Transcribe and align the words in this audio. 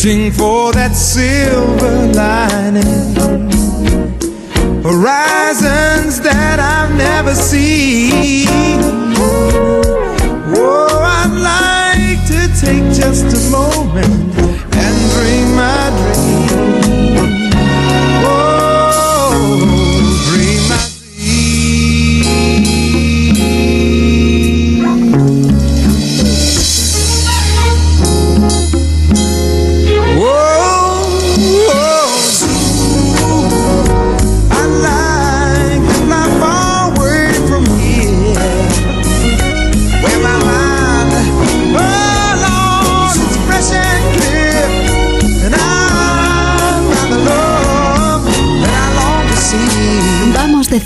searching 0.00 0.32
for 0.32 0.72
that 0.72 0.94
silver 0.94 1.39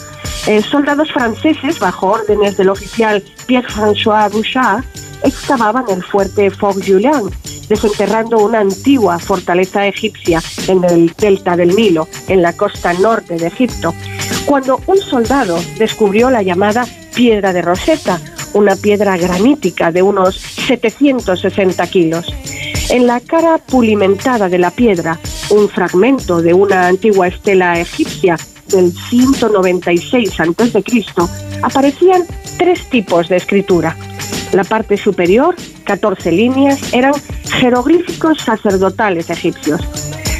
eh, 0.46 0.62
soldados 0.62 1.12
franceses, 1.12 1.78
bajo 1.78 2.08
órdenes 2.08 2.56
del 2.56 2.68
oficial 2.68 3.22
Pierre-François 3.46 4.30
Bouchard, 4.30 4.84
excavaban 5.22 5.84
el 5.88 6.02
fuerte 6.02 6.50
Fort 6.50 6.78
Julien, 6.84 7.30
desenterrando 7.68 8.38
una 8.38 8.60
antigua 8.60 9.18
fortaleza 9.18 9.86
egipcia 9.86 10.42
en 10.66 10.84
el 10.84 11.12
delta 11.16 11.56
del 11.56 11.74
Nilo, 11.76 12.08
en 12.28 12.42
la 12.42 12.52
costa 12.54 12.92
norte 12.94 13.36
de 13.36 13.46
Egipto, 13.46 13.94
cuando 14.44 14.80
un 14.86 14.98
soldado 14.98 15.58
descubrió 15.78 16.28
la 16.30 16.42
llamada 16.42 16.86
piedra 17.14 17.52
de 17.52 17.62
Rosetta, 17.62 18.20
una 18.52 18.76
piedra 18.76 19.16
granítica 19.16 19.92
de 19.92 20.02
unos 20.02 20.36
760 20.36 21.86
kilos. 21.86 22.26
En 22.90 23.06
la 23.06 23.20
cara 23.20 23.58
pulimentada 23.58 24.48
de 24.48 24.58
la 24.58 24.70
piedra, 24.70 25.18
un 25.50 25.68
fragmento 25.68 26.42
de 26.42 26.52
una 26.52 26.88
antigua 26.88 27.28
estela 27.28 27.78
egipcia 27.78 28.36
del 28.72 28.92
196 28.92 30.40
a.C., 30.40 30.84
aparecían 31.62 32.22
tres 32.58 32.88
tipos 32.90 33.28
de 33.28 33.36
escritura. 33.36 33.96
La 34.52 34.64
parte 34.64 34.96
superior, 34.96 35.54
14 35.84 36.32
líneas, 36.32 36.92
eran 36.92 37.14
jeroglíficos 37.44 38.38
sacerdotales 38.42 39.30
egipcios. 39.30 39.80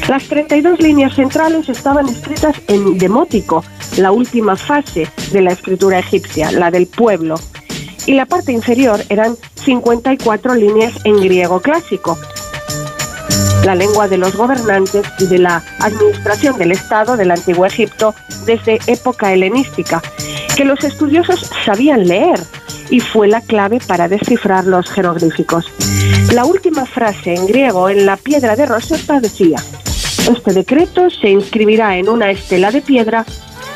Las 0.07 0.23
32 0.27 0.79
líneas 0.81 1.15
centrales 1.15 1.69
estaban 1.69 2.09
escritas 2.09 2.55
en 2.67 2.97
demótico, 2.97 3.63
la 3.97 4.11
última 4.11 4.57
fase 4.57 5.07
de 5.31 5.41
la 5.41 5.53
escritura 5.53 5.99
egipcia, 5.99 6.51
la 6.51 6.69
del 6.71 6.87
pueblo. 6.87 7.35
Y 8.05 8.13
la 8.13 8.25
parte 8.25 8.51
inferior 8.51 8.99
eran 9.07 9.35
54 9.55 10.55
líneas 10.55 10.93
en 11.05 11.21
griego 11.21 11.61
clásico, 11.61 12.17
la 13.63 13.75
lengua 13.75 14.07
de 14.07 14.17
los 14.17 14.35
gobernantes 14.35 15.05
y 15.19 15.27
de 15.27 15.39
la 15.39 15.63
administración 15.79 16.57
del 16.57 16.71
Estado 16.71 17.17
del 17.17 17.31
antiguo 17.31 17.65
Egipto 17.65 18.13
desde 18.45 18.79
época 18.87 19.31
helenística, 19.33 20.01
que 20.55 20.65
los 20.65 20.83
estudiosos 20.83 21.49
sabían 21.65 22.07
leer 22.07 22.39
y 22.89 22.99
fue 22.99 23.27
la 23.27 23.41
clave 23.41 23.79
para 23.87 24.07
descifrar 24.07 24.65
los 24.65 24.89
jeroglíficos. 24.89 25.71
La 26.33 26.45
última 26.45 26.85
frase 26.85 27.33
en 27.33 27.47
griego 27.47 27.89
en 27.89 28.05
la 28.05 28.17
piedra 28.17 28.55
de 28.55 28.65
Rosetta 28.65 29.19
decía, 29.19 29.57
este 30.29 30.53
decreto 30.53 31.09
se 31.09 31.29
inscribirá 31.29 31.97
en 31.97 32.09
una 32.09 32.31
estela 32.31 32.71
de 32.71 32.81
piedra 32.81 33.25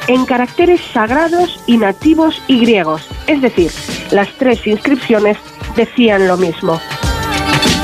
en 0.08 0.26
caracteres 0.26 0.82
sagrados 0.94 1.60
y 1.66 1.78
nativos 1.78 2.42
y 2.48 2.62
griegos, 2.62 3.08
es 3.28 3.42
decir, 3.42 3.72
las 4.12 4.30
tres 4.38 4.66
inscripciones 4.66 5.38
decían 5.76 6.28
lo 6.28 6.38
mismo. 6.38 6.80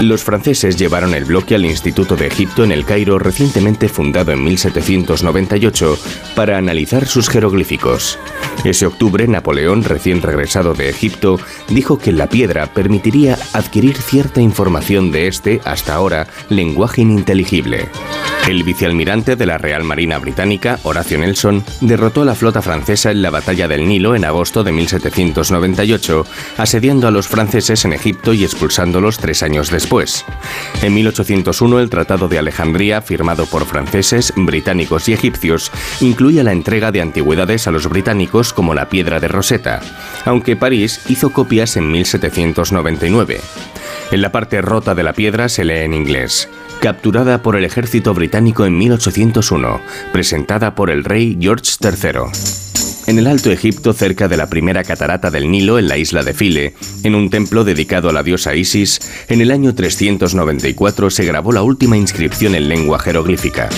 Los 0.01 0.23
franceses 0.23 0.75
llevaron 0.75 1.13
el 1.13 1.25
bloque 1.25 1.55
al 1.55 1.65
Instituto 1.65 2.15
de 2.15 2.27
Egipto 2.27 2.63
en 2.63 2.71
el 2.71 2.83
Cairo 2.83 3.19
recientemente 3.19 3.87
fundado 3.87 4.31
en 4.31 4.43
1798 4.43 5.97
para 6.35 6.57
analizar 6.57 7.05
sus 7.05 7.29
jeroglíficos. 7.29 8.19
Ese 8.63 8.85
octubre, 8.85 9.27
Napoleón, 9.27 9.83
recién 9.83 10.21
regresado 10.21 10.73
de 10.73 10.89
Egipto, 10.89 11.39
dijo 11.69 11.97
que 11.97 12.11
la 12.11 12.27
piedra 12.27 12.67
permitiría 12.73 13.37
adquirir 13.53 13.95
cierta 13.97 14.41
información 14.41 15.11
de 15.11 15.27
este, 15.27 15.61
hasta 15.63 15.93
ahora, 15.93 16.27
lenguaje 16.49 17.01
ininteligible. 17.01 17.89
El 18.47 18.63
vicealmirante 18.63 19.37
de 19.37 19.45
la 19.45 19.57
Real 19.57 19.85
Marina 19.85 20.19
Británica, 20.19 20.77
Horacio 20.83 21.17
Nelson, 21.17 21.63
derrotó 21.79 22.23
a 22.23 22.25
la 22.25 22.35
flota 22.35 22.61
francesa 22.61 23.09
en 23.09 23.21
la 23.21 23.29
Batalla 23.29 23.69
del 23.69 23.87
Nilo 23.87 24.15
en 24.15 24.25
agosto 24.25 24.65
de 24.65 24.73
1798, 24.73 26.25
asediando 26.57 27.07
a 27.07 27.11
los 27.11 27.29
franceses 27.29 27.85
en 27.85 27.93
Egipto 27.93 28.33
y 28.33 28.43
expulsándolos 28.43 29.17
tres 29.17 29.43
años 29.43 29.71
después. 29.71 30.25
En 30.81 30.93
1801, 30.93 31.79
el 31.79 31.89
Tratado 31.89 32.27
de 32.27 32.37
Alejandría, 32.37 33.01
firmado 33.01 33.45
por 33.45 33.65
franceses, 33.65 34.33
británicos 34.35 35.07
y 35.07 35.13
egipcios, 35.13 35.71
incluía 36.01 36.43
la 36.43 36.51
entrega 36.51 36.91
de 36.91 36.99
antigüedades 36.99 37.67
a 37.67 37.71
los 37.71 37.87
británicos 37.87 38.51
como 38.51 38.73
la 38.73 38.89
piedra 38.89 39.21
de 39.21 39.29
Rosetta, 39.29 39.79
aunque 40.25 40.57
París 40.57 40.99
hizo 41.07 41.31
copias 41.31 41.77
en 41.77 41.89
1799. 41.89 43.39
En 44.11 44.21
la 44.21 44.33
parte 44.33 44.61
rota 44.61 44.93
de 44.93 45.03
la 45.03 45.13
piedra 45.13 45.47
se 45.47 45.63
lee 45.63 45.85
en 45.85 45.93
inglés. 45.93 46.49
Capturada 46.83 47.41
por 47.41 47.55
el 47.55 47.63
ejército 47.63 48.13
británico 48.13 48.65
en 48.65 48.77
1801, 48.77 49.79
presentada 50.11 50.75
por 50.75 50.89
el 50.89 51.05
rey 51.05 51.37
George 51.39 51.71
III 51.81 52.23
en 53.07 53.19
el 53.19 53.27
Alto 53.27 53.51
Egipto, 53.51 53.93
cerca 53.93 54.27
de 54.27 54.35
la 54.35 54.47
primera 54.47 54.83
catarata 54.83 55.31
del 55.31 55.49
Nilo, 55.49 55.79
en 55.79 55.87
la 55.87 55.97
isla 55.97 56.23
de 56.23 56.33
File, 56.33 56.73
en 57.03 57.15
un 57.15 57.29
templo 57.29 57.63
dedicado 57.63 58.09
a 58.09 58.13
la 58.13 58.21
diosa 58.21 58.53
Isis, 58.53 58.99
en 59.29 59.39
el 59.39 59.51
año 59.51 59.73
394 59.73 61.09
se 61.09 61.23
grabó 61.23 61.53
la 61.53 61.61
última 61.61 61.95
inscripción 61.95 62.53
en 62.53 62.67
lengua 62.67 62.99
jeroglífica. 62.99 63.69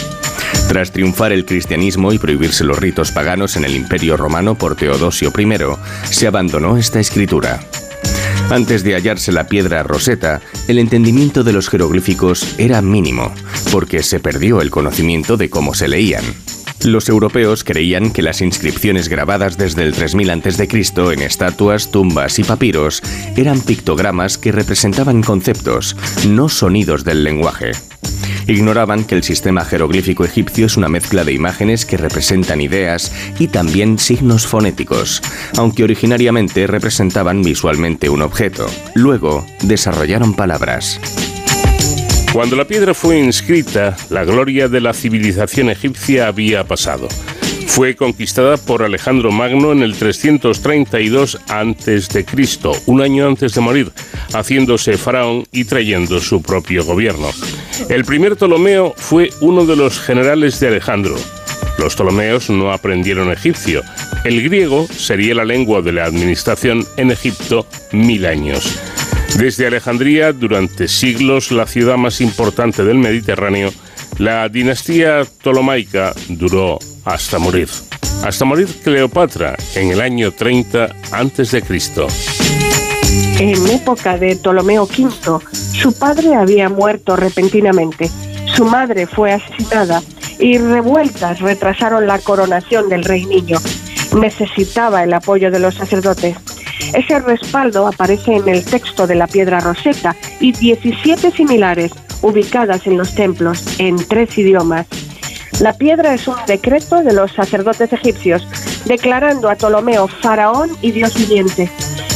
Tras 0.68 0.92
triunfar 0.92 1.31
el 1.31 1.46
cristianismo 1.46 2.12
y 2.12 2.18
prohibirse 2.18 2.63
los 2.63 2.80
ritos 2.80 3.12
paganos 3.12 3.56
en 3.56 3.66
el 3.66 3.75
Imperio 3.75 4.18
Romano 4.18 4.56
por 4.56 4.75
Teodosio 4.75 5.31
I, 5.38 5.48
se 6.12 6.25
abandonó 6.25 6.78
esta 6.78 7.00
escritura. 7.00 7.60
Antes 8.50 8.84
de 8.84 8.94
hallarse 8.94 9.32
la 9.32 9.48
piedra 9.48 9.82
roseta, 9.82 10.40
el 10.68 10.78
entendimiento 10.78 11.44
de 11.44 11.52
los 11.52 11.68
jeroglíficos 11.68 12.56
era 12.60 12.82
mínimo, 12.82 13.34
porque 13.72 14.04
se 14.04 14.20
perdió 14.20 14.62
el 14.62 14.70
conocimiento 14.70 15.36
de 15.36 15.50
cómo 15.50 15.74
se 15.74 15.88
leían. 15.88 16.24
Los 16.83 17.10
europeos 17.10 17.63
creían 17.63 18.12
que 18.12 18.22
las 18.22 18.42
inscripciones 18.42 19.10
grabadas 19.10 19.57
desde 19.57 19.83
el 19.83 19.94
3000 19.94 20.30
a.C. 20.30 20.68
en 21.13 21.22
estatuas, 21.22 21.89
tumbas 21.89 22.38
y 22.39 22.44
papiros 22.44 23.01
eran 23.36 23.62
pictogramas 23.62 24.38
que 24.38 24.51
representaban 24.51 25.24
conceptos, 25.24 25.95
no 26.27 26.50
sonidos 26.50 27.04
del 27.04 27.24
lenguaje. 27.24 27.72
Ignoraban 28.48 29.06
que 29.06 29.16
el 29.16 29.24
sistema 29.24 29.66
jeroglífico 29.66 30.24
egipcio 30.24 30.68
es 30.68 30.77
una 30.77 30.88
mezcla 30.88 31.24
de 31.24 31.33
imágenes 31.33 31.86
que 31.86 31.98
representan 31.98 32.62
ideas 32.62 33.12
y 33.39 33.48
también 33.48 33.98
signos 33.98 34.45
fonéticos, 34.45 35.22
aunque 35.57 35.83
originariamente 35.83 36.68
representaban 36.68 37.42
visualmente 37.42 38.10
un 38.10 38.22
objeto. 38.22 38.68
Luego 38.94 39.45
desarrollaron 39.63 40.36
palabras. 40.36 41.00
Cuando 42.36 42.58
la 42.58 42.66
piedra 42.66 42.94
fue 42.94 43.18
inscrita, 43.18 43.96
la 44.10 44.26
gloria 44.26 44.68
de 44.68 44.82
la 44.82 44.94
civilización 44.94 45.70
egipcia 45.70 46.28
había 46.28 46.66
pasado. 46.66 47.08
Fue 47.66 47.96
conquistada 47.96 48.58
por 48.58 48.84
Alejandro 48.84 49.32
Magno 49.32 49.72
en 49.72 49.82
el 49.82 49.96
332 49.96 51.40
a.C., 51.48 52.26
un 52.88 53.02
año 53.02 53.26
antes 53.26 53.54
de 53.54 53.62
morir, 53.62 53.94
haciéndose 54.34 54.98
faraón 54.98 55.46
y 55.54 55.64
trayendo 55.64 56.20
su 56.20 56.42
propio 56.42 56.84
gobierno. 56.84 57.30
El 57.88 58.04
primer 58.04 58.36
Ptolomeo 58.36 58.94
fue 58.98 59.30
uno 59.40 59.66
de 59.66 59.78
los 59.78 59.98
generales 60.02 60.60
de 60.60 60.68
Alejandro. 60.68 61.16
Los 61.78 61.96
Ptolomeos 61.96 62.50
no 62.50 62.74
aprendieron 62.74 63.32
egipcio. 63.32 63.82
El 64.26 64.44
griego 64.44 64.90
sería 64.90 65.36
la 65.36 65.46
lengua 65.46 65.82
de 65.82 65.94
la 65.94 66.04
administración 66.04 66.86
en 66.98 67.12
Egipto 67.12 67.66
mil 67.94 68.26
años. 68.26 68.78
Desde 69.38 69.68
Alejandría, 69.68 70.32
durante 70.32 70.88
siglos 70.88 71.52
la 71.52 71.68
ciudad 71.68 71.98
más 71.98 72.22
importante 72.22 72.84
del 72.84 72.98
Mediterráneo, 72.98 73.72
la 74.18 74.48
dinastía 74.48 75.26
ptolomaica 75.26 76.14
duró 76.30 76.80
hasta 77.04 77.38
morir. 77.38 77.68
Hasta 78.24 78.46
morir 78.46 78.68
Cleopatra 78.84 79.56
en 79.76 79.92
el 79.92 80.00
año 80.00 80.32
30 80.32 80.86
a.C. 81.12 81.64
En 83.40 83.68
época 83.68 84.18
de 84.18 84.38
Ptolomeo 84.38 84.84
V, 84.84 85.46
su 85.52 85.94
padre 86.00 86.36
había 86.36 86.70
muerto 86.70 87.18
repentinamente, 87.18 88.10
su 88.56 88.64
madre 88.64 89.06
fue 89.06 89.34
asesinada 89.34 90.02
y 90.40 90.58
revueltas 90.58 91.42
retrasaron 91.42 92.08
la 92.08 92.20
coronación 92.20 92.88
del 92.88 93.04
rey 93.04 93.26
niño. 93.26 93.58
Necesitaba 94.18 95.04
el 95.04 95.14
apoyo 95.14 95.52
de 95.52 95.60
los 95.60 95.76
sacerdotes. 95.76 96.38
Ese 96.94 97.19
respaldo 97.19 97.88
aparece 97.88 98.36
en 98.36 98.48
el 98.48 98.63
texto 98.63 99.07
de 99.07 99.16
la 99.16 99.27
piedra 99.27 99.60
roseta 99.60 100.16
y 100.39 100.51
17 100.51 101.31
similares 101.31 101.92
ubicadas 102.22 102.88
en 102.88 102.98
los 102.98 103.13
templos 103.16 103.63
en 103.80 103.98
tres 103.98 104.38
idiomas. 104.38 104.88
La 105.60 105.74
piedra 105.74 106.13
es 106.13 106.27
un 106.27 106.36
decreto 106.48 107.01
de 107.04 107.13
los 107.13 107.31
sacerdotes 107.31 107.94
egipcios, 107.94 108.45
declarando 108.86 109.50
a 109.50 109.56
Ptolomeo 109.56 110.07
faraón 110.07 110.69
y 110.81 110.92
dios 110.92 111.16
viviente. 111.16 111.69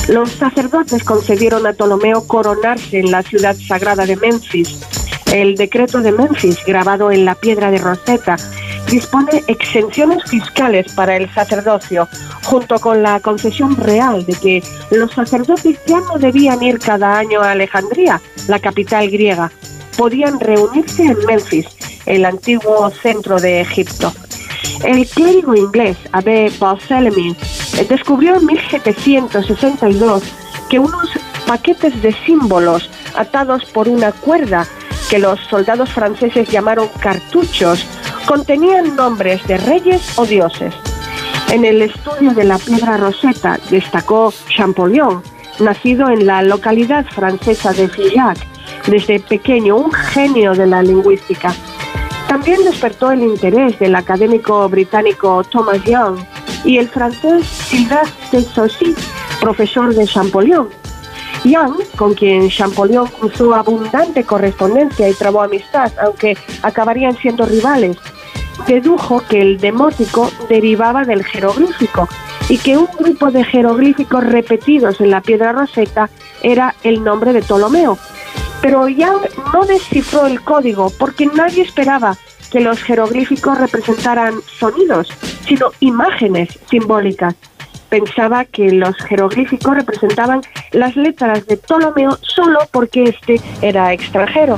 Los 0.09 0.31
sacerdotes 0.31 1.03
concedieron 1.03 1.65
a 1.65 1.73
Ptolomeo 1.73 2.27
coronarse 2.27 2.99
en 2.99 3.11
la 3.11 3.21
ciudad 3.21 3.55
sagrada 3.55 4.05
de 4.05 4.15
Memphis. 4.17 4.81
El 5.31 5.55
decreto 5.55 6.01
de 6.01 6.11
Memphis, 6.11 6.57
grabado 6.65 7.11
en 7.11 7.23
la 7.23 7.35
piedra 7.35 7.69
de 7.69 7.77
Rosetta, 7.77 8.35
dispone 8.87 9.43
exenciones 9.47 10.23
fiscales 10.25 10.91
para 10.93 11.17
el 11.17 11.31
sacerdocio, 11.33 12.07
junto 12.43 12.79
con 12.79 13.03
la 13.03 13.19
concesión 13.19 13.75
real 13.75 14.25
de 14.25 14.33
que 14.33 14.63
los 14.91 15.11
sacerdotes 15.11 15.79
ya 15.85 15.99
no 16.01 16.17
debían 16.17 16.61
ir 16.63 16.79
cada 16.79 17.17
año 17.17 17.41
a 17.41 17.51
Alejandría, 17.51 18.21
la 18.47 18.59
capital 18.59 19.09
griega, 19.09 19.51
podían 19.97 20.39
reunirse 20.39 21.03
en 21.03 21.17
Memphis, 21.25 21.67
el 22.05 22.25
antiguo 22.25 22.89
centro 22.89 23.39
de 23.39 23.61
Egipto. 23.61 24.13
El 24.83 25.05
clérigo 25.07 25.55
inglés 25.55 25.97
Abe 26.11 26.51
Barthélemy 26.57 27.35
descubrió 27.89 28.35
en 28.35 28.45
1762 28.45 30.23
que 30.69 30.79
unos 30.79 31.09
paquetes 31.45 32.01
de 32.01 32.13
símbolos 32.25 32.89
atados 33.15 33.65
por 33.65 33.89
una 33.89 34.11
cuerda 34.11 34.67
que 35.09 35.19
los 35.19 35.39
soldados 35.49 35.89
franceses 35.91 36.47
llamaron 36.49 36.87
cartuchos 36.99 37.85
contenían 38.29 38.95
nombres 38.95 39.43
de 39.47 39.57
reyes 39.57 40.19
o 40.19 40.23
dioses. 40.23 40.71
En 41.51 41.65
el 41.65 41.81
estudio 41.81 42.31
de 42.35 42.43
la 42.43 42.59
piedra 42.59 42.95
roseta 42.95 43.59
destacó 43.71 44.31
Champollion, 44.47 45.23
nacido 45.59 46.11
en 46.11 46.27
la 46.27 46.43
localidad 46.43 47.07
francesa 47.07 47.73
de 47.73 47.89
Fillac, 47.89 48.37
desde 48.85 49.19
pequeño 49.19 49.77
un 49.77 49.91
genio 49.91 50.53
de 50.53 50.67
la 50.67 50.83
lingüística. 50.83 51.55
También 52.27 52.63
despertó 52.63 53.11
el 53.11 53.23
interés 53.23 53.79
del 53.79 53.95
académico 53.95 54.69
británico 54.69 55.43
Thomas 55.45 55.83
Young 55.83 56.19
y 56.63 56.77
el 56.77 56.87
francés 56.87 57.47
Sylvestre 57.47 58.41
de 58.41 58.43
Saussy, 58.43 58.95
profesor 59.41 59.95
de 59.95 60.05
Champollion. 60.05 60.69
Young, 61.45 61.81
con 61.95 62.13
quien 62.13 62.47
Champollion 62.47 63.07
cruzó 63.07 63.55
abundante 63.55 64.23
correspondencia 64.23 65.09
y 65.09 65.15
trabó 65.15 65.41
amistad, 65.41 65.91
aunque 65.99 66.37
acabarían 66.61 67.17
siendo 67.17 67.45
rivales, 67.47 67.97
dedujo 68.67 69.23
que 69.27 69.41
el 69.41 69.59
demótico 69.59 70.31
derivaba 70.47 71.03
del 71.03 71.23
jeroglífico 71.23 72.07
y 72.49 72.57
que 72.57 72.77
un 72.77 72.87
grupo 72.97 73.31
de 73.31 73.43
jeroglíficos 73.43 74.23
repetidos 74.23 74.99
en 75.01 75.11
la 75.11 75.21
piedra 75.21 75.51
roseta 75.51 76.09
era 76.41 76.75
el 76.83 77.03
nombre 77.03 77.33
de 77.33 77.41
Ptolomeo. 77.41 77.97
Pero 78.61 78.87
Young 78.89 79.21
no 79.53 79.65
descifró 79.65 80.25
el 80.25 80.41
código 80.41 80.91
porque 80.97 81.27
nadie 81.27 81.63
esperaba 81.63 82.17
que 82.51 82.59
los 82.59 82.81
jeroglíficos 82.81 83.57
representaran 83.57 84.41
sonidos, 84.59 85.09
sino 85.45 85.71
imágenes 85.79 86.59
simbólicas. 86.69 87.35
Pensaba 87.89 88.45
que 88.45 88.71
los 88.71 88.95
jeroglíficos 88.97 89.75
representaban 89.75 90.41
las 90.71 90.95
letras 90.95 91.45
de 91.47 91.57
Ptolomeo 91.57 92.17
solo 92.21 92.59
porque 92.71 93.03
éste 93.03 93.41
era 93.61 93.93
extranjero. 93.93 94.57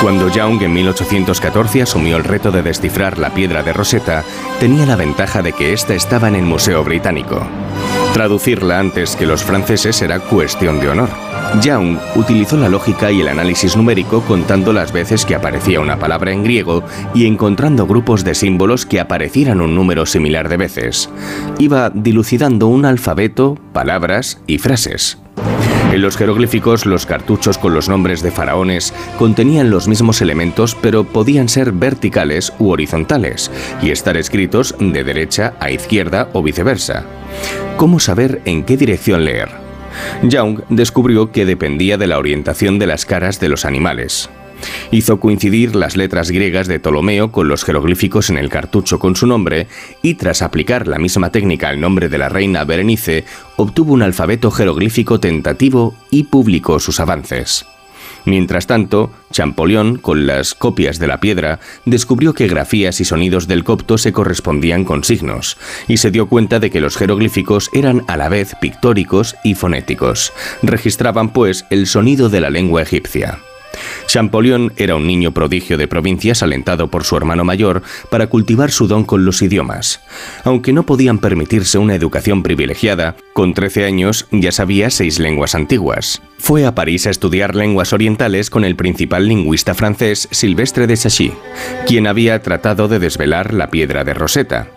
Cuando 0.00 0.28
Young 0.28 0.62
en 0.62 0.74
1814 0.74 1.82
asumió 1.82 2.16
el 2.18 2.24
reto 2.24 2.50
de 2.50 2.62
descifrar 2.62 3.18
la 3.18 3.32
piedra 3.32 3.62
de 3.62 3.72
Rosetta, 3.72 4.24
tenía 4.60 4.84
la 4.84 4.94
ventaja 4.94 5.42
de 5.42 5.52
que 5.52 5.72
ésta 5.72 5.94
estaba 5.94 6.28
en 6.28 6.36
el 6.36 6.44
Museo 6.44 6.84
Británico. 6.84 7.46
Traducirla 8.12 8.78
antes 8.78 9.16
que 9.16 9.26
los 9.26 9.42
franceses 9.42 10.00
era 10.02 10.20
cuestión 10.20 10.80
de 10.80 10.90
honor. 10.90 11.08
Young 11.62 11.98
utilizó 12.14 12.56
la 12.56 12.68
lógica 12.68 13.10
y 13.10 13.22
el 13.22 13.28
análisis 13.28 13.76
numérico 13.76 14.20
contando 14.22 14.72
las 14.72 14.92
veces 14.92 15.24
que 15.24 15.34
aparecía 15.34 15.80
una 15.80 15.98
palabra 15.98 16.32
en 16.32 16.44
griego 16.44 16.82
y 17.14 17.26
encontrando 17.26 17.86
grupos 17.86 18.22
de 18.22 18.34
símbolos 18.34 18.84
que 18.84 19.00
aparecieran 19.00 19.60
un 19.60 19.74
número 19.74 20.04
similar 20.06 20.48
de 20.48 20.58
veces. 20.58 21.08
Iba 21.58 21.90
dilucidando 21.90 22.68
un 22.68 22.84
alfabeto, 22.84 23.58
palabras 23.72 24.40
y 24.46 24.58
frases. 24.58 25.18
En 25.92 26.02
los 26.02 26.16
jeroglíficos, 26.16 26.84
los 26.84 27.06
cartuchos 27.06 27.58
con 27.58 27.72
los 27.72 27.88
nombres 27.88 28.22
de 28.22 28.30
faraones 28.30 28.92
contenían 29.18 29.70
los 29.70 29.88
mismos 29.88 30.20
elementos, 30.20 30.74
pero 30.74 31.04
podían 31.04 31.48
ser 31.48 31.72
verticales 31.72 32.52
u 32.58 32.70
horizontales 32.70 33.50
y 33.80 33.90
estar 33.90 34.16
escritos 34.16 34.74
de 34.78 35.04
derecha 35.04 35.54
a 35.60 35.70
izquierda 35.70 36.28
o 36.32 36.42
viceversa. 36.42 37.04
¿Cómo 37.76 38.00
saber 38.00 38.42
en 38.44 38.64
qué 38.64 38.76
dirección 38.76 39.24
leer? 39.24 39.48
Young 40.22 40.60
descubrió 40.68 41.32
que 41.32 41.46
dependía 41.46 41.96
de 41.96 42.06
la 42.06 42.18
orientación 42.18 42.78
de 42.78 42.86
las 42.86 43.06
caras 43.06 43.40
de 43.40 43.48
los 43.48 43.64
animales. 43.64 44.28
Hizo 44.90 45.20
coincidir 45.20 45.76
las 45.76 45.96
letras 45.96 46.30
griegas 46.30 46.68
de 46.68 46.78
Ptolomeo 46.78 47.32
con 47.32 47.48
los 47.48 47.64
jeroglíficos 47.64 48.30
en 48.30 48.38
el 48.38 48.48
cartucho 48.48 48.98
con 48.98 49.16
su 49.16 49.26
nombre 49.26 49.66
y 50.02 50.14
tras 50.14 50.42
aplicar 50.42 50.86
la 50.86 50.98
misma 50.98 51.30
técnica 51.30 51.68
al 51.68 51.80
nombre 51.80 52.08
de 52.08 52.18
la 52.18 52.28
reina 52.28 52.64
Berenice, 52.64 53.24
obtuvo 53.56 53.92
un 53.92 54.02
alfabeto 54.02 54.50
jeroglífico 54.50 55.20
tentativo 55.20 55.94
y 56.10 56.24
publicó 56.24 56.80
sus 56.80 57.00
avances. 57.00 57.66
Mientras 58.26 58.66
tanto, 58.66 59.12
Champollion, 59.30 59.98
con 59.98 60.26
las 60.26 60.54
copias 60.54 60.98
de 60.98 61.06
la 61.06 61.20
piedra, 61.20 61.60
descubrió 61.84 62.34
que 62.34 62.48
grafías 62.48 63.00
y 63.00 63.04
sonidos 63.04 63.46
del 63.46 63.62
copto 63.62 63.98
se 63.98 64.12
correspondían 64.12 64.84
con 64.84 65.04
signos, 65.04 65.56
y 65.86 65.98
se 65.98 66.10
dio 66.10 66.28
cuenta 66.28 66.58
de 66.58 66.70
que 66.70 66.80
los 66.80 66.96
jeroglíficos 66.96 67.70
eran 67.72 68.02
a 68.08 68.16
la 68.16 68.28
vez 68.28 68.56
pictóricos 68.60 69.36
y 69.44 69.54
fonéticos. 69.54 70.32
Registraban, 70.62 71.32
pues, 71.32 71.66
el 71.70 71.86
sonido 71.86 72.28
de 72.28 72.40
la 72.40 72.50
lengua 72.50 72.82
egipcia. 72.82 73.38
Champollion 74.06 74.72
era 74.76 74.96
un 74.96 75.06
niño 75.06 75.32
prodigio 75.32 75.78
de 75.78 75.88
provincias 75.88 76.42
alentado 76.42 76.88
por 76.88 77.04
su 77.04 77.16
hermano 77.16 77.44
mayor 77.44 77.82
para 78.10 78.28
cultivar 78.28 78.70
su 78.70 78.86
don 78.86 79.04
con 79.04 79.24
los 79.24 79.42
idiomas. 79.42 80.00
Aunque 80.44 80.72
no 80.72 80.84
podían 80.84 81.18
permitirse 81.18 81.78
una 81.78 81.94
educación 81.94 82.42
privilegiada, 82.42 83.16
con 83.32 83.54
13 83.54 83.84
años 83.84 84.26
ya 84.30 84.52
sabía 84.52 84.90
seis 84.90 85.18
lenguas 85.18 85.54
antiguas. 85.54 86.22
Fue 86.38 86.66
a 86.66 86.74
París 86.74 87.06
a 87.06 87.10
estudiar 87.10 87.54
lenguas 87.54 87.92
orientales 87.92 88.50
con 88.50 88.64
el 88.64 88.76
principal 88.76 89.26
lingüista 89.26 89.74
francés 89.74 90.28
Silvestre 90.30 90.86
de 90.86 90.96
Chachy, 90.96 91.32
quien 91.86 92.06
había 92.06 92.42
tratado 92.42 92.88
de 92.88 92.98
desvelar 92.98 93.52
la 93.52 93.70
piedra 93.70 94.04
de 94.04 94.14
Rosetta 94.14 94.68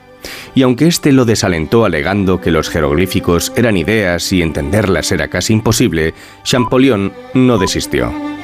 y 0.55 0.63
aunque 0.63 0.87
éste 0.87 1.11
lo 1.11 1.25
desalentó 1.25 1.85
alegando 1.85 2.41
que 2.41 2.51
los 2.51 2.69
jeroglíficos 2.69 3.53
eran 3.55 3.77
ideas 3.77 4.31
y 4.31 4.41
entenderlas 4.41 5.11
era 5.11 5.27
casi 5.27 5.53
imposible, 5.53 6.13
Champollion 6.43 7.13
no 7.33 7.57
desistió. 7.57 8.38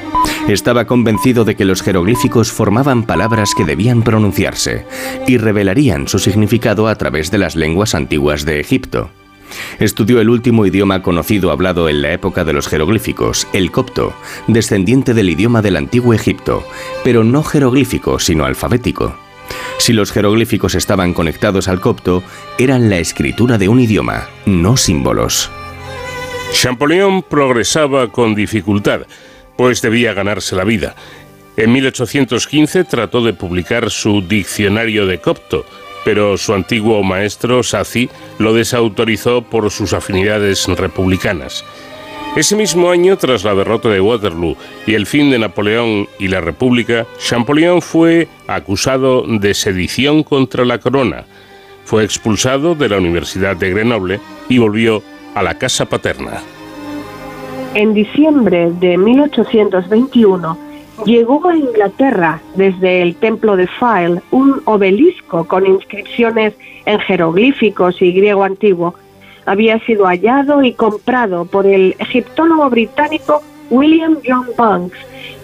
Estaba 0.48 0.86
convencido 0.86 1.44
de 1.44 1.56
que 1.56 1.64
los 1.64 1.82
jeroglíficos 1.82 2.52
formaban 2.52 3.02
palabras 3.02 3.52
que 3.56 3.64
debían 3.64 4.02
pronunciarse 4.02 4.86
y 5.26 5.38
revelarían 5.38 6.06
su 6.06 6.20
significado 6.20 6.86
a 6.86 6.94
través 6.94 7.32
de 7.32 7.38
las 7.38 7.56
lenguas 7.56 7.96
antiguas 7.96 8.44
de 8.44 8.60
Egipto. 8.60 9.10
Estudió 9.80 10.20
el 10.20 10.28
último 10.28 10.64
idioma 10.64 11.02
conocido 11.02 11.50
hablado 11.50 11.88
en 11.88 12.00
la 12.00 12.12
época 12.12 12.44
de 12.44 12.52
los 12.52 12.68
jeroglíficos, 12.68 13.48
el 13.52 13.72
copto, 13.72 14.14
descendiente 14.46 15.14
del 15.14 15.30
idioma 15.30 15.62
del 15.62 15.76
antiguo 15.76 16.14
Egipto, 16.14 16.64
pero 17.02 17.24
no 17.24 17.42
jeroglífico, 17.42 18.20
sino 18.20 18.44
alfabético. 18.44 19.16
Si 19.78 19.92
los 19.92 20.12
jeroglíficos 20.12 20.76
estaban 20.76 21.12
conectados 21.12 21.66
al 21.66 21.80
copto, 21.80 22.22
eran 22.56 22.88
la 22.88 22.98
escritura 22.98 23.58
de 23.58 23.68
un 23.68 23.80
idioma, 23.80 24.28
no 24.46 24.76
símbolos. 24.76 25.50
Champollion 26.52 27.22
progresaba 27.22 28.12
con 28.12 28.36
dificultad, 28.36 29.02
pues 29.56 29.82
debía 29.82 30.14
ganarse 30.14 30.56
la 30.56 30.64
vida. 30.64 30.94
En 31.56 31.72
1815 31.72 32.84
trató 32.84 33.22
de 33.22 33.32
publicar 33.32 33.90
su 33.90 34.20
diccionario 34.20 35.06
de 35.06 35.18
copto, 35.18 35.64
pero 36.04 36.36
su 36.36 36.54
antiguo 36.54 37.02
maestro, 37.02 37.62
Sazi, 37.62 38.10
lo 38.38 38.54
desautorizó 38.54 39.42
por 39.42 39.70
sus 39.70 39.92
afinidades 39.92 40.66
republicanas. 40.68 41.64
Ese 42.36 42.54
mismo 42.54 42.90
año, 42.90 43.16
tras 43.16 43.44
la 43.44 43.54
derrota 43.54 43.88
de 43.88 44.02
Waterloo 44.02 44.58
y 44.86 44.92
el 44.92 45.06
fin 45.06 45.30
de 45.30 45.38
Napoleón 45.38 46.06
y 46.18 46.28
la 46.28 46.42
República, 46.42 47.06
Champollion 47.18 47.80
fue 47.80 48.28
acusado 48.46 49.24
de 49.26 49.54
sedición 49.54 50.22
contra 50.22 50.66
la 50.66 50.78
corona. 50.78 51.24
Fue 51.86 52.04
expulsado 52.04 52.74
de 52.74 52.90
la 52.90 52.98
Universidad 52.98 53.56
de 53.56 53.70
Grenoble 53.70 54.20
y 54.50 54.58
volvió 54.58 55.02
a 55.34 55.42
la 55.42 55.56
casa 55.56 55.86
paterna. 55.86 56.42
En 57.76 57.92
diciembre 57.92 58.72
de 58.80 58.96
1821 58.96 60.56
llegó 61.04 61.46
a 61.46 61.54
Inglaterra 61.54 62.40
desde 62.54 63.02
el 63.02 63.16
templo 63.16 63.54
de 63.54 63.66
File 63.66 64.22
un 64.30 64.62
obelisco 64.64 65.46
con 65.46 65.66
inscripciones 65.66 66.54
en 66.86 66.98
jeroglíficos 67.00 68.00
y 68.00 68.12
griego 68.12 68.44
antiguo 68.44 68.94
había 69.44 69.78
sido 69.80 70.06
hallado 70.06 70.62
y 70.62 70.72
comprado 70.72 71.44
por 71.44 71.66
el 71.66 71.94
egiptólogo 71.98 72.70
británico 72.70 73.42
William 73.68 74.20
John 74.26 74.46
Banks, 74.56 74.96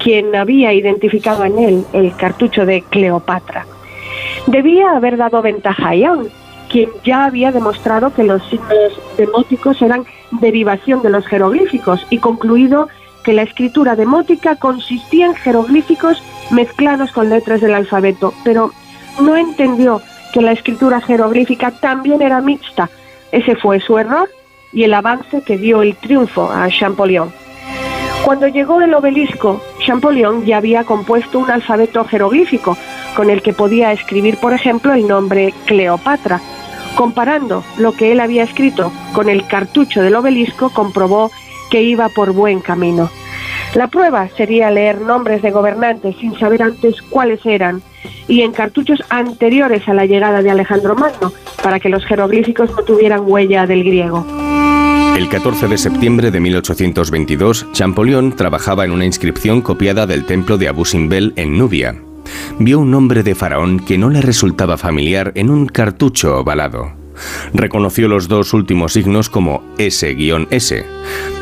quien 0.02 0.34
había 0.34 0.72
identificado 0.72 1.44
en 1.44 1.58
él 1.58 1.84
el 1.92 2.16
cartucho 2.16 2.64
de 2.64 2.80
Cleopatra. 2.80 3.66
Debía 4.46 4.96
haber 4.96 5.18
dado 5.18 5.42
ventaja 5.42 5.90
a 5.90 5.96
Young, 5.96 6.28
quien 6.72 6.90
ya 7.04 7.24
había 7.24 7.52
demostrado 7.52 8.12
que 8.14 8.24
los 8.24 8.42
signos 8.48 8.98
demóticos 9.16 9.80
eran 9.82 10.04
derivación 10.32 11.02
de 11.02 11.10
los 11.10 11.26
jeroglíficos 11.26 12.06
y 12.10 12.18
concluido 12.18 12.88
que 13.22 13.34
la 13.34 13.42
escritura 13.42 13.94
demótica 13.94 14.56
consistía 14.56 15.26
en 15.26 15.34
jeroglíficos 15.34 16.22
mezclados 16.50 17.12
con 17.12 17.28
letras 17.28 17.60
del 17.60 17.74
alfabeto, 17.74 18.32
pero 18.42 18.72
no 19.20 19.36
entendió 19.36 20.00
que 20.32 20.40
la 20.40 20.52
escritura 20.52 21.00
jeroglífica 21.00 21.70
también 21.70 22.22
era 22.22 22.40
mixta, 22.40 22.88
ese 23.30 23.54
fue 23.54 23.78
su 23.80 23.98
error 23.98 24.28
y 24.72 24.84
el 24.84 24.94
avance 24.94 25.42
que 25.42 25.58
dio 25.58 25.82
el 25.82 25.94
triunfo 25.96 26.50
a 26.50 26.68
Champollion. 26.68 27.30
Cuando 28.24 28.48
llegó 28.48 28.80
el 28.80 28.94
obelisco, 28.94 29.60
Champollion 29.80 30.46
ya 30.46 30.56
había 30.56 30.84
compuesto 30.84 31.38
un 31.38 31.50
alfabeto 31.50 32.04
jeroglífico 32.04 32.76
con 33.14 33.28
el 33.30 33.42
que 33.42 33.52
podía 33.52 33.92
escribir, 33.92 34.38
por 34.38 34.54
ejemplo, 34.54 34.94
el 34.94 35.06
nombre 35.06 35.52
Cleopatra. 35.66 36.40
Comparando 36.96 37.64
lo 37.78 37.92
que 37.92 38.12
él 38.12 38.20
había 38.20 38.42
escrito 38.42 38.92
con 39.12 39.28
el 39.28 39.46
cartucho 39.46 40.02
del 40.02 40.14
obelisco, 40.14 40.70
comprobó 40.70 41.30
que 41.70 41.82
iba 41.82 42.08
por 42.10 42.32
buen 42.32 42.60
camino. 42.60 43.10
La 43.74 43.88
prueba 43.88 44.28
sería 44.36 44.70
leer 44.70 45.00
nombres 45.00 45.40
de 45.40 45.50
gobernantes 45.50 46.16
sin 46.20 46.38
saber 46.38 46.62
antes 46.62 47.00
cuáles 47.00 47.44
eran 47.46 47.82
y 48.28 48.42
en 48.42 48.52
cartuchos 48.52 49.02
anteriores 49.08 49.88
a 49.88 49.94
la 49.94 50.04
llegada 50.04 50.42
de 50.42 50.50
Alejandro 50.50 50.94
Magno, 50.94 51.32
para 51.62 51.80
que 51.80 51.88
los 51.88 52.04
jeroglíficos 52.04 52.70
no 52.70 52.82
tuvieran 52.82 53.22
huella 53.24 53.66
del 53.66 53.84
griego. 53.84 54.26
El 55.16 55.28
14 55.28 55.68
de 55.68 55.78
septiembre 55.78 56.30
de 56.30 56.40
1822, 56.40 57.66
Champollion 57.72 58.34
trabajaba 58.34 58.84
en 58.84 58.92
una 58.92 59.04
inscripción 59.04 59.60
copiada 59.60 60.06
del 60.06 60.24
templo 60.24 60.58
de 60.58 60.68
Abu 60.68 60.84
Simbel 60.84 61.32
en 61.36 61.58
Nubia. 61.58 61.96
Vio 62.58 62.80
un 62.80 62.90
nombre 62.90 63.22
de 63.22 63.34
faraón 63.34 63.80
que 63.80 63.98
no 63.98 64.10
le 64.10 64.20
resultaba 64.20 64.76
familiar 64.76 65.32
en 65.34 65.50
un 65.50 65.66
cartucho 65.66 66.38
ovalado. 66.38 66.92
Reconoció 67.52 68.08
los 68.08 68.28
dos 68.28 68.54
últimos 68.54 68.94
signos 68.94 69.28
como 69.28 69.62
S-S. 69.78 70.86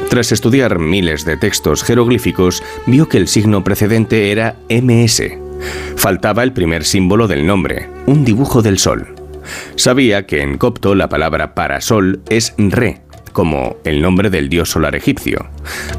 Tras 0.09 0.33
estudiar 0.33 0.79
miles 0.79 1.25
de 1.25 1.37
textos 1.37 1.85
jeroglíficos, 1.85 2.63
vio 2.87 3.09
que 3.09 3.19
el 3.19 3.29
signo 3.29 3.63
precedente 3.63 4.33
era 4.33 4.57
MS. 4.69 5.23
Faltaba 5.97 6.43
el 6.43 6.53
primer 6.53 6.85
símbolo 6.85 7.29
del 7.29 7.47
nombre, 7.47 7.89
un 8.07 8.25
dibujo 8.25 8.63
del 8.63 8.79
sol. 8.79 9.15
Sabía 9.77 10.27
que 10.27 10.43
en 10.43 10.59
copto 10.59 10.95
la 10.95 11.09
palabra 11.09 11.55
para 11.55 11.81
sol 11.81 12.21
es 12.29 12.55
re, 12.59 13.03
como 13.33 13.77
el 13.85 14.03
nombre 14.03 14.31
del 14.31 14.49
dios 14.49 14.71
solar 14.71 14.95
egipcio. 14.95 15.49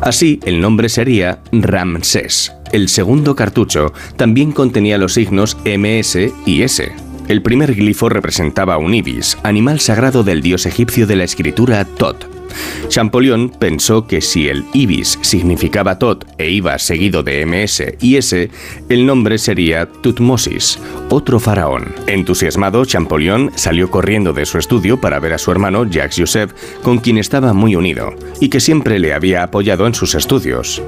Así, 0.02 0.40
el 0.46 0.60
nombre 0.60 0.90
sería 0.90 1.40
Ramsés. 1.52 2.54
El 2.72 2.88
segundo 2.88 3.36
cartucho 3.36 3.94
también 4.16 4.52
contenía 4.52 4.98
los 4.98 5.14
signos 5.14 5.58
MS 5.66 6.18
y 6.46 6.62
S. 6.64 6.92
El 7.28 7.42
primer 7.42 7.76
glifo 7.76 8.10
representaba 8.10 8.78
un 8.78 8.94
ibis, 8.94 9.38
animal 9.44 9.80
sagrado 9.80 10.24
del 10.24 10.42
dios 10.42 10.66
egipcio 10.66 11.06
de 11.06 11.16
la 11.18 11.24
escritura 11.24 11.86
Tot. 11.86 12.41
Champollion 12.88 13.50
pensó 13.50 14.08
que 14.08 14.22
si 14.22 14.48
el 14.48 14.66
ibis 14.74 15.20
significaba 15.22 16.00
Tot 16.00 16.26
e 16.38 16.50
iba 16.50 16.78
seguido 16.80 17.24
de 17.24 17.46
MS 17.46 17.84
y 18.02 18.18
S, 18.18 18.50
el 18.90 19.06
nombre 19.06 19.38
sería 19.38 19.86
Tutmosis, 19.86 20.80
otro 21.10 21.40
faraón. 21.40 21.94
Entusiasmado, 22.08 22.86
Champollion 22.86 23.52
salió 23.56 23.90
corriendo 23.90 24.34
de 24.34 24.46
su 24.46 24.58
estudio 24.58 25.00
para 25.00 25.20
ver 25.20 25.34
a 25.34 25.38
su 25.38 25.52
hermano 25.52 25.86
Jacques 25.86 26.18
Joseph, 26.20 26.52
con 26.84 27.00
quien 27.00 27.18
estaba 27.18 27.54
muy 27.54 27.76
unido 27.76 28.14
y 28.40 28.50
que 28.50 28.60
siempre 28.60 29.00
le 29.00 29.14
había 29.14 29.44
apoyado 29.44 29.88
en 29.88 29.94
sus 29.94 30.16
estudios. 30.16 30.82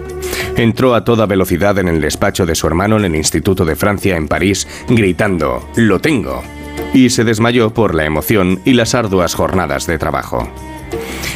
Entró 0.55 0.96
a 0.96 1.03
toda 1.03 1.25
velocidad 1.25 1.77
en 1.79 1.88
el 1.88 2.01
despacho 2.01 2.46
de 2.46 2.55
su 2.55 2.67
hermano 2.67 2.98
en 2.98 3.05
el 3.05 3.15
Instituto 3.15 3.65
de 3.65 3.75
Francia 3.75 4.15
en 4.15 4.27
París, 4.27 4.67
gritando, 4.88 5.67
¡Lo 5.75 6.00
tengo! 6.00 6.43
y 6.93 7.10
se 7.10 7.24
desmayó 7.24 7.74
por 7.74 7.96
la 7.96 8.05
emoción 8.05 8.62
y 8.65 8.74
las 8.74 8.96
arduas 8.96 9.34
jornadas 9.36 9.88
de 9.88 9.98
trabajo. 9.98 10.48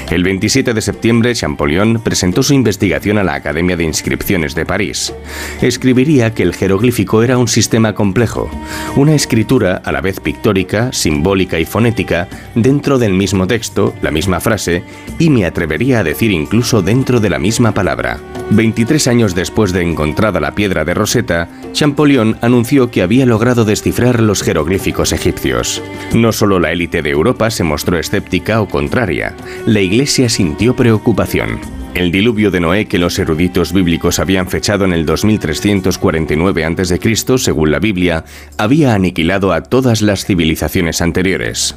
El 0.09 0.23
27 0.23 0.73
de 0.73 0.81
septiembre, 0.81 1.35
Champollion 1.35 2.01
presentó 2.01 2.41
su 2.41 2.53
investigación 2.53 3.17
a 3.17 3.23
la 3.23 3.33
Academia 3.33 3.75
de 3.75 3.83
Inscripciones 3.83 4.55
de 4.55 4.65
París. 4.65 5.13
Escribiría 5.61 6.33
que 6.33 6.43
el 6.43 6.55
jeroglífico 6.55 7.23
era 7.23 7.37
un 7.37 7.47
sistema 7.47 7.93
complejo, 7.93 8.49
una 8.95 9.15
escritura 9.15 9.81
a 9.83 9.91
la 9.91 9.99
vez 9.99 10.19
pictórica, 10.21 10.93
simbólica 10.93 11.59
y 11.59 11.65
fonética 11.65 12.29
dentro 12.55 12.99
del 12.99 13.13
mismo 13.13 13.47
texto, 13.47 13.93
la 14.01 14.11
misma 14.11 14.39
frase, 14.39 14.83
y 15.19 15.29
me 15.29 15.45
atrevería 15.45 15.99
a 15.99 16.03
decir 16.03 16.31
incluso 16.31 16.81
dentro 16.81 17.19
de 17.19 17.29
la 17.29 17.39
misma 17.39 17.73
palabra. 17.73 18.19
23 18.49 19.07
años 19.07 19.35
después 19.35 19.73
de 19.73 19.81
encontrada 19.81 20.39
la 20.39 20.55
piedra 20.55 20.85
de 20.85 20.93
Rosetta, 20.93 21.49
Champollion 21.73 22.37
anunció 22.41 22.89
que 22.89 23.01
había 23.01 23.25
logrado 23.25 23.65
descifrar 23.65 24.21
los 24.21 24.41
jeroglíficos 24.41 25.11
egipcios. 25.11 25.81
No 26.13 26.31
solo 26.31 26.59
la 26.59 26.71
élite 26.71 27.01
de 27.01 27.09
Europa 27.09 27.51
se 27.51 27.65
mostró 27.65 27.97
escéptica 27.97 28.61
o 28.61 28.69
contraria, 28.69 29.35
la 29.65 29.81
Iglesia 29.81 30.29
sintió 30.29 30.75
preocupación. 30.75 31.59
El 31.93 32.11
diluvio 32.11 32.51
de 32.51 32.59
Noé 32.59 32.85
que 32.85 32.99
los 32.99 33.17
eruditos 33.17 33.73
bíblicos 33.73 34.19
habían 34.19 34.47
fechado 34.47 34.85
en 34.85 34.93
el 34.93 35.05
2349 35.07 36.63
a.C., 36.63 37.37
según 37.37 37.71
la 37.71 37.79
Biblia, 37.79 38.23
había 38.57 38.93
aniquilado 38.93 39.51
a 39.51 39.63
todas 39.63 40.03
las 40.03 40.23
civilizaciones 40.23 41.01
anteriores. 41.01 41.75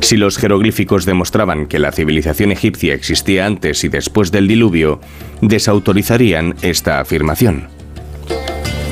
Si 0.00 0.16
los 0.16 0.38
jeroglíficos 0.38 1.04
demostraban 1.04 1.66
que 1.66 1.78
la 1.78 1.92
civilización 1.92 2.50
egipcia 2.50 2.94
existía 2.94 3.44
antes 3.44 3.84
y 3.84 3.88
después 3.88 4.32
del 4.32 4.48
diluvio, 4.48 5.00
desautorizarían 5.42 6.54
esta 6.62 7.00
afirmación. 7.00 7.68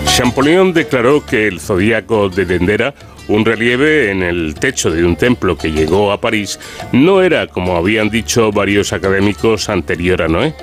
Champollion 0.05 0.73
declaró 0.73 1.25
que 1.25 1.47
el 1.47 1.61
zodíaco 1.61 2.29
de 2.29 2.45
Dendera 2.45 2.95
un 3.29 3.45
relieve 3.45 4.11
en 4.11 4.23
el 4.23 4.55
techo 4.55 4.91
de 4.91 5.05
un 5.05 5.17
templo 5.17 5.57
que 5.57 5.73
llegó 5.73 6.13
a 6.13 6.21
París 6.21 6.59
no 6.93 7.23
era, 7.23 7.47
como 7.47 7.77
habían 7.77 8.11
dicho 8.11 8.53
varios 8.53 8.93
académicos, 8.93 9.69
anterior 9.69 10.23
a 10.23 10.29
Noé. 10.29 10.55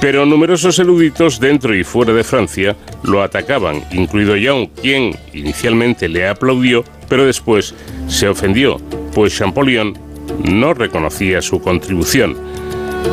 Pero 0.00 0.24
numerosos 0.24 0.78
eruditos 0.78 1.40
dentro 1.40 1.74
y 1.74 1.84
fuera 1.84 2.12
de 2.12 2.24
Francia 2.24 2.76
lo 3.02 3.22
atacaban, 3.22 3.82
incluido 3.92 4.36
Young, 4.36 4.68
quien 4.80 5.14
inicialmente 5.34 6.08
le 6.08 6.26
aplaudió, 6.26 6.84
pero 7.08 7.26
después 7.26 7.74
se 8.08 8.28
ofendió, 8.28 8.78
pues 9.14 9.36
Champollion 9.36 9.98
no 10.44 10.74
reconocía 10.74 11.42
su 11.42 11.60
contribución. 11.60 12.36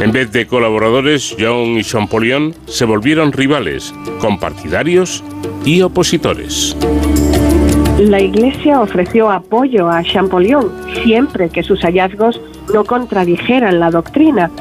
En 0.02 0.12
vez 0.12 0.32
de 0.32 0.48
colaboradores, 0.48 1.36
Young 1.38 1.78
y 1.78 1.84
Champollion 1.84 2.54
se 2.68 2.86
volvieron 2.86 3.32
rivales, 3.32 3.94
compartidarios 4.20 5.24
y 5.66 5.82
opositores. 5.82 6.76
La 8.00 8.22
Iglesia 8.22 8.80
ofreció 8.80 9.32
apoyo 9.32 9.90
a 9.90 10.04
Champollion 10.04 10.72
siempre 11.04 11.50
que 11.50 11.64
sus 11.64 11.82
hallazgos 11.82 12.40
no 12.72 12.86
contradijeran 12.86 13.80
la 13.80 13.90
doctrina. 13.90 14.52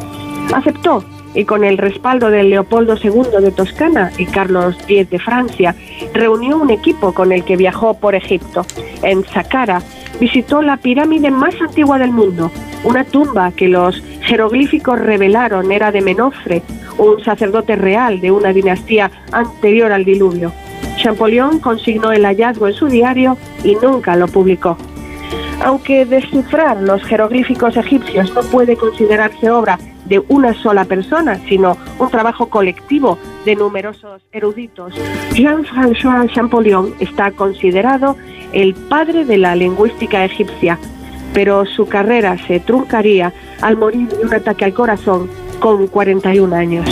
Aceptó 0.55 1.05
y 1.35 1.45
con 1.45 1.63
el 1.63 1.77
respaldo 1.77 2.31
de 2.31 2.45
Leopoldo 2.45 2.97
II 2.97 3.43
de 3.43 3.53
Toscana 3.53 4.11
y 4.17 4.25
Carlos 4.25 4.75
X 4.89 5.11
de 5.11 5.19
Francia, 5.19 5.77
reunió 6.15 6.57
un 6.57 6.71
equipo 6.71 7.13
con 7.13 7.31
el 7.31 7.45
que 7.45 7.59
viajó 7.59 8.01
por 8.01 8.15
Egipto. 8.15 8.65
En 9.03 9.23
Saqqara 9.23 9.83
visitó 10.19 10.63
la 10.63 10.79
pirámide 10.79 11.31
más 11.31 11.55
antigua 11.61 11.99
del 11.99 12.13
mundo, 12.13 12.51
una 12.85 13.05
tumba 13.05 13.53
que 13.53 13.69
los 13.69 14.03
jeroglíficos 14.23 14.99
revelaron 14.99 15.71
era 15.73 15.93
de 15.93 16.01
Menofre, 16.01 16.63
un 16.97 17.23
sacerdote 17.23 17.77
real 17.77 18.23
de 18.23 18.31
una 18.31 18.55
dinastía 18.55 19.11
anterior 19.31 19.93
al 19.93 20.07
diluvio. 20.07 20.53
Champollion 21.07 21.61
consignó 21.61 22.11
el 22.11 22.25
hallazgo 22.25 22.67
en 22.67 22.75
su 22.75 22.89
diario 22.89 23.39
y 23.63 23.77
nunca 23.77 24.17
lo 24.17 24.27
publicó. 24.27 24.77
Aunque 25.65 26.05
descifrar 26.05 26.79
los 26.79 27.01
jeroglíficos 27.05 27.77
egipcios 27.77 28.35
no 28.35 28.41
puede 28.43 28.77
considerarse 28.77 29.49
obra 29.49 29.79
de 30.07 30.19
una 30.29 30.53
sola 30.55 30.85
persona, 30.85 31.39
sino 31.49 31.77
un 32.01 32.11
trabajo 32.11 32.49
colectivo 32.49 33.19
de 33.45 33.55
numerosos 33.55 34.21
eruditos, 34.33 34.95
Jean-François 35.35 36.29
Champollion 36.35 36.93
está 36.99 37.31
considerado 37.31 38.17
el 38.53 38.75
padre 38.75 39.25
de 39.25 39.39
la 39.39 39.55
lingüística 39.55 40.25
egipcia, 40.25 40.77
pero 41.33 41.67
su 41.67 41.87
carrera 41.87 42.37
se 42.49 42.59
truncaría 42.59 43.33
al 43.63 43.77
morir 43.77 44.09
de 44.09 44.25
un 44.25 44.35
ataque 44.35 44.65
al 44.65 44.75
corazón 44.75 45.31
con 45.61 45.87
41 45.87 46.57
años. 46.57 46.89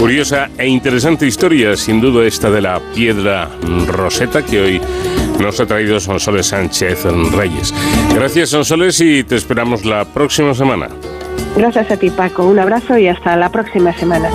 Curiosa 0.00 0.48
e 0.56 0.66
interesante 0.66 1.26
historia, 1.26 1.76
sin 1.76 2.00
duda, 2.00 2.26
esta 2.26 2.50
de 2.50 2.62
la 2.62 2.80
piedra 2.94 3.50
roseta 3.86 4.42
que 4.42 4.58
hoy 4.58 4.80
nos 5.38 5.60
ha 5.60 5.66
traído 5.66 6.00
Sonsoles 6.00 6.46
Sánchez 6.46 7.04
Reyes. 7.32 7.74
Gracias, 8.14 8.48
Sonsoles, 8.48 8.98
y 9.02 9.24
te 9.24 9.36
esperamos 9.36 9.84
la 9.84 10.06
próxima 10.06 10.54
semana. 10.54 10.88
Gracias 11.54 11.90
a 11.90 11.98
ti, 11.98 12.08
Paco. 12.08 12.46
Un 12.46 12.58
abrazo 12.58 12.96
y 12.96 13.08
hasta 13.08 13.36
la 13.36 13.52
próxima 13.52 13.92
semana. 13.92 14.30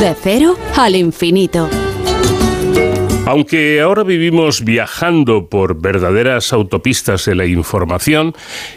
De 0.00 0.16
cero 0.20 0.56
al 0.76 0.96
infinito. 0.96 1.68
Aunque 3.32 3.80
ahora 3.80 4.02
vivimos 4.02 4.62
viajando 4.62 5.48
por 5.48 5.80
verdaderas 5.80 6.52
autopistas 6.52 7.24
de 7.24 7.34
la 7.34 7.46
información 7.46 8.34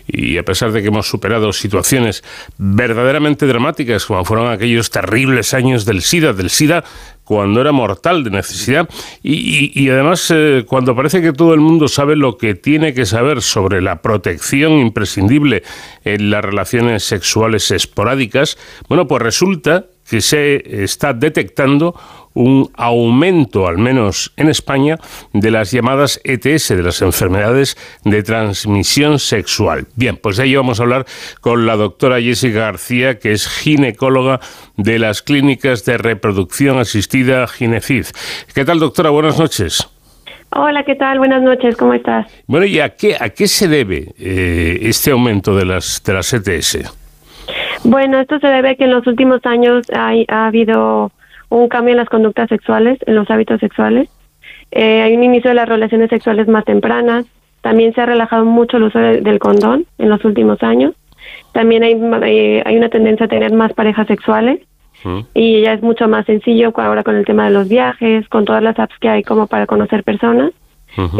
y 0.08 0.38
a 0.38 0.44
pesar 0.44 0.72
de 0.72 0.82
que 0.82 0.88
hemos 0.88 1.10
superado 1.10 1.52
situaciones 1.52 2.24
verdaderamente 2.58 3.48
dramáticas 3.48 4.06
como 4.06 4.24
fueron 4.24 4.50
aquellos 4.50 4.90
terribles 4.92 5.54
años 5.54 5.84
del 5.84 6.02
SIDA, 6.02 6.32
del 6.32 6.50
SIDA 6.50 6.86
cuando 7.26 7.60
era 7.60 7.74
mortal 7.74 8.24
de 8.24 8.30
necesidad 8.30 8.88
y, 9.22 9.90
además 9.90 10.32
eh, 10.34 10.64
cuando 10.66 10.96
parece 10.96 11.22
que 11.22 11.34
todo 11.34 11.54
el 11.54 11.60
mundo 11.60 11.90
sabe 11.90 12.16
lo 12.16 12.38
que 12.38 12.56
tiene 12.56 12.94
que 12.94 13.06
saber 13.06 13.42
sobre 13.42 13.82
la 13.82 14.02
protección 14.02 14.80
imprescindible 14.80 15.64
en 16.06 16.30
las 16.30 16.46
relaciones 16.46 17.04
sexuales 17.04 17.72
esporádicas, 17.72 18.58
bueno, 18.88 19.06
pues 19.06 19.22
resulta 19.22 19.88
que 20.08 20.22
se 20.22 20.84
está 20.84 21.14
detectando 21.14 21.96
un 22.36 22.70
aumento, 22.76 23.68
al 23.68 23.80
menos 23.80 24.32
en 24.38 24.50
España, 24.50 24.98
de 25.34 25.50
las 25.50 25.72
llamadas 25.72 26.22
ETS, 26.24 26.70
de 26.70 26.84
las 26.84 27.02
enfermedades 27.02 27.76
de 28.04 28.22
transmisión 28.22 29.18
sexual. 29.18 29.88
Bien, 29.96 30.18
pues 30.18 30.38
de 30.38 30.44
ahí 30.44 30.56
vamos 30.56 30.80
a 30.80 30.84
hablar 30.84 31.06
con 31.42 31.66
la 31.66 31.76
doctora 31.76 32.22
Jessica 32.22 32.60
García, 32.60 33.18
que 33.20 33.32
es 33.32 33.48
ginecóloga 33.48 34.40
de 34.78 35.00
las 35.00 35.22
clínicas 35.22 35.86
de 35.86 35.98
reproducción 35.98 36.78
asistida 36.78 37.48
Ginefid. 37.48 38.06
¿Qué 38.54 38.66
tal, 38.66 38.80
doctora? 38.80 39.10
Buenas 39.10 39.40
noches. 39.40 39.90
Hola, 40.52 40.84
¿qué 40.84 40.96
tal? 40.96 41.18
Buenas 41.18 41.42
noches, 41.42 41.76
¿cómo 41.76 41.94
estás? 41.94 42.28
Bueno, 42.48 42.66
¿y 42.66 42.80
a 42.80 42.96
qué, 42.96 43.16
a 43.20 43.30
qué 43.30 43.48
se 43.48 43.68
debe 43.68 44.14
eh, 44.20 44.80
este 44.84 45.12
aumento 45.12 45.56
de 45.56 45.66
las, 45.66 46.04
de 46.04 46.14
las 46.14 46.34
ETS? 46.34 46.94
Bueno, 47.84 48.20
esto 48.20 48.40
se 48.40 48.48
debe 48.48 48.72
a 48.72 48.76
que 48.76 48.86
en 48.86 48.92
los 48.92 49.06
últimos 49.06 49.46
años 49.46 49.86
hay, 49.94 50.26
ha 50.28 50.48
habido 50.48 51.12
un 51.50 51.68
cambio 51.68 51.92
en 51.92 51.98
las 51.98 52.10
conductas 52.10 52.50
sexuales, 52.50 53.00
en 53.06 53.16
los 53.16 53.30
hábitos 53.30 53.60
sexuales. 53.60 54.10
Eh, 54.72 55.02
hay 55.02 55.16
un 55.16 55.24
inicio 55.24 55.50
de 55.50 55.56
las 55.56 55.70
relaciones 55.70 56.10
sexuales 56.10 56.48
más 56.48 56.66
tempranas. 56.66 57.26
También 57.62 57.94
se 57.94 58.02
ha 58.02 58.06
relajado 58.06 58.46
mucho 58.46 58.78
el 58.78 58.84
uso 58.84 59.00
del 59.00 59.40
condón 59.40 59.86
en 59.98 60.10
los 60.10 60.24
últimos 60.26 60.62
años. 60.64 60.94
También 61.54 61.84
hay, 61.84 62.00
eh, 62.24 62.64
hay 62.66 62.78
una 62.78 62.90
tendencia 62.90 63.26
a 63.26 63.30
tener 63.30 63.54
más 63.54 63.74
parejas 63.74 64.08
sexuales. 64.08 64.60
Y 65.36 65.62
ya 65.62 65.74
es 65.74 65.84
mucho 65.84 66.08
más 66.08 66.26
sencillo 66.26 66.74
ahora 66.76 67.04
con 67.04 67.16
el 67.16 67.26
tema 67.26 67.46
de 67.46 67.52
los 67.52 67.70
viajes, 67.70 68.28
con 68.28 68.44
todas 68.44 68.64
las 68.64 68.80
apps 68.80 68.96
que 69.00 69.08
hay 69.08 69.22
como 69.22 69.46
para 69.46 69.68
conocer 69.68 70.04
personas. 70.04 70.52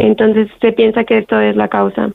Entonces 0.00 0.48
se 0.60 0.72
piensa 0.72 1.04
que 1.04 1.18
esto 1.18 1.40
es 1.40 1.54
la 1.54 1.68
causa. 1.68 2.10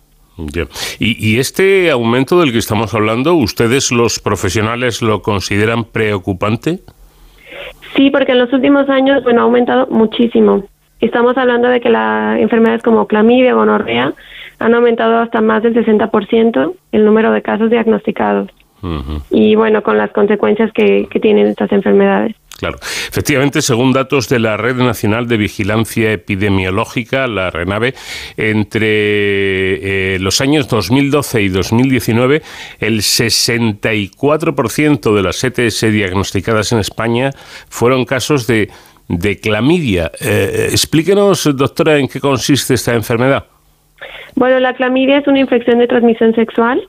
¿Y, 0.99 1.29
¿Y, 1.29 1.39
este 1.39 1.91
aumento 1.91 2.39
del 2.39 2.51
que 2.51 2.57
estamos 2.57 2.93
hablando, 2.93 3.35
ustedes 3.35 3.91
los 3.91 4.19
profesionales 4.19 5.01
lo 5.01 5.21
consideran 5.21 5.85
preocupante? 5.85 6.79
Sí, 7.95 8.09
porque 8.09 8.31
en 8.31 8.39
los 8.39 8.53
últimos 8.53 8.89
años, 8.89 9.23
bueno, 9.23 9.41
ha 9.41 9.43
aumentado 9.43 9.87
muchísimo. 9.87 10.63
Estamos 10.99 11.37
hablando 11.37 11.67
de 11.67 11.81
que 11.81 11.89
las 11.89 12.39
enfermedades 12.39 12.83
como 12.83 13.07
clamidia, 13.07 13.53
gonorrea, 13.53 14.13
han 14.59 14.75
aumentado 14.75 15.17
hasta 15.17 15.41
más 15.41 15.63
del 15.63 15.73
60% 15.73 16.73
el 16.91 17.05
número 17.05 17.31
de 17.31 17.41
casos 17.41 17.69
diagnosticados. 17.69 18.49
Y 19.29 19.55
bueno, 19.55 19.83
con 19.83 19.97
las 19.97 20.11
consecuencias 20.11 20.71
que, 20.73 21.07
que 21.09 21.19
tienen 21.19 21.47
estas 21.47 21.71
enfermedades. 21.71 22.35
Claro. 22.61 22.77
Efectivamente, 23.09 23.61
según 23.63 23.91
datos 23.91 24.29
de 24.29 24.37
la 24.37 24.55
Red 24.55 24.75
Nacional 24.75 25.27
de 25.27 25.37
Vigilancia 25.37 26.11
Epidemiológica, 26.11 27.25
la 27.25 27.49
RENAVE, 27.49 27.95
entre 28.37 30.13
eh, 30.13 30.19
los 30.19 30.41
años 30.41 30.67
2012 30.67 31.41
y 31.41 31.49
2019, 31.49 32.43
el 32.79 32.99
64% 32.99 35.15
de 35.15 35.23
las 35.23 35.43
ETS 35.43 35.91
diagnosticadas 35.91 36.71
en 36.71 36.77
España 36.77 37.31
fueron 37.67 38.05
casos 38.05 38.45
de, 38.45 38.69
clamidia. 39.41 40.11
Eh, 40.21 40.67
explíquenos, 40.69 41.49
doctora, 41.57 41.97
en 41.97 42.07
qué 42.07 42.19
consiste 42.19 42.75
esta 42.75 42.93
enfermedad. 42.93 43.45
Bueno, 44.35 44.59
la 44.59 44.75
clamidia 44.75 45.17
es 45.17 45.25
una 45.25 45.39
infección 45.39 45.79
de 45.79 45.87
transmisión 45.87 46.35
sexual 46.35 46.87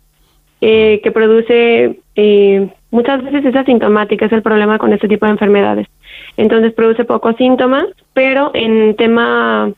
eh, 0.60 1.00
que 1.02 1.10
produce 1.10 1.98
muchas 2.92 3.24
veces 3.24 3.44
es 3.44 3.56
asintomática, 3.56 4.26
es 4.26 4.32
el 4.32 4.42
problema 4.42 4.78
con 4.78 4.92
este 4.92 5.08
tipo 5.08 5.26
de 5.26 5.32
enfermedades. 5.32 5.88
Entonces 6.36 6.72
produce 6.72 7.04
pocos 7.04 7.34
síntomas, 7.36 7.86
pero 8.12 8.52
en 8.54 8.94
tema 8.94 9.72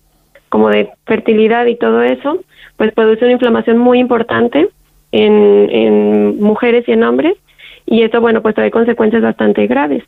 como 0.50 0.68
de 0.68 0.90
fertilidad 1.06 1.66
y 1.66 1.76
todo 1.76 2.02
eso, 2.02 2.40
pues 2.76 2.92
produce 2.92 3.24
una 3.24 3.32
inflamación 3.32 3.78
muy 3.78 3.98
importante 3.98 4.68
en, 5.10 6.40
mujeres 6.40 6.86
y 6.88 6.92
en 6.92 7.04
hombres, 7.04 7.36
y 7.86 8.02
esto, 8.02 8.20
bueno, 8.20 8.42
pues 8.42 8.54
trae 8.54 8.70
consecuencias 8.70 9.22
bastante 9.22 9.66
graves. 9.66 10.04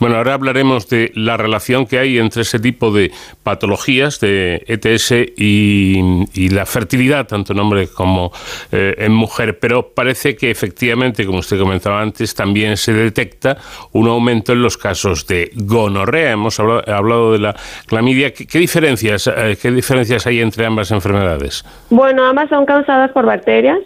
Bueno, 0.00 0.16
ahora 0.16 0.34
hablaremos 0.34 0.88
de 0.88 1.12
la 1.14 1.36
relación 1.36 1.86
que 1.86 1.98
hay 1.98 2.18
entre 2.18 2.42
ese 2.42 2.58
tipo 2.58 2.90
de 2.90 3.10
patologías 3.42 4.20
de 4.20 4.64
ETS 4.66 5.12
y, 5.36 6.50
la 6.50 6.66
fertilidad, 6.66 7.26
tanto 7.26 7.52
en 7.52 7.58
hombre 7.58 7.88
como 7.88 8.32
eh, 8.72 8.94
en 8.98 9.12
mujer, 9.12 9.58
pero 9.58 9.90
parece 9.94 10.36
que 10.36 10.50
efectivamente, 10.50 11.24
como 11.26 11.38
usted 11.38 11.58
comentaba 11.58 12.00
antes, 12.00 12.34
también 12.34 12.76
se 12.76 12.92
detecta 12.92 13.56
un 13.92 14.08
aumento 14.08 14.52
en 14.52 14.62
los 14.62 14.76
casos 14.76 15.26
de 15.26 15.50
gonorrea. 15.54 16.32
Hemos 16.32 16.60
hablado, 16.60 17.32
de 17.32 17.38
la 17.38 17.56
clamidia. 17.86 18.32
¿Qué, 18.32 18.58
diferencias, 18.58 19.26
eh, 19.26 19.56
¿Qué 19.60 19.70
diferencias 19.70 20.26
hay 20.26 20.40
entre 20.40 20.66
ambas 20.66 20.90
enfermedades? 20.90 21.64
Bueno, 21.90 22.24
ambas 22.24 22.48
son 22.48 22.66
causadas 22.66 23.10
por 23.12 23.26
bacterias. 23.26 23.78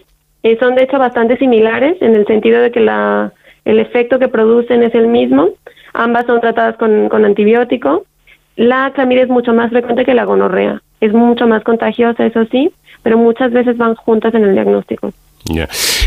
y 0.43 0.57
son 0.57 0.75
de 0.75 0.85
hecho 0.85 0.99
bastante 0.99 1.37
similares 1.37 2.01
en 2.01 2.15
el 2.15 2.27
sentido 2.27 2.63
de 2.63 2.71
que 2.71 2.81
la, 2.81 3.33
el 3.65 3.79
efecto 3.81 4.19
que 4.19 4.29
producen 4.29 4.83
es 4.83 4.95
el 4.95 5.09
mismo. 5.09 5.51
Ambas 5.99 6.27
son 6.27 6.41
tratadas 6.41 6.77
con, 6.77 7.09
con 7.09 7.25
antibiótico. 7.25 8.05
La 8.55 8.93
clamidia 8.95 9.25
es 9.25 9.29
mucho 9.29 9.53
más 9.53 9.71
frecuente 9.71 10.05
que 10.05 10.15
la 10.15 10.27
gonorrea. 10.27 10.81
Es 11.01 11.13
mucho 11.13 11.49
más 11.49 11.65
contagiosa, 11.65 12.25
eso 12.25 12.45
sí, 12.53 12.71
pero 13.03 13.19
muchas 13.19 13.51
veces 13.51 13.77
van 13.77 13.97
juntas 13.97 14.33
en 14.35 14.45
el 14.45 14.53
diagnóstico. 14.55 15.11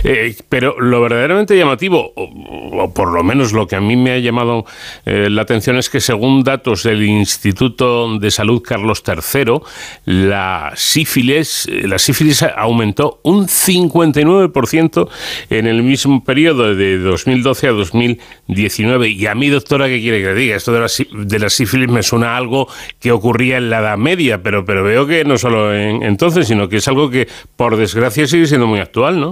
Eh, 0.04 0.36
pero 0.50 0.80
lo 0.80 1.02
verdaderamente 1.02 1.58
llamativo, 1.58 2.13
o, 2.15 2.94
por 2.94 3.12
lo 3.12 3.24
menos 3.24 3.54
lo 3.54 3.67
que 3.67 3.76
a 3.76 3.82
mí 3.82 3.96
me 3.96 4.12
ha 4.12 4.20
llamado 4.20 4.65
eh, 5.06 5.30
la 5.30 5.44
atención, 5.44 5.78
es 5.78 5.89
que 5.89 6.00
según 6.00 6.44
datos 6.44 6.84
del 6.84 7.04
Instituto 7.04 8.20
de 8.20 8.32
Salud 8.32 8.62
Carlos 8.62 9.04
III, 9.06 9.60
la 10.06 10.74
sífilis, 10.76 11.67
eh, 11.67 11.88
la 11.88 11.98
sífilis 11.98 12.44
aumentó 12.44 13.20
un 13.24 13.48
59% 13.48 15.10
en 15.50 15.67
el 15.67 15.84
mismo 15.84 16.24
periodo 16.24 16.76
de 16.76 16.98
2012 17.00 17.67
a 17.67 17.72
2019. 17.72 19.10
Y 19.10 19.26
a 19.26 19.36
mí, 19.36 19.50
doctora, 19.50 19.88
¿qué 19.88 20.00
quiere 20.00 20.22
que 20.22 20.34
diga? 20.34 20.56
Esto 20.56 20.74
de 20.74 20.80
la, 20.80 20.88
de 21.26 21.39
la 21.39 21.50
sífilis 21.50 21.89
me 21.89 22.04
suena 22.04 22.34
a 22.34 22.38
algo 22.38 22.67
que 23.00 23.12
ocurría 23.12 23.58
en 23.58 23.70
la 23.70 23.80
Edad 23.80 23.98
Media, 23.98 24.41
pero, 24.44 24.65
pero 24.65 24.84
veo 24.84 25.08
que 25.08 25.24
no 25.26 25.38
solo 25.38 25.74
en, 25.74 26.04
entonces, 26.04 26.48
sino 26.48 26.70
que 26.70 26.78
es 26.78 26.88
algo 26.88 27.10
que, 27.10 27.28
por 27.56 27.78
desgracia, 27.78 28.28
sigue 28.28 28.46
siendo 28.46 28.67
muy 28.67 28.80
actual, 28.80 29.20
¿no? 29.20 29.31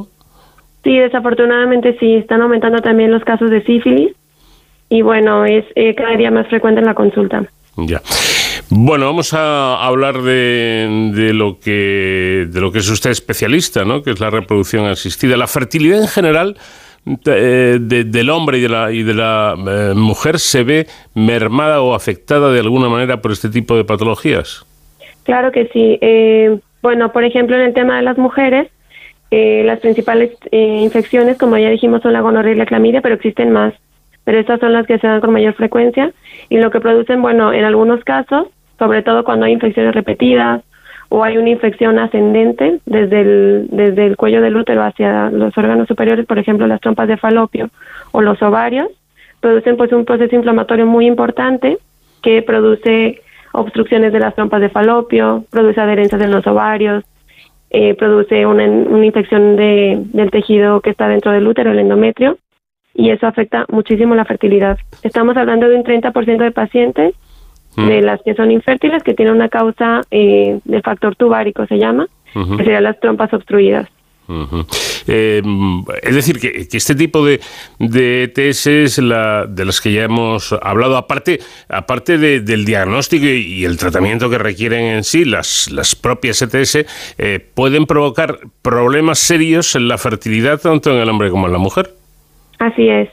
Sí, 0.89 0.97
desafortunadamente 0.97 1.95
sí, 1.99 2.15
están 2.15 2.41
aumentando 2.41 2.81
también 2.81 3.11
los 3.11 3.23
casos 3.23 3.51
de 3.51 3.61
sífilis 3.61 4.11
y 4.89 5.03
bueno, 5.03 5.45
es 5.45 5.63
eh, 5.75 5.93
cada 5.93 6.17
día 6.17 6.31
más 6.31 6.47
frecuente 6.47 6.79
en 6.79 6.87
la 6.87 6.95
consulta. 6.95 7.43
Ya. 7.77 8.01
Bueno, 8.71 9.05
vamos 9.05 9.31
a 9.35 9.85
hablar 9.85 10.23
de, 10.23 11.11
de, 11.13 11.33
lo 11.35 11.59
que 11.59 12.47
de 12.49 12.59
lo 12.59 12.71
que 12.71 12.79
es 12.79 12.89
usted 12.89 13.11
especialista, 13.11 13.85
¿no? 13.85 14.01
Que 14.01 14.09
es 14.09 14.19
la 14.19 14.31
reproducción 14.31 14.87
asistida, 14.87 15.37
la 15.37 15.45
fertilidad 15.45 16.01
en 16.01 16.07
general. 16.07 16.57
Eh, 17.23 17.77
del 17.79 18.29
hombre 18.31 18.57
y 18.57 18.61
de 18.61 18.69
la, 18.69 18.91
y 18.91 19.03
de 19.03 19.13
la 19.13 19.53
eh, 19.55 19.93
mujer 19.95 20.39
se 20.39 20.63
ve 20.63 20.87
mermada 21.13 21.81
o 21.81 21.93
afectada 21.93 22.51
de 22.51 22.61
alguna 22.61 22.89
manera 22.89 23.21
por 23.21 23.31
este 23.31 23.49
tipo 23.49 23.75
de 23.75 23.83
patologías? 23.83 24.65
Claro 25.21 25.51
que 25.51 25.67
sí. 25.67 25.99
bueno, 26.81 27.11
por 27.11 27.23
ejemplo, 27.23 27.55
en 27.55 27.61
el 27.61 27.73
tema 27.75 27.97
de 27.97 28.01
las 28.01 28.17
mujeres, 28.17 28.69
eh, 29.31 29.63
las 29.63 29.79
principales 29.79 30.31
eh, 30.51 30.81
infecciones, 30.81 31.37
como 31.37 31.57
ya 31.57 31.69
dijimos, 31.69 32.01
son 32.01 32.13
la 32.13 32.21
gonorrea 32.21 32.53
y 32.53 32.57
la 32.57 32.65
clamidia, 32.65 33.01
pero 33.01 33.15
existen 33.15 33.51
más. 33.51 33.73
Pero 34.23 34.39
estas 34.39 34.59
son 34.59 34.73
las 34.73 34.85
que 34.87 34.99
se 34.99 35.07
dan 35.07 35.21
con 35.21 35.31
mayor 35.31 35.53
frecuencia 35.53 36.11
y 36.49 36.57
lo 36.57 36.71
que 36.71 36.79
producen, 36.79 37.21
bueno, 37.21 37.53
en 37.53 37.63
algunos 37.63 38.03
casos, 38.03 38.47
sobre 38.77 39.01
todo 39.01 39.23
cuando 39.23 39.45
hay 39.45 39.53
infecciones 39.53 39.93
repetidas 39.93 40.63
o 41.09 41.23
hay 41.23 41.37
una 41.37 41.49
infección 41.49 41.99
ascendente 41.99 42.79
desde 42.85 43.21
el, 43.21 43.67
desde 43.71 44.05
el 44.05 44.15
cuello 44.15 44.41
del 44.41 44.55
útero 44.55 44.83
hacia 44.83 45.29
los 45.31 45.57
órganos 45.57 45.87
superiores, 45.87 46.25
por 46.25 46.37
ejemplo, 46.37 46.67
las 46.67 46.81
trompas 46.81 47.07
de 47.07 47.17
falopio 47.17 47.69
o 48.11 48.21
los 48.21 48.41
ovarios, 48.41 48.87
producen 49.39 49.77
pues 49.77 49.91
un 49.91 50.05
proceso 50.05 50.35
inflamatorio 50.35 50.85
muy 50.85 51.07
importante 51.07 51.77
que 52.21 52.41
produce 52.41 53.21
obstrucciones 53.51 54.13
de 54.13 54.19
las 54.19 54.35
trompas 54.35 54.61
de 54.61 54.69
falopio, 54.69 55.45
produce 55.49 55.81
adherencias 55.81 56.21
en 56.21 56.31
los 56.31 56.45
ovarios, 56.45 57.03
eh, 57.69 57.93
produce 57.95 58.45
una, 58.45 58.65
una 58.65 59.05
infección 59.05 59.55
de, 59.55 60.01
del 60.13 60.31
tejido 60.31 60.81
que 60.81 60.89
está 60.89 61.07
dentro 61.07 61.31
del 61.31 61.47
útero, 61.47 61.71
el 61.71 61.79
endometrio, 61.79 62.37
y 62.93 63.11
eso 63.11 63.27
afecta 63.27 63.65
muchísimo 63.69 64.15
la 64.15 64.25
fertilidad. 64.25 64.77
Estamos 65.03 65.37
hablando 65.37 65.69
de 65.69 65.75
un 65.75 65.83
30% 65.83 66.37
de 66.37 66.51
pacientes 66.51 67.15
mm. 67.77 67.87
de 67.87 68.01
las 68.01 68.21
que 68.23 68.33
son 68.33 68.51
infértiles 68.51 69.03
que 69.03 69.13
tienen 69.13 69.35
una 69.35 69.49
causa 69.49 70.01
eh, 70.11 70.59
del 70.65 70.81
factor 70.81 71.15
tubárico, 71.15 71.65
se 71.67 71.77
llama, 71.77 72.07
que 72.33 72.63
serían 72.63 72.83
las 72.83 72.99
trompas 72.99 73.33
obstruidas. 73.33 73.87
Eh, 75.07 75.41
es 76.03 76.15
decir, 76.15 76.39
que, 76.39 76.67
este 76.71 76.95
tipo 76.95 77.25
de, 77.25 77.39
de 77.79 78.23
ETS, 78.23 78.99
la, 78.99 79.47
de 79.47 79.65
las 79.65 79.81
que 79.81 79.91
ya 79.91 80.03
hemos 80.03 80.53
hablado, 80.61 80.97
aparte, 80.97 81.39
aparte 81.67 82.17
del 82.17 82.65
diagnóstico 82.65 83.25
y, 83.25 83.65
el 83.65 83.77
tratamiento 83.77 84.29
que 84.29 84.37
requieren 84.37 84.85
en 84.85 85.03
sí, 85.03 85.25
las, 85.25 85.71
las 85.71 85.95
propias 85.95 86.41
ETS, 86.41 86.85
eh, 87.17 87.39
pueden 87.53 87.85
provocar 87.85 88.39
problemas 88.61 89.19
serios 89.19 89.75
en 89.75 89.87
la 89.87 89.97
fertilidad 89.97 90.59
tanto 90.59 90.91
en 90.91 90.97
el 90.97 91.09
hombre 91.09 91.29
como 91.29 91.47
en 91.47 91.53
la 91.53 91.59
mujer. 91.59 91.95
Así 92.59 92.87
es. 92.87 93.09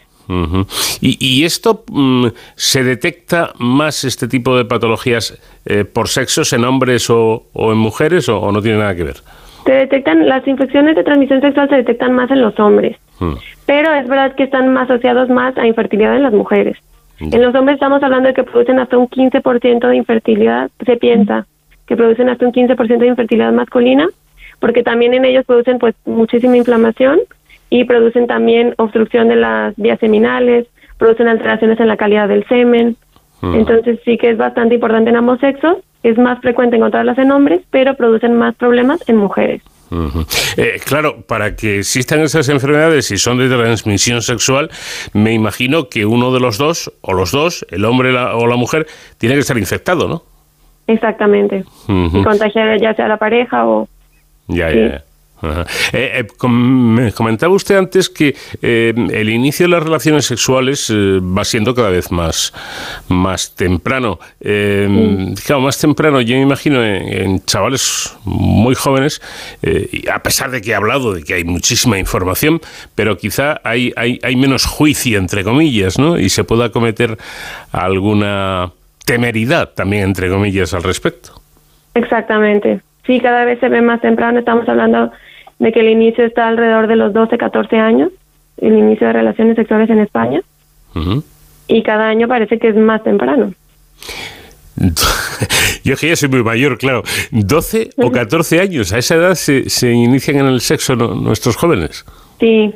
y, 1.01 1.45
esto 1.45 1.85
mm, 1.89 2.27
se 2.57 2.83
detecta 2.83 3.53
más 3.59 4.05
este 4.05 4.27
tipo 4.27 4.57
de 4.57 4.65
patologías 4.65 5.39
eh, 5.65 5.85
por 5.85 6.09
sexos 6.09 6.53
en 6.53 6.65
hombres 6.65 7.09
o, 7.11 7.47
en 7.55 7.79
mujeres 7.79 8.29
o 8.29 8.51
no 8.51 8.61
tiene 8.61 8.79
nada 8.79 8.95
que 8.97 9.05
ver? 9.05 9.23
Se 9.67 9.73
detectan, 9.73 10.27
las 10.29 10.47
infecciones 10.47 10.97
de 10.97 11.05
transmisión 11.05 11.41
sexual 11.41 11.69
se 11.69 11.77
detectan 11.77 12.13
más 12.13 12.31
en 12.31 12.41
los 12.41 12.59
hombres, 12.59 12.97
hmm. 13.19 13.35
pero 13.67 13.93
es 13.93 14.09
verdad 14.09 14.35
que 14.35 14.45
están 14.45 14.73
más 14.73 14.89
asociados 14.89 15.29
más 15.29 15.59
a 15.59 15.67
infertilidad 15.67 16.17
en 16.17 16.23
las 16.23 16.33
mujeres. 16.33 16.79
En 17.19 17.43
los 17.43 17.55
hombres 17.55 17.77
estamos 17.77 18.03
hablando 18.03 18.29
de 18.29 18.35
que 18.35 18.45
producen 18.45 18.79
hasta 18.79 18.99
un 18.99 19.09
15% 19.09 19.89
de 19.89 19.97
infertilidad, 19.97 20.71
se 20.85 20.97
piensa 20.97 21.47
que 21.87 21.97
producen 21.97 22.29
hasta 22.29 22.45
un 22.47 22.53
15% 22.53 22.99
de 22.99 23.07
infertilidad 23.07 23.53
masculina, 23.53 24.09
porque 24.61 24.83
también 24.83 25.15
en 25.15 25.25
ellos 25.25 25.45
producen 25.47 25.79
pues 25.79 25.95
muchísima 26.05 26.57
inflamación 26.57 27.21
y 27.71 27.85
producen 27.85 28.27
también 28.27 28.75
obstrucción 28.79 29.29
de 29.29 29.37
las 29.37 29.75
vías 29.77 29.99
seminales, 29.99 30.67
producen 30.99 31.29
alteraciones 31.29 31.81
en 31.81 31.89
la 31.89 31.97
calidad 31.97 32.29
del 32.29 32.47
semen. 32.47 32.97
Entonces 33.55 34.01
sí 34.05 34.19
que 34.19 34.31
es 34.31 34.39
bastante 34.39 34.75
importante 34.75 35.11
en 35.11 35.17
ambos 35.17 35.39
sexos 35.41 35.79
es 36.03 36.17
más 36.19 36.41
frecuente 36.41 36.77
encontrarlas 36.77 37.19
en 37.19 37.33
hombres, 37.33 37.63
pero 37.71 37.95
producen 37.95 38.37
más 38.37 38.55
problemas 38.55 39.03
en 39.09 39.17
mujeres. 39.17 39.63
Eh, 40.57 40.81
claro, 40.85 41.23
para 41.23 41.55
que 41.55 41.81
existan 41.81 42.21
esas 42.21 42.49
enfermedades 42.49 43.11
y 43.11 43.19
son 43.19 43.39
de 43.39 43.49
transmisión 43.49 44.23
sexual, 44.23 44.71
me 45.13 45.33
imagino 45.33 45.89
que 45.89 46.07
uno 46.07 46.33
de 46.33 46.41
los 46.41 46.59
dos, 46.59 46.93
o 47.03 47.13
los 47.13 47.33
dos, 47.33 47.67
el 47.71 47.85
hombre 47.85 48.17
o 48.17 48.47
la 48.47 48.57
mujer, 48.57 48.87
tiene 49.19 49.35
que 49.35 49.41
estar 49.41 49.59
infectado, 49.59 50.09
¿no? 50.09 50.23
Exactamente. 50.87 51.65
Y 51.89 52.23
contagiar 52.23 52.81
ya 52.81 52.95
sea 52.95 53.09
la 53.09 53.17
pareja 53.17 53.67
o... 53.67 53.89
Ya, 54.49 54.71
ya. 54.71 55.03
Eh, 55.43 55.65
eh, 55.93 56.49
me 56.49 57.13
comentaba 57.13 57.55
usted 57.55 57.77
antes 57.77 58.09
que 58.09 58.35
eh, 58.63 58.95
el 58.97 59.29
inicio 59.29 59.67
de 59.67 59.71
las 59.71 59.83
relaciones 59.83 60.25
sexuales 60.25 60.91
va 60.91 61.45
siendo 61.45 61.75
cada 61.75 61.91
vez 61.91 62.11
más, 62.11 62.53
más 63.09 63.55
temprano. 63.55 64.19
Claro, 64.41 65.61
más 65.61 65.79
temprano, 65.79 66.21
yo 66.21 66.37
me 66.37 66.43
imagino 66.43 66.83
en, 66.85 67.45
chavales 67.45 68.17
muy 68.25 68.75
jóvenes, 68.75 69.21
a 70.13 70.23
pesar 70.23 70.51
de 70.51 70.61
que 70.61 70.71
he 70.71 70.75
hablado 70.75 71.13
de 71.15 71.23
que 71.23 71.35
hay 71.35 71.45
muchísima 71.45 71.99
información, 71.99 72.61
pero 72.95 73.17
quizá 73.17 73.61
hay, 73.65 73.93
hay, 73.97 74.19
hay 74.23 74.37
menos 74.37 74.65
juicio, 74.65 75.19
entre 75.19 75.45
comillas, 75.45 75.99
¿no? 75.99 76.19
Y 76.19 76.29
se 76.29 76.45
pueda 76.45 76.71
cometer 76.71 77.17
alguna 77.73 78.73
temeridad 79.05 79.71
también, 79.71 80.05
entre 80.05 80.29
comillas, 80.29 80.75
al 80.75 80.83
respecto. 80.83 81.41
Exactamente. 81.95 82.81
Sí, 83.07 83.21
cada 83.21 83.45
vez 83.45 83.61
se 83.61 83.69
ve 83.69 83.81
más 83.81 84.01
temprano. 84.01 84.39
Estamos 84.39 84.69
hablando 84.69 85.13
de 85.59 85.73
que 85.73 85.81
el 85.81 85.89
inicio 85.89 86.25
está 86.25 86.49
alrededor 86.49 86.87
de 86.87 86.97
los 86.97 87.13
12, 87.13 87.39
14 87.39 87.77
años, 87.77 88.11
el 88.59 88.77
inicio 88.77 89.07
de 89.07 89.13
relaciones 89.13 89.57
sexuales 89.57 89.91
en 89.91 90.01
España. 90.01 90.43
Y 91.69 91.83
cada 91.83 92.09
año 92.09 92.27
parece 92.29 92.59
que 92.59 92.69
es 92.69 92.77
más 92.77 93.03
temprano. 93.03 93.53
Yo 95.85 95.97
que 95.97 96.09
ya 96.09 96.17
soy 96.17 96.29
muy 96.29 96.43
mayor, 96.43 96.79
claro. 96.79 97.03
12 97.31 97.91
o 97.97 98.11
14 98.11 98.61
años, 98.61 98.93
a 98.93 98.99
esa 98.99 99.15
edad 99.15 99.35
se, 99.35 99.69
se 99.69 99.93
inician 99.93 100.39
en 100.39 100.47
el 100.47 100.61
sexo 100.61 100.97
nuestros 100.97 101.57
jóvenes. 101.57 102.05
Sí. 102.41 102.75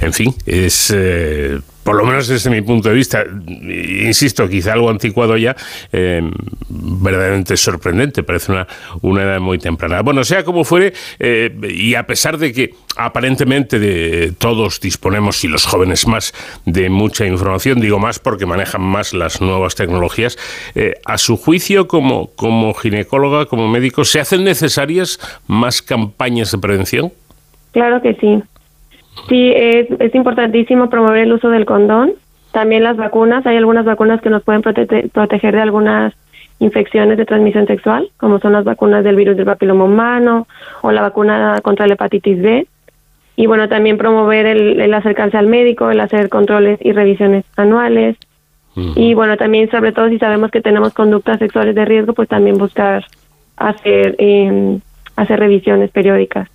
En 0.00 0.12
fin, 0.12 0.34
es 0.46 0.92
eh, 0.94 1.60
por 1.84 1.96
lo 1.96 2.04
menos 2.04 2.26
desde 2.26 2.50
mi 2.50 2.62
punto 2.62 2.88
de 2.88 2.94
vista, 2.94 3.24
insisto, 3.46 4.48
quizá 4.48 4.72
algo 4.72 4.88
anticuado 4.88 5.36
ya, 5.36 5.54
eh, 5.92 6.22
verdaderamente 6.68 7.56
sorprendente, 7.56 8.22
parece 8.22 8.52
una, 8.52 8.66
una 9.02 9.22
edad 9.22 9.40
muy 9.40 9.58
temprana. 9.58 10.00
Bueno, 10.00 10.24
sea 10.24 10.44
como 10.44 10.64
fuere, 10.64 10.94
eh, 11.18 11.54
y 11.68 11.94
a 11.94 12.06
pesar 12.06 12.38
de 12.38 12.52
que 12.52 12.74
aparentemente 12.96 13.78
de, 13.78 14.32
todos 14.38 14.80
disponemos, 14.80 15.44
y 15.44 15.48
los 15.48 15.66
jóvenes 15.66 16.06
más, 16.06 16.32
de 16.64 16.88
mucha 16.88 17.26
información, 17.26 17.80
digo 17.80 17.98
más 17.98 18.18
porque 18.18 18.46
manejan 18.46 18.80
más 18.80 19.12
las 19.12 19.42
nuevas 19.42 19.74
tecnologías, 19.74 20.38
eh, 20.74 20.94
a 21.04 21.18
su 21.18 21.36
juicio 21.36 21.86
como, 21.86 22.28
como 22.34 22.72
ginecóloga, 22.72 23.44
como 23.44 23.68
médico, 23.68 24.04
¿se 24.06 24.20
hacen 24.20 24.42
necesarias 24.44 25.20
más 25.46 25.82
campañas 25.82 26.50
de 26.50 26.58
prevención? 26.58 27.12
Claro 27.72 28.00
que 28.00 28.14
sí. 28.14 28.42
Sí, 29.28 29.52
es, 29.54 29.88
es 29.98 30.14
importantísimo 30.14 30.90
promover 30.90 31.18
el 31.18 31.32
uso 31.32 31.48
del 31.48 31.64
condón. 31.64 32.12
También 32.52 32.84
las 32.84 32.96
vacunas. 32.96 33.46
Hay 33.46 33.56
algunas 33.56 33.84
vacunas 33.84 34.20
que 34.20 34.30
nos 34.30 34.42
pueden 34.42 34.62
proteger 34.62 35.54
de 35.54 35.60
algunas 35.60 36.14
infecciones 36.60 37.18
de 37.18 37.26
transmisión 37.26 37.66
sexual, 37.66 38.10
como 38.16 38.38
son 38.38 38.52
las 38.52 38.64
vacunas 38.64 39.04
del 39.04 39.16
virus 39.16 39.36
del 39.36 39.46
papiloma 39.46 39.84
humano 39.84 40.46
o 40.82 40.92
la 40.92 41.02
vacuna 41.02 41.60
contra 41.62 41.86
la 41.86 41.94
hepatitis 41.94 42.40
B. 42.40 42.66
Y 43.36 43.46
bueno, 43.46 43.68
también 43.68 43.98
promover 43.98 44.46
el, 44.46 44.94
acercarse 44.94 45.36
al 45.36 45.48
médico, 45.48 45.90
el 45.90 46.00
hacer 46.00 46.28
controles 46.28 46.78
y 46.80 46.92
revisiones 46.92 47.44
anuales. 47.56 48.16
Y 48.96 49.14
bueno, 49.14 49.36
también 49.36 49.70
sobre 49.70 49.92
todo 49.92 50.08
si 50.08 50.18
sabemos 50.18 50.50
que 50.50 50.60
tenemos 50.60 50.92
conductas 50.94 51.38
sexuales 51.38 51.76
de 51.76 51.84
riesgo, 51.84 52.12
pues 52.12 52.28
también 52.28 52.58
buscar 52.58 53.04
hacer, 53.56 54.16
eh, 54.18 54.78
hacer 55.14 55.38
revisiones 55.38 55.90
periódicas. 55.90 56.48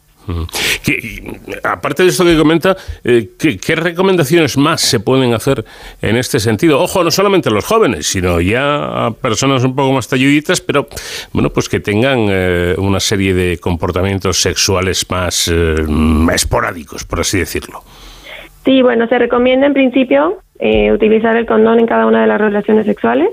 Aparte 1.63 2.03
de 2.03 2.09
esto 2.09 2.23
que 2.23 2.37
comenta, 2.37 2.75
eh, 3.03 3.29
¿qué, 3.37 3.75
recomendaciones 3.75 4.57
más 4.57 4.81
se 4.81 4.99
pueden 4.99 5.33
hacer 5.33 5.63
en 6.01 6.15
este 6.17 6.39
sentido? 6.39 6.81
Ojo, 6.81 7.03
no 7.03 7.11
solamente 7.11 7.49
a 7.49 7.51
los 7.51 7.65
jóvenes, 7.65 8.07
sino 8.07 8.41
ya 8.41 9.05
a 9.05 9.11
personas 9.11 9.63
un 9.63 9.75
poco 9.75 9.93
más 9.93 10.07
talluditas, 10.07 10.61
pero 10.61 10.87
bueno, 11.33 11.49
pues 11.49 11.69
que 11.69 11.79
tengan 11.79 12.27
eh, 12.29 12.75
una 12.77 12.99
serie 12.99 13.33
de 13.33 13.57
comportamientos 13.57 14.41
sexuales 14.41 15.05
más 15.09 15.51
esporádicos, 16.33 17.03
por 17.03 17.21
así 17.21 17.39
decirlo. 17.39 17.83
Sí, 18.65 18.81
bueno, 18.81 19.07
se 19.07 19.17
recomienda 19.17 19.65
en 19.65 19.73
principio 19.73 20.39
utilizar 20.93 21.37
el 21.37 21.45
condón 21.45 21.79
en 21.79 21.87
cada 21.87 22.05
una 22.05 22.21
de 22.21 22.27
las 22.27 22.39
relaciones 22.39 22.85
sexuales, 22.85 23.29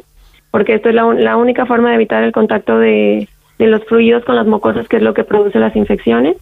porque 0.53 0.75
esto 0.75 0.91
es 0.91 0.95
la, 0.95 1.13
la 1.15 1.37
única 1.37 1.67
forma 1.67 1.91
de 1.91 1.97
evitar 1.97 2.23
el 2.23 2.31
contacto 2.33 2.79
de 2.79 3.29
de 3.59 3.67
los 3.67 3.85
fluidos 3.85 4.25
con 4.25 4.37
las 4.37 4.47
mucosas, 4.47 4.89
que 4.89 4.97
es 4.97 5.03
lo 5.03 5.15
que 5.15 5.25
produce 5.25 5.59
las 5.59 5.75
infecciones. 5.77 6.37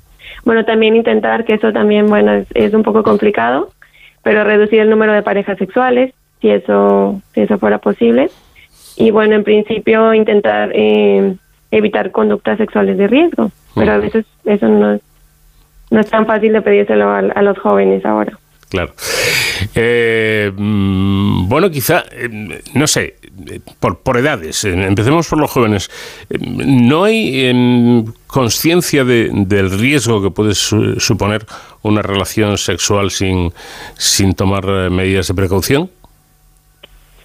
Bueno, 0.45 0.65
también 0.65 0.97
intentar, 0.97 1.45
que 1.45 1.55
eso 1.55 1.73
también, 1.73 2.07
bueno, 2.07 2.45
es, 2.55 2.75
un 2.75 2.83
poco 2.83 3.03
complicado, 3.03 3.71
pero 4.23 4.45
reducir 4.45 4.81
el 4.81 4.91
número 4.91 5.13
de 5.13 5.23
parejas 5.23 5.59
sexuales, 5.59 6.13
si 6.41 6.51
eso, 6.51 7.21
si 7.33 7.43
eso 7.43 7.59
fuera 7.59 7.79
posible. 7.79 8.31
Y 8.97 9.11
bueno, 9.11 9.35
en 9.35 9.45
principio 9.45 10.15
intentar 10.15 10.71
eh, 10.75 11.35
evitar 11.71 12.11
conductas 12.11 12.59
sexuales 12.59 12.99
de 12.99 13.09
riesgo, 13.09 13.51
pero 13.75 13.93
a 13.93 13.99
veces 13.99 14.27
eso 14.45 14.69
no 14.69 14.95
es, 14.95 15.01
no 15.91 16.01
es 16.01 16.11
tan 16.11 16.27
fácil 16.27 16.53
de 16.53 16.63
pedírselo 16.63 17.09
a, 17.09 17.19
a 17.19 17.43
los 17.43 17.59
jóvenes 17.59 18.05
ahora. 18.05 18.39
Claro. 18.69 18.93
Eh, 19.75 20.53
mm, 20.55 21.49
bueno, 21.49 21.71
quizá, 21.71 22.05
eh, 22.13 22.63
no 22.75 22.87
sé, 22.87 23.17
por, 23.81 24.01
por 24.01 24.17
edades, 24.17 24.65
empecemos 24.65 25.29
por 25.29 25.39
los 25.39 25.51
jóvenes. 25.51 25.91
¿No 26.41 27.05
hay 27.05 27.47
em, 27.47 28.05
conciencia 28.27 29.05
de, 29.05 29.31
del 29.33 29.71
riesgo 29.79 30.23
que 30.23 30.31
puede 30.31 30.55
suponer 30.55 31.45
una 31.83 32.03
relación 32.03 32.59
sexual 32.59 33.11
sin, 33.11 33.53
sin 33.95 34.35
tomar 34.35 34.65
eh, 34.67 34.91
medidas 34.91 35.29
de 35.29 35.35
precaución? 35.35 35.91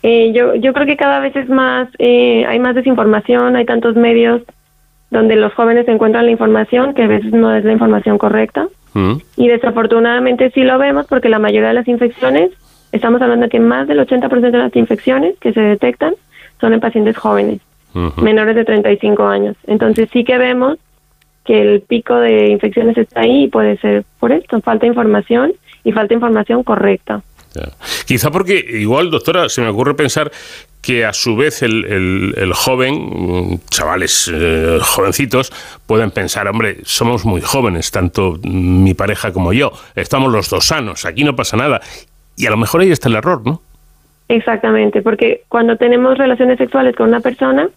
yo, 0.01 0.55
yo 0.55 0.71
creo 0.71 0.85
que 0.85 0.95
cada 0.95 1.19
vez 1.19 1.35
es 1.35 1.49
más, 1.49 1.89
hay 1.99 2.57
más 2.59 2.73
desinformación, 2.73 3.57
hay 3.57 3.65
tantos 3.65 3.97
medios 3.97 4.41
donde 5.11 5.35
los 5.35 5.53
jóvenes 5.53 5.87
encuentran 5.89 6.25
la 6.25 6.31
información 6.31 6.93
que 6.93 7.03
a 7.03 7.07
veces 7.07 7.33
no 7.33 7.53
es 7.53 7.65
la 7.65 7.73
información 7.73 8.17
correcta. 8.17 8.67
Mm. 8.93 9.13
Y 9.37 9.47
desafortunadamente 9.47 10.51
sí 10.51 10.61
lo 10.63 10.77
vemos 10.77 11.05
porque 11.07 11.29
la 11.29 11.39
mayoría 11.39 11.69
de 11.69 11.73
las 11.73 11.87
infecciones, 11.87 12.51
estamos 12.91 13.21
hablando 13.21 13.45
de 13.45 13.49
que 13.49 13.59
más 13.59 13.87
del 13.87 13.99
80% 13.99 14.51
de 14.51 14.57
las 14.57 14.75
infecciones 14.75 15.35
que 15.39 15.53
se 15.53 15.61
detectan 15.61 16.15
son 16.59 16.73
en 16.73 16.79
pacientes 16.79 17.17
jóvenes, 17.17 17.61
menores 18.21 18.55
de 18.55 18.65
35 18.65 19.23
años. 19.27 19.55
Entonces 19.67 20.09
sí 20.11 20.23
que 20.23 20.37
vemos 20.37 20.77
que 21.45 21.61
el 21.61 21.81
pico 21.81 22.15
de 22.15 22.47
infecciones 22.47 22.97
está 22.97 23.21
ahí 23.21 23.45
y 23.45 23.47
puede 23.47 23.77
ser 23.77 24.03
por 24.19 24.31
esto, 24.31 24.59
falta 24.61 24.85
información 24.85 25.53
y 25.83 25.91
falta 25.91 26.13
información 26.13 26.63
correcta. 26.63 27.21
Quizá 28.05 28.29
porque 28.29 28.63
igual, 28.73 29.09
doctora, 29.09 29.49
se 29.49 29.61
me 29.61 29.69
ocurre 29.69 29.95
pensar 29.95 30.31
que 30.89 31.05
a 31.05 31.13
su 31.13 31.35
vez 31.35 31.61
el, 31.61 32.33
el, 32.35 32.51
joven, 32.51 33.59
chavales 33.69 34.27
eh, 34.33 34.79
jovencitos, 34.81 35.53
pueden 35.85 36.09
pensar, 36.09 36.47
hombre, 36.47 36.77
somos 36.81 37.25
muy 37.25 37.41
jóvenes, 37.41 37.91
tanto 37.91 38.39
mi 38.41 38.95
pareja 38.95 39.31
como 39.31 39.53
yo, 39.53 39.71
estamos 39.93 40.31
los 40.31 40.49
dos 40.49 40.65
sanos, 40.65 41.05
aquí 41.05 41.23
no 41.23 41.35
pasa 41.35 41.57
nada. 41.57 41.79
Y 42.35 42.47
a 42.47 42.49
lo 42.49 42.57
mejor 42.57 42.81
ahí 42.81 42.89
está 42.89 43.07
el 43.07 43.17
error, 43.17 43.45
¿no? 43.45 43.61
Exactamente, 44.29 45.03
porque 45.03 45.43
cuando 45.47 45.77
tenemos 45.77 46.17
relaciones 46.17 46.57
sexuales 46.57 46.95
con 46.95 47.09
una 47.09 47.19
persona, 47.19 47.69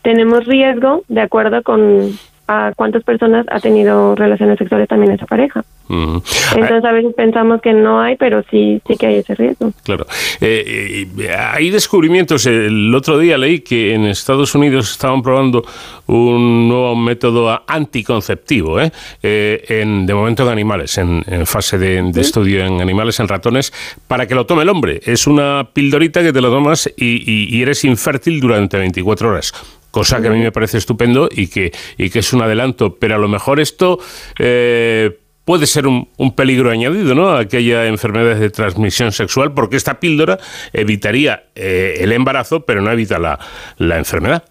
tenemos 0.00 0.46
riesgo 0.46 1.04
de 1.08 1.20
acuerdo 1.20 1.62
con 1.62 2.18
a 2.46 2.72
cuántas 2.76 3.02
personas 3.04 3.46
ha 3.50 3.60
tenido 3.60 4.14
relaciones 4.14 4.58
sexuales 4.58 4.88
también 4.88 5.12
esa 5.12 5.26
pareja. 5.26 5.64
Entonces 5.88 6.84
a 6.84 6.92
veces 6.92 7.14
pensamos 7.14 7.60
que 7.60 7.72
no 7.72 8.00
hay, 8.00 8.16
pero 8.16 8.42
sí, 8.50 8.80
sí 8.86 8.96
que 8.96 9.06
hay 9.06 9.16
ese 9.16 9.34
riesgo. 9.34 9.72
Claro. 9.82 10.06
Eh, 10.40 11.06
eh, 11.18 11.36
hay 11.36 11.70
descubrimientos. 11.70 12.46
El 12.46 12.94
otro 12.94 13.18
día 13.18 13.36
leí 13.36 13.60
que 13.60 13.94
en 13.94 14.06
Estados 14.06 14.54
Unidos 14.54 14.90
estaban 14.90 15.22
probando 15.22 15.64
un 16.06 16.68
nuevo 16.68 16.96
método 16.96 17.62
anticonceptivo, 17.66 18.80
¿eh? 18.80 18.90
en, 19.22 20.06
de 20.06 20.14
momento 20.14 20.42
en 20.44 20.48
animales, 20.48 20.98
en, 20.98 21.22
fase 21.46 21.78
de, 21.78 22.10
estudio 22.20 22.64
en 22.64 22.80
animales, 22.80 23.20
en 23.20 23.28
ratones, 23.28 23.72
para 24.08 24.26
que 24.26 24.34
lo 24.34 24.46
tome 24.46 24.62
el 24.62 24.70
hombre. 24.70 25.00
Es 25.04 25.26
una 25.26 25.68
pildorita 25.72 26.22
que 26.22 26.32
te 26.32 26.40
lo 26.40 26.50
tomas 26.50 26.90
y, 26.96 27.56
y 27.56 27.62
eres 27.62 27.84
infértil 27.84 28.40
durante 28.40 28.78
24 28.78 29.28
horas 29.28 29.52
cosa 29.94 30.20
que 30.20 30.26
a 30.26 30.32
mí 30.32 30.40
me 30.40 30.50
parece 30.50 30.78
estupendo 30.78 31.28
y 31.30 31.46
que, 31.46 31.70
y 31.96 32.10
que 32.10 32.18
es 32.18 32.32
un 32.32 32.42
adelanto, 32.42 32.96
pero 32.96 33.14
a 33.14 33.18
lo 33.18 33.28
mejor 33.28 33.60
esto 33.60 34.00
eh, 34.40 35.16
puede 35.44 35.66
ser 35.66 35.86
un, 35.86 36.08
peligro 36.34 36.70
añadido, 36.70 37.14
¿no? 37.14 37.28
A 37.30 37.44
que 37.44 37.58
haya 37.58 37.86
enfermedades 37.86 38.40
de 38.40 38.50
transmisión 38.50 39.12
sexual, 39.12 39.52
porque 39.54 39.76
esta 39.76 40.00
píldora 40.00 40.38
evitaría 40.72 41.44
eh, 41.54 41.98
el 42.00 42.10
embarazo, 42.10 42.64
pero 42.66 42.82
no 42.82 42.90
evita 42.90 43.20
la, 43.20 43.38
la 43.78 43.96
enfermedad. 43.98 44.42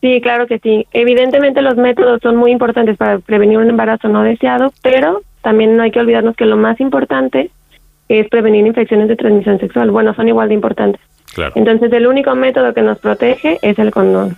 Sí, 0.00 0.20
claro 0.20 0.46
que 0.46 0.60
sí. 0.60 0.86
Evidentemente 0.92 1.60
los 1.60 1.76
métodos 1.76 2.20
son 2.22 2.36
muy 2.36 2.52
importantes 2.52 2.96
para 2.96 3.18
prevenir 3.18 3.58
un 3.58 3.68
embarazo 3.68 4.06
no 4.06 4.22
deseado, 4.22 4.72
pero 4.80 5.22
también 5.42 5.76
no 5.76 5.82
hay 5.82 5.90
que 5.90 5.98
olvidarnos 5.98 6.36
que 6.36 6.46
lo 6.46 6.56
más 6.56 6.78
importante 6.78 7.50
es 8.08 8.28
prevenir 8.28 8.64
infecciones 8.64 9.08
de 9.08 9.16
transmisión 9.16 9.58
sexual. 9.58 9.90
Bueno, 9.90 10.14
son 10.14 10.28
igual 10.28 10.48
de 10.48 10.54
importantes. 10.54 11.00
Claro. 11.34 11.52
Entonces 11.56 11.92
el 11.92 12.06
único 12.06 12.32
método 12.36 12.72
que 12.72 12.82
nos 12.82 12.98
protege 13.00 13.58
es 13.60 13.76
el 13.80 13.90
condón. 13.90 14.36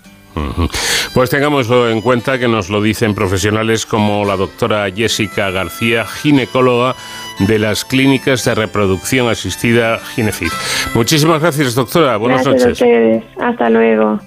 Pues 1.15 1.29
tengámoslo 1.31 1.91
en 1.91 2.01
cuenta 2.01 2.39
que 2.39 2.49
nos 2.49 2.71
lo 2.71 2.81
dicen 2.81 3.15
profesionales 3.15 3.85
como 3.85 4.25
la 4.25 4.37
doctora 4.37 4.91
Jessica 4.91 5.51
García, 5.51 6.07
ginecóloga 6.07 6.95
de 7.41 7.59
las 7.59 7.85
clínicas 7.85 8.45
de 8.45 8.55
reproducción 8.55 9.29
asistida 9.29 9.99
Ginefit. 9.99 10.53
Muchísimas 10.95 11.41
gracias, 11.41 11.75
doctora. 11.75 12.17
Buenas 12.17 12.47
noches. 12.47 12.81
Hasta 13.41 13.71
luego. 13.71 14.21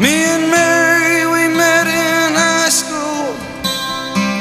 Me 0.00 0.24
and 0.24 0.50
Mary, 0.50 1.24
we 1.24 1.46
met 1.54 1.86
in 1.86 2.34
high 2.34 2.68
school, 2.68 3.36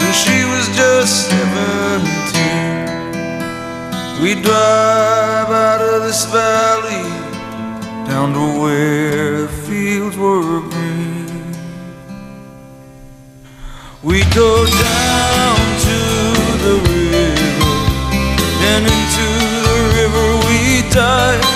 and 0.01 0.15
she 0.15 0.43
was 0.45 0.67
just 0.75 1.29
17. 1.29 4.23
We 4.23 4.33
drive 4.41 5.51
out 5.51 5.79
of 5.79 6.01
this 6.01 6.25
valley 6.25 7.07
down 8.09 8.33
to 8.33 8.61
where 8.61 9.41
the 9.43 9.47
fields 9.47 10.17
were 10.17 10.61
green. 10.61 11.53
We 14.01 14.23
go 14.33 14.65
down 14.65 15.59
to 15.87 15.99
the 16.65 16.75
river, 16.89 17.75
and 18.71 18.87
into 18.87 19.27
the 19.69 19.77
river 19.97 20.27
we 20.47 20.81
dive. 20.89 21.52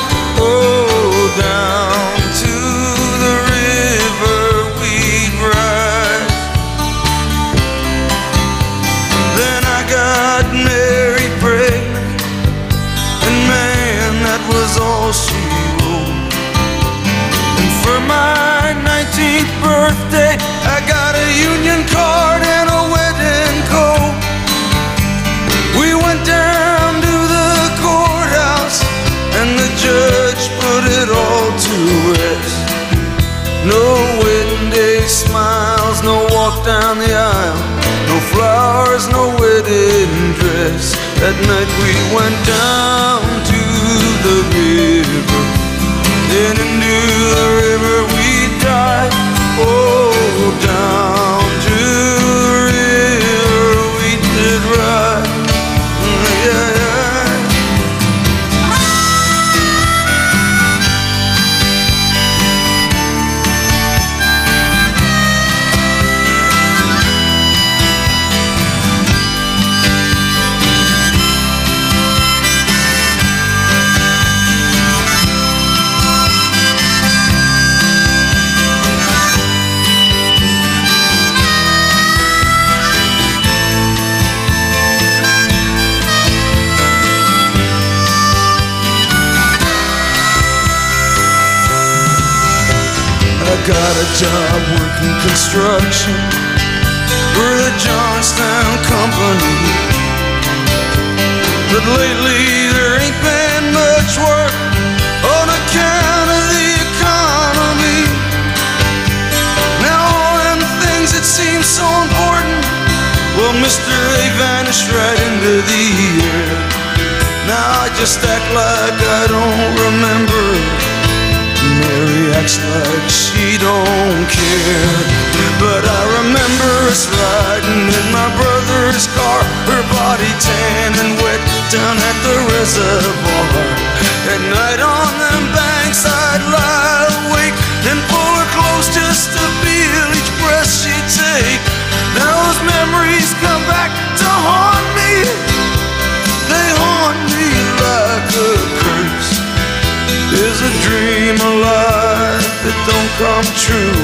Come 153.18 153.50
true? 153.58 153.98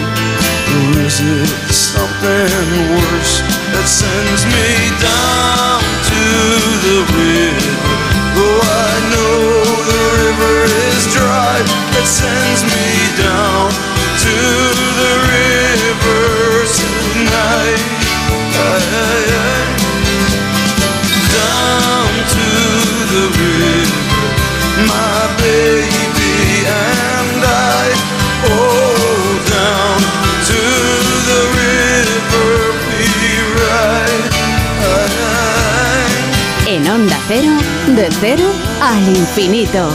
Or 0.74 1.06
is 1.06 1.22
it 1.22 1.50
something 1.70 2.50
worse 2.98 3.46
that 3.70 3.86
sends 3.86 4.42
me 4.50 4.74
down 4.98 5.78
to 6.10 6.24
the 6.82 6.98
river? 7.14 7.78
Oh, 8.42 8.58
I 8.58 8.94
know 9.14 9.38
the 9.86 10.04
river 10.18 10.56
is 10.90 11.06
dry 11.14 11.62
that 11.94 12.08
sends 12.10 12.66
me 12.66 12.90
down 13.22 13.70
to 14.26 14.73
al 38.94 39.10
infinito. 39.10 39.90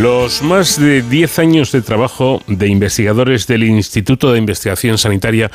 Los 0.00 0.42
más 0.42 0.80
de 0.80 1.00
10 1.00 1.38
años 1.38 1.72
de 1.72 1.80
trabajo 1.80 2.42
de 2.48 2.66
investigadores 2.66 3.46
del 3.46 3.62
Instituto 3.62 4.32
de 4.32 4.38
Investigación 4.38 4.98
Sanitaria 4.98 5.50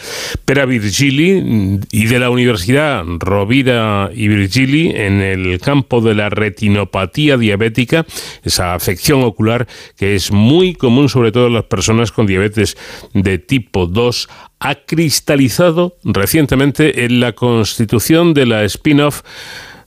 Pera 0.45 0.65
Virgili 0.65 1.80
y 1.91 2.06
de 2.06 2.19
la 2.19 2.30
Universidad 2.30 3.04
Rovira 3.19 4.10
y 4.13 4.30
Virgili 4.30 4.93
en 4.95 5.21
el 5.21 5.60
campo 5.60 6.01
de 6.01 6.15
la 6.15 6.30
retinopatía 6.30 7.38
diabética, 7.38 8.06
esa 8.41 8.73
afección 8.73 9.21
ocular 9.23 9.67
que 9.97 10.15
es 10.15 10.32
muy 10.32 10.73
común 10.73 11.10
sobre 11.10 11.32
todo 11.32 11.47
en 11.47 11.54
las 11.54 11.65
personas 11.65 12.12
con 12.12 12.25
diabetes 12.25 12.77
de 13.13 13.38
tipo 13.38 13.86
2, 13.86 14.30
ha 14.60 14.75
cristalizado 14.75 15.97
recientemente 16.04 17.04
en 17.06 17.19
la 17.19 17.34
constitución 17.34 18.34
de 18.34 18.45
la 18.45 18.63
spin-off 18.63 19.23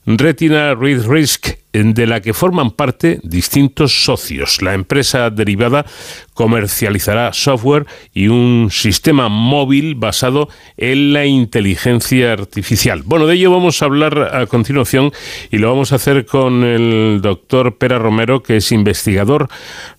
Retina 0.05 0.75
Read 0.75 1.07
Risk, 1.07 1.47
de 1.73 2.07
la 2.07 2.21
que 2.21 2.33
forman 2.33 2.71
parte 2.71 3.19
distintos 3.23 4.05
socios. 4.05 4.61
La 4.61 4.73
empresa 4.73 5.29
derivada 5.29 5.85
comercializará 6.33 7.33
software 7.33 7.85
y 8.13 8.27
un 8.27 8.69
sistema 8.71 9.29
móvil 9.29 9.95
basado 9.95 10.47
en 10.77 11.11
la 11.11 11.25
inteligencia 11.25 12.33
artificial. 12.33 13.03
Bueno, 13.03 13.25
de 13.27 13.35
ello 13.35 13.51
vamos 13.51 13.81
a 13.81 13.85
hablar 13.85 14.35
a 14.35 14.45
continuación 14.45 15.11
y 15.51 15.57
lo 15.57 15.69
vamos 15.69 15.91
a 15.91 15.95
hacer 15.95 16.25
con 16.25 16.63
el 16.63 17.19
doctor 17.21 17.77
Pera 17.77 17.99
Romero, 17.99 18.43
que 18.43 18.57
es 18.57 18.71
investigador 18.71 19.49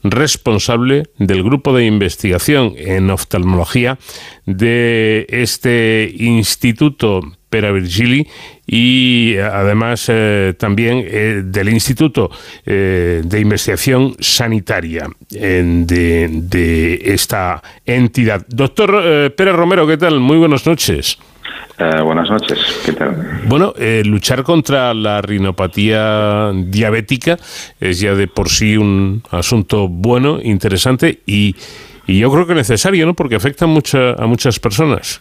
responsable 0.03 1.05
del 1.19 1.43
grupo 1.43 1.77
de 1.77 1.85
investigación 1.85 2.75
en 2.77 3.11
oftalmología 3.11 3.99
de 4.47 5.27
este 5.29 6.15
instituto 6.17 7.21
Pera 7.51 7.73
Virgili 7.73 8.29
y 8.67 9.37
además 9.37 10.07
eh, 10.09 10.55
también 10.59 11.05
eh, 11.07 11.43
del 11.45 11.69
Instituto 11.69 12.31
eh, 12.65 13.23
de 13.25 13.41
Investigación 13.41 14.17
Sanitaria 14.19 15.07
de, 15.31 16.29
de 16.31 17.01
esta 17.05 17.63
entidad. 17.85 18.45
Doctor 18.49 19.01
eh, 19.05 19.31
Pérez 19.31 19.55
Romero, 19.55 19.87
¿qué 19.87 19.97
tal? 19.97 20.19
Muy 20.19 20.37
buenas 20.37 20.67
noches. 20.67 21.19
Eh, 21.79 22.01
buenas 22.03 22.31
noches, 22.31 22.59
¿qué 22.85 22.93
tal? 22.93 23.43
Bueno, 23.45 23.75
eh, 23.79 24.03
luchar 24.05 24.43
contra 24.43 24.95
la 24.95 25.21
rinopatía 25.21 26.51
diabética 26.55 27.37
es 27.79 28.01
ya 28.01 28.15
de 28.15 28.27
por 28.27 28.49
sí 28.49 28.77
un 28.77 29.23
asunto 29.31 29.87
bueno, 29.87 30.41
interesante 30.43 31.21
y, 31.27 31.55
y 32.07 32.19
yo 32.19 32.33
creo 32.33 32.47
que 32.47 32.55
necesario, 32.55 33.05
¿no? 33.05 33.15
Porque 33.15 33.37
afecta 33.37 33.67
mucha, 33.67 34.13
a 34.13 34.27
muchas 34.27 34.59
personas. 34.59 35.21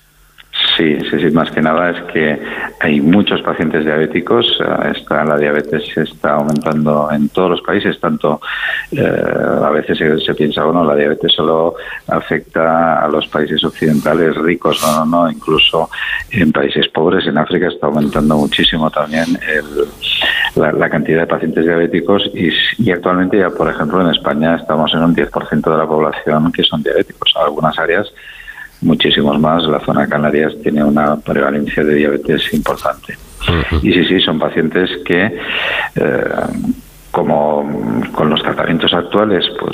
Sí, 0.75 0.97
sí, 1.09 1.19
sí, 1.19 1.31
más 1.31 1.49
que 1.51 1.61
nada 1.61 1.91
es 1.91 2.01
que 2.11 2.37
hay 2.81 2.99
muchos 2.99 3.41
pacientes 3.43 3.85
diabéticos, 3.85 4.45
eh, 4.59 4.91
está, 4.95 5.23
la 5.23 5.37
diabetes 5.37 5.83
está 5.95 6.33
aumentando 6.33 7.07
en 7.11 7.29
todos 7.29 7.51
los 7.51 7.61
países, 7.61 7.97
tanto 7.99 8.41
eh, 8.91 9.23
a 9.63 9.69
veces 9.69 9.97
se, 10.25 10.33
piensa, 10.35 10.65
bueno, 10.65 10.83
la 10.83 10.95
diabetes 10.95 11.31
solo 11.31 11.75
afecta 12.07 12.99
a 13.03 13.07
los 13.07 13.25
países 13.27 13.63
occidentales 13.63 14.35
ricos, 14.35 14.81
no, 14.81 15.05
no, 15.05 15.23
no, 15.23 15.31
incluso 15.31 15.89
en 16.31 16.51
países 16.51 16.89
pobres, 16.89 17.25
en 17.27 17.37
África 17.37 17.67
está 17.67 17.87
aumentando 17.87 18.35
muchísimo 18.35 18.89
también 18.89 19.25
el- 19.47 19.85
la, 20.61 20.71
la 20.71 20.89
cantidad 20.89 21.19
de 21.21 21.27
pacientes 21.27 21.65
diabéticos 21.65 22.29
y, 22.33 22.49
y 22.79 22.91
actualmente 22.91 23.37
ya, 23.37 23.49
por 23.49 23.69
ejemplo, 23.69 24.01
en 24.01 24.07
España 24.07 24.55
estamos 24.55 24.93
en 24.93 25.03
un 25.03 25.15
10% 25.15 25.71
de 25.71 25.77
la 25.77 25.85
población 25.85 26.51
que 26.51 26.63
son 26.63 26.81
diabéticos. 26.81 27.33
Algunas 27.35 27.77
áreas 27.77 28.11
muchísimos 28.81 29.39
más. 29.39 29.63
La 29.63 29.79
zona 29.79 30.07
Canarias 30.07 30.53
tiene 30.61 30.83
una 30.83 31.17
prevalencia 31.17 31.83
de 31.83 31.95
diabetes 31.95 32.53
importante. 32.53 33.17
Y 33.81 33.93
sí, 33.93 34.05
sí, 34.05 34.19
son 34.21 34.39
pacientes 34.39 34.89
que, 35.05 35.25
eh, 35.95 36.23
como 37.15 37.63
con 38.11 38.29
los 38.29 38.43
tratamientos 38.43 38.93
actuales, 38.93 39.45
pues 39.57 39.73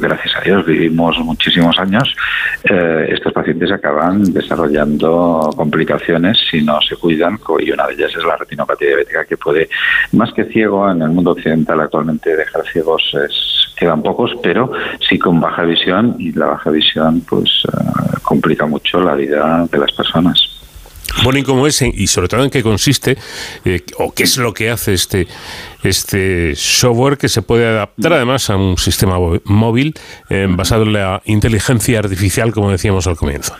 gracias 0.00 0.34
a 0.36 0.40
Dios 0.40 0.64
vivimos 0.64 1.18
muchísimos 1.18 1.78
años, 1.78 2.16
eh, 2.64 3.08
estos 3.10 3.30
pacientes 3.30 3.70
acaban 3.70 4.32
desarrollando 4.32 5.50
complicaciones 5.54 6.38
si 6.50 6.62
no 6.62 6.80
se 6.80 6.96
cuidan 6.96 7.38
y 7.58 7.70
una 7.72 7.86
de 7.88 7.92
ellas 7.92 8.12
es 8.16 8.24
la 8.24 8.38
retinopatía 8.38 8.88
diabética 8.88 9.26
que 9.26 9.36
puede, 9.36 9.68
más 10.12 10.32
que 10.32 10.46
ciego, 10.46 10.90
en 10.90 11.02
el 11.02 11.10
mundo 11.10 11.32
occidental 11.32 11.78
actualmente 11.78 12.34
dejar 12.34 12.64
ciegos 12.72 13.02
es, 13.22 13.74
quedan 13.76 14.02
pocos, 14.02 14.30
pero 14.42 14.72
sí 15.06 15.18
con 15.18 15.42
baja 15.42 15.64
visión 15.64 16.16
y 16.18 16.32
la 16.32 16.46
baja 16.46 16.70
visión 16.70 17.20
pues 17.28 17.50
eh, 17.68 18.16
complica 18.22 18.64
mucho 18.64 18.98
la 19.02 19.14
vida 19.14 19.68
de 19.70 19.76
las 19.78 19.92
personas. 19.92 20.52
Bueno, 21.22 21.38
y 21.38 21.42
cómo 21.42 21.66
es, 21.66 21.82
y 21.82 22.06
sobre 22.06 22.28
todo 22.28 22.42
en 22.42 22.50
qué 22.50 22.62
consiste, 22.62 23.16
eh, 23.64 23.82
o 23.98 24.12
qué 24.12 24.24
es 24.24 24.38
lo 24.38 24.52
que 24.52 24.70
hace 24.70 24.94
este, 24.94 25.28
este 25.82 26.54
software 26.54 27.18
que 27.18 27.28
se 27.28 27.42
puede 27.42 27.66
adaptar 27.66 28.12
además 28.12 28.48
a 28.50 28.56
un 28.56 28.78
sistema 28.78 29.16
móvil 29.44 29.94
eh, 30.30 30.46
basado 30.48 30.84
en 30.84 30.92
la 30.92 31.22
inteligencia 31.24 31.98
artificial, 31.98 32.52
como 32.52 32.70
decíamos 32.70 33.06
al 33.06 33.16
comienzo. 33.16 33.54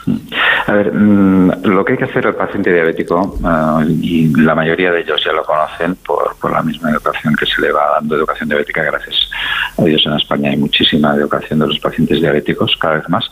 A 0.66 0.72
ver, 0.72 0.92
mm, 0.92 1.64
lo 1.64 1.84
que 1.84 1.92
hay 1.92 1.98
que 1.98 2.04
hacer 2.04 2.26
al 2.26 2.36
paciente 2.36 2.72
diabético, 2.72 3.36
eh, 3.44 3.86
y 4.00 4.32
la 4.40 4.54
mayoría 4.54 4.92
de 4.92 5.00
ellos 5.00 5.20
ya 5.24 5.32
lo 5.32 5.42
conocen 5.42 5.96
por, 5.96 6.36
por 6.40 6.52
la 6.52 6.62
misma 6.62 6.90
educación 6.90 7.34
que 7.34 7.46
se 7.46 7.60
le 7.60 7.72
va 7.72 7.92
dando, 7.94 8.16
educación 8.16 8.48
diabética, 8.48 8.82
gracias 8.84 9.28
a 9.76 9.84
Dios 9.84 10.02
en 10.06 10.12
España 10.12 10.50
hay 10.50 10.56
muchísima 10.56 11.14
educación 11.14 11.58
de 11.58 11.66
los 11.66 11.78
pacientes 11.80 12.20
diabéticos, 12.20 12.76
cada 12.76 12.94
vez 12.94 13.08
más, 13.08 13.28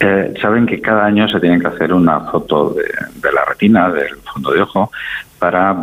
eh, 0.00 0.34
saben 0.40 0.66
que 0.66 0.80
cada 0.80 1.04
año 1.04 1.28
se 1.28 1.38
tienen 1.38 1.60
que 1.60 1.68
hacer 1.68 1.92
una 1.92 2.20
foto 2.20 2.74
de 2.74 3.32
la 3.32 3.44
retina, 3.44 3.90
del 3.90 4.16
fondo 4.32 4.50
de 4.50 4.62
ojo, 4.62 4.90
para 5.44 5.76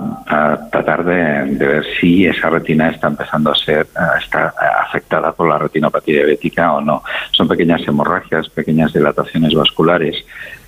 tratar 0.71 1.03
de, 1.05 1.45
de 1.55 1.67
ver 1.67 1.85
si 1.99 2.25
esa 2.25 2.49
retina 2.49 2.89
está 2.89 3.09
empezando 3.09 3.51
a 3.51 3.55
ser 3.55 3.85
está 4.19 4.51
afectada 4.87 5.31
por 5.33 5.47
la 5.47 5.59
retinopatía 5.59 6.15
diabética 6.15 6.73
o 6.73 6.81
no. 6.81 7.03
Son 7.31 7.47
pequeñas 7.47 7.87
hemorragias, 7.87 8.49
pequeñas 8.49 8.91
dilataciones 8.91 9.53
vasculares 9.53 10.15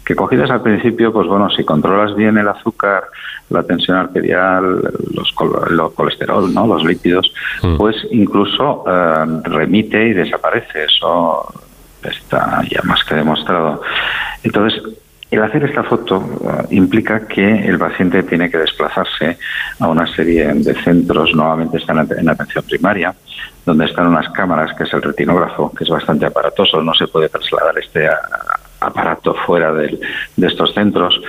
que 0.06 0.16
cogidas 0.16 0.52
al 0.52 0.62
principio, 0.62 1.12
pues 1.12 1.28
bueno, 1.28 1.50
si 1.50 1.64
controlas 1.64 2.14
bien 2.16 2.38
el 2.38 2.48
azúcar, 2.48 3.06
la 3.50 3.64
tensión 3.64 3.98
arterial, 3.98 4.82
los 5.16 5.32
col- 5.34 5.66
lo 5.76 5.92
colesterol, 5.94 6.54
¿no? 6.54 6.68
los 6.68 6.84
lípidos, 6.84 7.34
pues 7.78 7.96
incluso 8.12 8.84
eh, 8.88 9.26
remite 9.46 10.06
y 10.10 10.14
desaparece. 10.14 10.84
Eso 10.84 11.52
está 12.04 12.62
ya 12.70 12.82
más 12.84 13.04
que 13.06 13.16
demostrado. 13.16 13.82
Entonces, 14.44 14.82
el 15.34 15.44
hacer 15.44 15.64
esta 15.64 15.84
foto 15.84 16.18
uh, 16.18 16.74
implica 16.74 17.28
que 17.28 17.68
el 17.68 17.78
paciente 17.80 18.24
tiene 18.24 18.50
que 18.50 18.58
desplazarse 18.58 19.38
a 19.80 19.88
una 19.88 20.06
serie 20.08 20.54
de 20.54 20.74
centros, 20.76 21.34
nuevamente 21.34 21.78
están 21.78 22.08
en 22.18 22.30
atención 22.30 22.64
primaria, 22.66 23.14
donde 23.66 23.86
están 23.86 24.08
unas 24.08 24.30
cámaras, 24.30 24.76
que 24.78 24.84
es 24.84 24.94
el 24.94 25.02
retinógrafo, 25.02 25.72
que 25.72 25.84
es 25.84 25.90
bastante 25.90 26.26
aparatoso, 26.26 26.82
no 26.82 26.94
se 26.94 27.08
puede 27.08 27.30
trasladar 27.30 27.78
este 27.78 28.08
aparato 28.80 29.34
fuera 29.34 29.74
de 29.74 29.98
estos 30.38 30.74
centros 30.74 31.20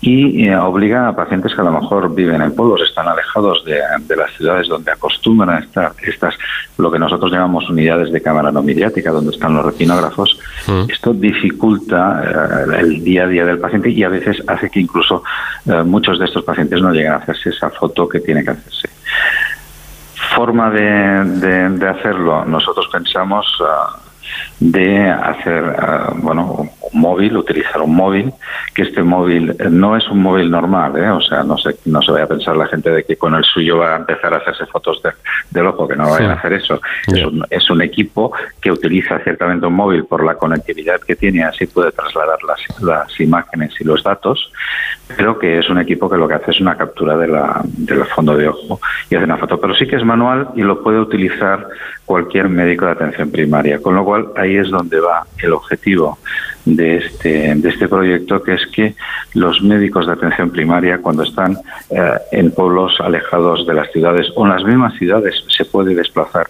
y 0.00 0.48
eh, 0.48 0.56
obliga 0.56 1.08
a 1.08 1.14
pacientes 1.14 1.54
que 1.54 1.60
a 1.60 1.64
lo 1.64 1.72
mejor 1.72 2.14
viven 2.14 2.40
en 2.40 2.54
pueblos, 2.54 2.80
están 2.82 3.06
alejados 3.06 3.62
de, 3.64 4.16
las 4.16 4.32
ciudades 4.36 4.68
donde 4.68 4.90
acostumbran 4.92 5.50
a 5.50 5.58
estar 5.58 5.92
estas, 6.02 6.34
lo 6.78 6.90
que 6.90 6.98
nosotros 6.98 7.30
llamamos 7.30 7.68
unidades 7.68 8.10
de 8.10 8.22
cámara 8.22 8.50
no 8.50 8.62
mediática, 8.62 9.10
donde 9.10 9.32
están 9.32 9.54
los 9.54 9.64
retinógrafos. 9.64 10.38
Mm. 10.66 10.90
Esto 10.90 11.12
dificulta 11.12 12.22
eh, 12.24 12.80
el 12.80 13.04
día 13.04 13.24
a 13.24 13.26
día 13.26 13.44
del 13.44 13.58
paciente 13.58 13.90
y 13.90 14.02
a 14.02 14.08
veces 14.08 14.42
hace 14.46 14.70
que 14.70 14.80
incluso 14.80 15.22
eh, 15.66 15.82
muchos 15.82 16.18
de 16.18 16.24
estos 16.24 16.44
pacientes 16.44 16.80
no 16.80 16.92
lleguen 16.92 17.12
a 17.12 17.16
hacerse 17.16 17.50
esa 17.50 17.68
foto 17.68 18.08
que 18.08 18.20
tiene 18.20 18.42
que 18.42 18.50
hacerse 18.50 18.88
forma 20.34 20.70
de, 20.70 21.88
hacerlo, 21.88 22.44
nosotros 22.44 22.88
pensamos 22.92 23.46
ah, 23.60 23.98
de 24.60 25.08
hacer, 25.08 25.64
ah, 25.78 26.12
bueno, 26.16 26.68
un 26.92 27.00
móvil, 27.00 27.36
utilizar 27.38 27.80
un 27.80 27.94
móvil, 27.94 28.32
que 28.74 28.82
este 28.82 29.02
móvil 29.02 29.56
no 29.70 29.96
es 29.96 30.06
un 30.08 30.22
móvil 30.22 30.50
normal, 30.50 30.96
¿eh? 30.98 31.08
o 31.08 31.20
sea, 31.22 31.42
no 31.42 31.56
se, 31.56 31.76
no 31.86 32.02
se 32.02 32.12
vaya 32.12 32.24
a 32.24 32.28
pensar 32.28 32.56
la 32.56 32.66
gente 32.66 32.90
de 32.90 33.04
que 33.04 33.16
con 33.16 33.34
el 33.34 33.42
suyo 33.42 33.78
va 33.78 33.94
a 33.94 33.96
empezar 33.96 34.34
a 34.34 34.36
hacerse 34.36 34.66
fotos 34.66 35.02
de, 35.02 35.10
del 35.50 35.66
ojo, 35.66 35.88
que 35.88 35.96
no 35.96 36.10
vayan 36.10 36.30
a 36.30 36.34
hacer 36.34 36.52
eso. 36.52 36.80
Es, 37.06 37.24
un, 37.24 37.42
es 37.48 37.70
un 37.70 37.80
equipo 37.80 38.32
que 38.60 38.70
utiliza 38.70 39.18
ciertamente 39.20 39.66
un 39.66 39.74
móvil 39.74 40.04
por 40.04 40.22
la 40.24 40.34
conectividad 40.34 41.00
que 41.00 41.16
tiene, 41.16 41.42
así 41.42 41.66
puede 41.66 41.92
trasladar 41.92 42.38
las, 42.46 42.82
las 42.82 43.18
imágenes 43.18 43.74
y 43.80 43.84
los 43.84 44.02
datos, 44.02 44.52
pero 45.16 45.38
que 45.38 45.58
es 45.58 45.70
un 45.70 45.78
equipo 45.78 46.10
que 46.10 46.18
lo 46.18 46.28
que 46.28 46.34
hace 46.34 46.50
es 46.50 46.60
una 46.60 46.76
captura 46.76 47.16
de 47.16 47.28
la, 47.28 47.62
del 47.64 48.04
fondo 48.04 48.36
de 48.36 48.48
ojo 48.48 48.78
y 49.08 49.16
hace 49.16 49.24
una 49.24 49.38
foto. 49.38 49.58
Pero 49.58 49.74
sí 49.74 49.86
que 49.86 49.96
es 49.96 50.04
manual 50.04 50.48
y 50.54 50.60
lo 50.60 50.82
puede 50.82 51.00
utilizar 51.00 51.66
cualquier 52.04 52.48
médico 52.48 52.86
de 52.86 52.92
atención 52.92 53.30
primaria, 53.30 53.80
con 53.80 53.94
lo 53.94 54.04
cual 54.04 54.32
ahí 54.50 54.56
es 54.56 54.70
donde 54.70 55.00
va 55.00 55.26
el 55.42 55.52
objetivo 55.52 56.18
de 56.64 56.98
este, 56.98 57.54
de 57.54 57.68
este 57.68 57.88
proyecto, 57.88 58.42
que 58.42 58.54
es 58.54 58.66
que 58.66 58.94
los 59.34 59.62
médicos 59.62 60.06
de 60.06 60.12
atención 60.12 60.50
primaria, 60.50 60.98
cuando 60.98 61.22
están 61.22 61.58
eh, 61.90 62.12
en 62.32 62.50
pueblos 62.50 63.00
alejados 63.00 63.66
de 63.66 63.74
las 63.74 63.90
ciudades 63.92 64.26
o 64.34 64.44
en 64.44 64.52
las 64.52 64.64
mismas 64.64 64.94
ciudades, 64.98 65.34
se 65.48 65.64
puede 65.64 65.94
desplazar 65.94 66.48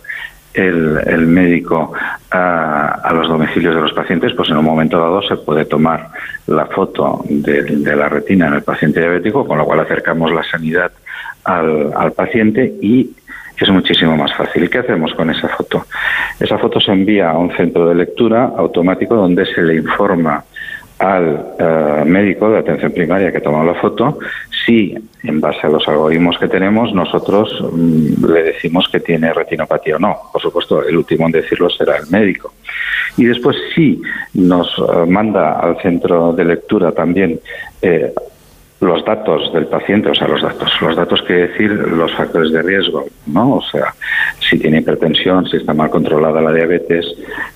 el, 0.52 1.26
médico 1.26 1.92
a, 2.32 3.10
los 3.14 3.28
domicilios 3.28 3.74
de 3.74 3.82
los 3.82 3.92
pacientes, 3.92 4.32
pues 4.34 4.48
en 4.50 4.56
un 4.56 4.64
momento 4.64 4.98
dado 4.98 5.22
se 5.22 5.36
puede 5.36 5.64
tomar 5.64 6.08
la 6.48 6.66
foto 6.66 7.22
de, 7.28 7.62
de, 7.62 7.96
la 7.96 8.08
retina 8.08 8.48
en 8.48 8.54
el 8.54 8.62
paciente 8.62 8.98
diabético, 8.98 9.46
con 9.46 9.58
lo 9.58 9.64
cual 9.64 9.80
acercamos 9.80 10.32
la 10.32 10.42
sanidad 10.42 10.90
al, 11.44 11.92
al 11.96 12.12
paciente 12.12 12.74
y 12.82 13.10
es 13.60 13.70
muchísimo 13.70 14.16
más 14.16 14.34
fácil. 14.34 14.64
¿Y 14.64 14.68
qué 14.68 14.78
hacemos 14.78 15.12
con 15.14 15.30
esa 15.30 15.48
foto? 15.48 15.86
Esa 16.38 16.58
foto 16.58 16.80
se 16.80 16.92
envía 16.92 17.30
a 17.30 17.38
un 17.38 17.54
centro 17.56 17.88
de 17.88 17.94
lectura 17.94 18.52
automático 18.56 19.14
donde 19.14 19.44
se 19.46 19.62
le 19.62 19.76
informa 19.76 20.44
al 20.98 21.54
eh, 21.58 22.02
médico 22.04 22.50
de 22.50 22.58
atención 22.58 22.92
primaria 22.92 23.32
que 23.32 23.40
toma 23.40 23.64
la 23.64 23.74
foto 23.74 24.18
si, 24.66 24.94
en 25.22 25.40
base 25.40 25.66
a 25.66 25.70
los 25.70 25.88
algoritmos 25.88 26.38
que 26.38 26.46
tenemos, 26.46 26.92
nosotros 26.92 27.58
mm, 27.72 28.26
le 28.26 28.42
decimos 28.42 28.86
que 28.92 29.00
tiene 29.00 29.32
retinopatía 29.32 29.96
o 29.96 29.98
no. 29.98 30.16
Por 30.30 30.42
supuesto, 30.42 30.86
el 30.86 30.96
último 30.96 31.26
en 31.26 31.32
decirlo 31.32 31.70
será 31.70 31.96
el 31.96 32.06
médico. 32.10 32.52
Y 33.16 33.24
después, 33.24 33.56
si 33.74 34.00
nos 34.34 34.68
eh, 34.78 35.06
manda 35.06 35.58
al 35.58 35.80
centro 35.80 36.32
de 36.32 36.44
lectura 36.44 36.92
también 36.92 37.40
eh, 37.80 38.12
los 38.80 39.04
datos 39.04 39.52
del 39.52 39.66
paciente, 39.66 40.08
o 40.08 40.14
sea, 40.14 40.26
los 40.26 40.40
datos, 40.40 40.72
los 40.80 40.96
datos 40.96 41.22
que 41.22 41.34
decir 41.34 41.70
los 41.70 42.12
factores 42.14 42.50
de 42.50 42.62
riesgo, 42.62 43.04
¿no? 43.26 43.56
O 43.56 43.62
sea, 43.62 43.94
si 44.38 44.58
tiene 44.58 44.78
hipertensión, 44.78 45.46
si 45.46 45.58
está 45.58 45.74
mal 45.74 45.90
controlada 45.90 46.40
la 46.40 46.52
diabetes, 46.52 47.06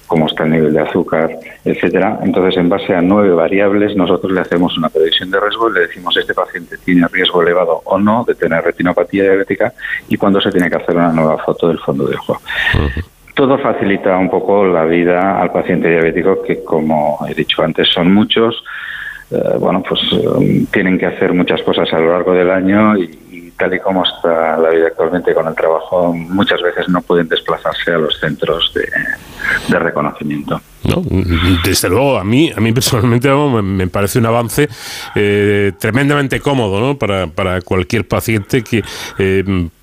cómo 0.06 0.26
está 0.26 0.44
el 0.44 0.50
nivel 0.50 0.74
de 0.74 0.80
azúcar, 0.80 1.30
etcétera. 1.64 2.18
Entonces, 2.22 2.58
en 2.58 2.68
base 2.68 2.94
a 2.94 3.00
nueve 3.00 3.30
variables, 3.30 3.96
nosotros 3.96 4.32
le 4.32 4.40
hacemos 4.40 4.76
una 4.76 4.90
predicción 4.90 5.30
de 5.30 5.40
riesgo 5.40 5.70
y 5.70 5.72
le 5.72 5.80
decimos 5.80 6.14
este 6.16 6.34
paciente 6.34 6.76
tiene 6.84 7.06
riesgo 7.08 7.42
elevado 7.42 7.80
o 7.84 7.98
no 7.98 8.24
de 8.26 8.34
tener 8.34 8.62
retinopatía 8.62 9.24
diabética 9.24 9.72
y 10.08 10.16
cuándo 10.16 10.40
se 10.42 10.50
tiene 10.50 10.68
que 10.68 10.76
hacer 10.76 10.94
una 10.94 11.12
nueva 11.12 11.38
foto 11.38 11.68
del 11.68 11.78
fondo 11.78 12.06
de 12.06 12.16
ojo. 12.16 12.38
Todo 13.34 13.58
facilita 13.58 14.16
un 14.16 14.30
poco 14.30 14.64
la 14.64 14.84
vida 14.84 15.40
al 15.40 15.50
paciente 15.50 15.88
diabético, 15.88 16.42
que 16.42 16.62
como 16.62 17.18
he 17.28 17.34
dicho 17.34 17.62
antes 17.62 17.88
son 17.88 18.12
muchos, 18.12 18.62
eh, 19.30 19.56
bueno, 19.58 19.82
pues 19.86 20.00
eh, 20.12 20.66
tienen 20.72 20.98
que 20.98 21.06
hacer 21.06 21.32
muchas 21.32 21.62
cosas 21.62 21.92
a 21.92 21.98
lo 21.98 22.12
largo 22.12 22.32
del 22.32 22.50
año 22.50 22.96
y, 22.96 23.52
tal 23.56 23.72
y 23.72 23.78
como 23.78 24.02
está 24.04 24.56
la 24.56 24.70
vida 24.70 24.88
actualmente 24.88 25.32
con 25.32 25.46
el 25.46 25.54
trabajo, 25.54 26.12
muchas 26.12 26.60
veces 26.60 26.88
no 26.88 27.00
pueden 27.02 27.28
desplazarse 27.28 27.92
a 27.92 27.98
los 27.98 28.18
centros 28.18 28.74
de, 28.74 29.78
reconocimiento. 29.78 30.60
Desde 31.64 31.89
luego, 31.89 32.18
a 32.18 32.24
mí, 32.24 32.51
a 32.55 32.61
mí 32.61 32.72
personalmente 32.72 33.28
me, 33.30 33.87
parece 33.89 34.18
un 34.18 34.26
avance 34.26 34.68
eh, 35.14 35.72
tremendamente 35.78 36.41
cómodo 36.41 36.99
para, 36.99 37.26
para 37.26 37.61
cualquier 37.61 38.07
paciente 38.07 38.62
que 38.62 38.82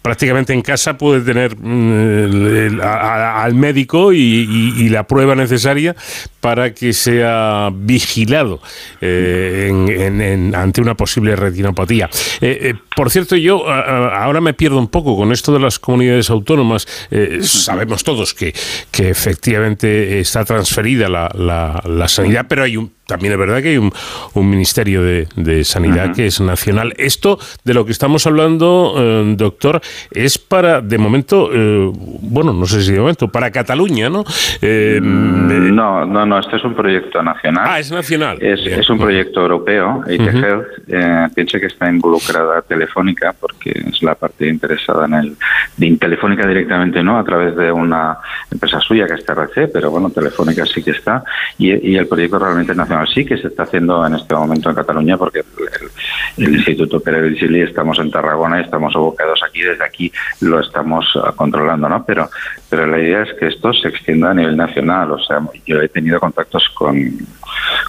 prácticamente 0.01 0.53
en 0.53 0.61
casa 0.61 0.97
puede 0.97 1.21
tener 1.21 1.55
mm, 1.57 2.81
al 2.81 3.53
médico 3.53 4.11
y, 4.13 4.89
la 4.91 5.07
prueba 5.07 5.35
necesaria 5.35 5.95
para 6.41 6.73
que 6.73 6.91
sea 6.91 7.69
vigilado 7.73 8.59
eh, 8.99 10.51
ante 10.53 10.81
una 10.81 10.95
posible 10.95 11.35
retinopatía. 11.35 12.09
Eh, 12.41 12.59
eh, 12.61 12.73
por 12.95 13.09
cierto, 13.09 13.37
yo 13.37 13.69
ahora 13.69 14.41
me 14.41 14.53
pierdo 14.53 14.77
un 14.77 14.89
poco 14.89 15.15
con 15.15 15.31
esto 15.31 15.53
de 15.53 15.59
las 15.59 15.79
comunidades 15.79 16.29
autónomas. 16.29 16.85
sabemos 17.41 18.03
todos 18.03 18.33
que, 18.33 18.53
que 18.91 19.09
efectivamente 19.09 20.19
está 20.19 20.43
transferida 20.97 21.09
la, 21.09 21.81
la 21.85 22.07
sanidad, 22.07 22.45
pero 22.47 22.63
hay 22.63 22.77
un 22.77 22.91
también 23.11 23.33
es 23.33 23.39
verdad 23.39 23.61
que 23.61 23.69
hay 23.69 23.77
un, 23.77 23.91
Ministerio 24.35 25.03
de, 25.03 25.63
Sanidad 25.65 26.15
que 26.15 26.27
es 26.27 26.39
nacional. 26.39 26.93
Esto 26.97 27.37
de 27.65 27.73
lo 27.73 27.85
que 27.85 27.91
estamos 27.91 28.25
hablando, 28.25 28.93
eh, 28.97 29.33
doctor, 29.35 29.81
es 30.11 30.37
para, 30.37 30.79
de 30.79 30.97
momento, 30.97 31.49
eh, 31.53 31.91
bueno, 31.93 32.53
no 32.53 32.65
sé 32.65 32.81
si 32.81 32.93
de 32.93 32.99
momento, 32.99 33.27
para 33.27 33.51
Cataluña, 33.51 34.09
¿no? 34.09 34.23
Eh, 34.61 34.99
mm, 35.01 35.75
no, 35.75 36.05
no, 36.05 36.25
no, 36.25 36.39
este 36.39 36.55
es 36.55 36.63
un 36.63 36.73
proyecto 36.73 37.21
nacional. 37.21 37.65
Ah, 37.67 37.79
es 37.79 37.91
nacional. 37.91 38.37
Es, 38.41 38.89
un 38.89 38.97
proyecto 38.97 39.41
europeo, 39.41 40.03
IT 40.09 40.21
Health. 40.21 41.33
piense 41.35 41.59
que 41.59 41.67
está 41.67 41.89
involucrada 41.89 42.61
Telefónica, 42.61 43.35
porque 43.37 43.71
es 43.71 44.01
la 44.01 44.15
parte 44.15 44.47
interesada 44.47 45.05
en 45.05 45.13
el. 45.13 45.35
De 45.75 45.97
Telefónica 45.97 46.47
directamente 46.47 47.03
no, 47.03 47.19
a 47.19 47.23
través 47.23 47.55
de 47.57 47.71
una 47.71 48.17
empresa 48.49 48.79
suya 48.79 49.05
que 49.05 49.15
es 49.15 49.25
TRC, 49.25 49.69
pero 49.73 49.91
bueno, 49.91 50.09
Telefónica 50.09 50.65
sí 50.65 50.81
que 50.81 50.91
está. 50.91 51.23
Y, 51.57 51.91
y 51.91 51.97
el 51.97 52.07
proyecto 52.07 52.39
realmente 52.39 52.73
nacional 52.73 53.00
sí 53.05 53.25
que 53.25 53.37
se 53.37 53.47
está 53.47 53.63
haciendo 53.63 54.05
en 54.05 54.15
este 54.15 54.35
momento 54.35 54.69
en 54.69 54.75
Cataluña 54.75 55.17
porque 55.17 55.43
el, 56.37 56.55
Instituto 56.55 56.99
Pere 56.99 57.21
Virgili 57.21 57.61
estamos 57.61 57.99
en 57.99 58.11
Tarragona 58.11 58.59
y 58.59 58.63
estamos 58.63 58.95
abocados 58.95 59.41
aquí, 59.47 59.61
desde 59.61 59.83
aquí 59.83 60.11
lo 60.41 60.59
estamos 60.59 61.05
ah, 61.15 61.33
controlando, 61.35 61.87
¿no? 61.89 62.05
Pero, 62.05 62.29
pero 62.69 62.87
la 62.87 62.99
idea 62.99 63.23
es 63.23 63.33
que 63.35 63.47
esto 63.47 63.73
se 63.73 63.89
extienda 63.89 64.31
a 64.31 64.33
nivel 64.33 64.57
nacional, 64.57 65.11
o 65.11 65.19
sea, 65.19 65.39
yo 65.65 65.81
he 65.81 65.89
tenido 65.89 66.19
contactos 66.19 66.69
con, 66.69 66.95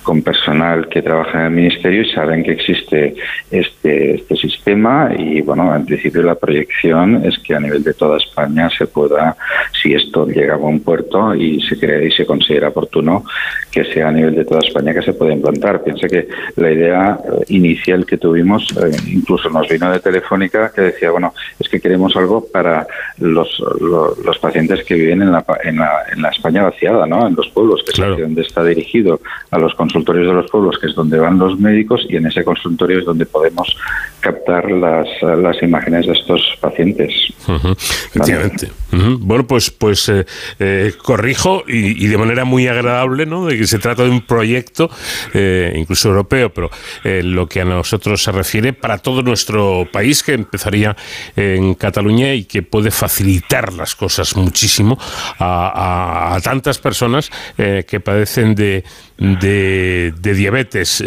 con 0.03 0.23
personal 0.23 0.89
que 0.89 1.03
trabaja 1.03 1.41
en 1.41 1.47
el 1.47 1.51
Ministerio 1.53 2.03
y 2.03 2.11
saben 2.11 2.43
que 2.43 2.53
existe 2.53 3.15
este, 3.51 4.17
este 4.17 4.37
sistema 4.37 5.11
y, 5.17 5.41
bueno, 5.41 5.75
en 5.75 5.85
principio 5.85 6.23
la 6.23 6.35
proyección 6.35 7.25
es 7.25 7.39
que 7.39 7.55
a 7.55 7.61
nivel 7.61 7.83
de 7.83 7.95
toda 7.95 8.19
España 8.19 8.69
se 8.77 8.87
pueda, 8.87 9.37
si 9.81 9.95
esto 9.95 10.27
llega 10.27 10.55
a 10.55 10.59
buen 10.59 10.81
puerto 10.81 11.35
y 11.35 11.61
se 11.63 11.79
cree 11.79 12.09
y 12.09 12.11
se 12.11 12.27
considera 12.27 12.69
oportuno, 12.69 13.25
que 13.71 13.85
sea 13.85 14.09
a 14.09 14.13
nivel 14.13 14.35
de 14.35 14.45
toda 14.45 14.61
España 14.61 14.93
que 14.93 15.03
se 15.03 15.15
pueda 15.15 15.33
implantar. 15.33 15.83
Piense 15.83 16.07
que 16.09 16.29
la 16.57 16.71
idea 16.71 17.19
eh, 17.25 17.45
inicial 17.49 18.05
que 18.05 18.19
tuvimos, 18.19 18.69
eh, 18.77 18.91
incluso 19.09 19.49
nos 19.49 19.69
vino 19.69 19.91
de 19.91 20.01
Telefónica, 20.01 20.71
que 20.75 20.83
decía, 20.83 21.11
bueno, 21.11 21.33
es 21.59 21.69
que 21.69 21.81
queremos 21.81 22.15
algo 22.17 22.45
para 22.53 22.87
los, 23.19 23.63
los, 23.81 24.39
pacientes 24.39 24.85
que 24.85 24.95
viven 24.95 25.23
en 25.23 25.31
la, 25.31 25.45
en 25.63 25.77
la, 25.77 26.03
en 26.13 26.21
la 26.21 26.31
España 26.31 26.65
vaciada, 26.65 27.07
¿no? 27.07 27.27
En 27.29 27.35
los 27.37 27.49
pueblos, 27.51 27.83
que 27.85 27.93
es 27.93 28.19
donde 28.19 28.43
está 28.43 28.65
dirigido 28.65 29.21
a 29.53 29.59
los 29.59 29.75
consultorios 29.75 30.27
de 30.27 30.33
los 30.33 30.51
pueblos, 30.51 30.79
que 30.79 30.89
es 30.89 30.95
donde 30.95 31.19
van 31.19 31.39
los 31.39 31.61
médicos, 31.61 32.05
y 32.09 32.17
en 32.17 32.27
ese 32.27 32.43
consultorio 32.43 32.99
es 32.99 33.05
donde 33.05 33.27
podemos 33.27 33.77
captar 34.21 34.71
las, 34.71 35.07
las 35.23 35.63
imágenes 35.63 36.07
de 36.07 36.13
estos 36.13 36.57
pacientes. 36.61 37.13
Efectivamente. 38.15 38.71
Bueno, 38.93 39.47
pues, 39.47 39.71
pues 39.71 40.09
eh, 40.09 40.27
eh, 40.59 40.93
corrijo 41.03 41.65
y, 41.67 42.07
de 42.07 42.19
manera 42.19 42.45
muy 42.45 42.69
agradable, 42.69 43.27
¿no? 43.27 43.47
De 43.47 43.57
que 43.57 43.67
se 43.67 43.79
trata 43.79 44.05
de 44.05 44.11
un 44.11 44.21
proyecto, 44.21 44.91
eh, 45.35 45.73
incluso 45.77 46.09
europeo, 46.09 46.53
pero 46.53 46.71
lo 47.05 47.49
que 47.49 47.61
a 47.61 47.65
nosotros 47.65 48.23
se 48.23 48.33
refiere 48.33 48.73
para 48.73 48.99
todo 48.99 49.23
nuestro 49.23 49.89
país, 49.91 50.23
que 50.23 50.35
empezaría 50.35 50.97
en 51.37 51.75
Cataluña 51.75 52.35
y 52.35 52.45
que 52.45 52.63
puede 52.63 52.91
facilitar 52.91 53.73
las 53.73 53.95
cosas 53.95 54.37
muchísimo 54.37 54.99
a, 55.39 56.39
tantas 56.43 56.79
personas 56.79 57.31
que 57.57 58.01
padecen 58.01 58.55
de, 58.55 58.85
de, 59.19 59.42
diabetes. 59.43 61.03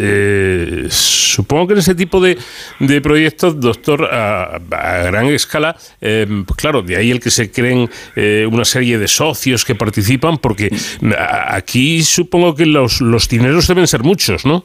supongo 0.88 1.68
que 1.68 1.72
en 1.74 1.78
ese 1.78 1.94
tipo 1.94 2.20
de, 2.20 2.38
de 2.80 3.00
proyectos, 3.00 3.58
doctor, 3.60 4.08
a, 4.10 4.58
gran 4.70 5.26
escala, 5.26 5.76
claro, 6.56 6.82
de 6.82 6.96
ahí 6.96 7.10
el 7.10 7.20
que 7.20 7.30
se 7.30 7.50
creen 7.50 7.88
eh, 8.14 8.46
una 8.50 8.64
serie 8.64 8.98
de 8.98 9.08
socios 9.08 9.64
que 9.64 9.74
participan, 9.74 10.38
porque 10.38 10.70
aquí 11.38 12.02
supongo 12.02 12.54
que 12.54 12.66
los, 12.66 13.00
los 13.00 13.28
dineros 13.28 13.66
deben 13.68 13.86
ser 13.86 14.02
muchos, 14.02 14.44
¿no? 14.46 14.64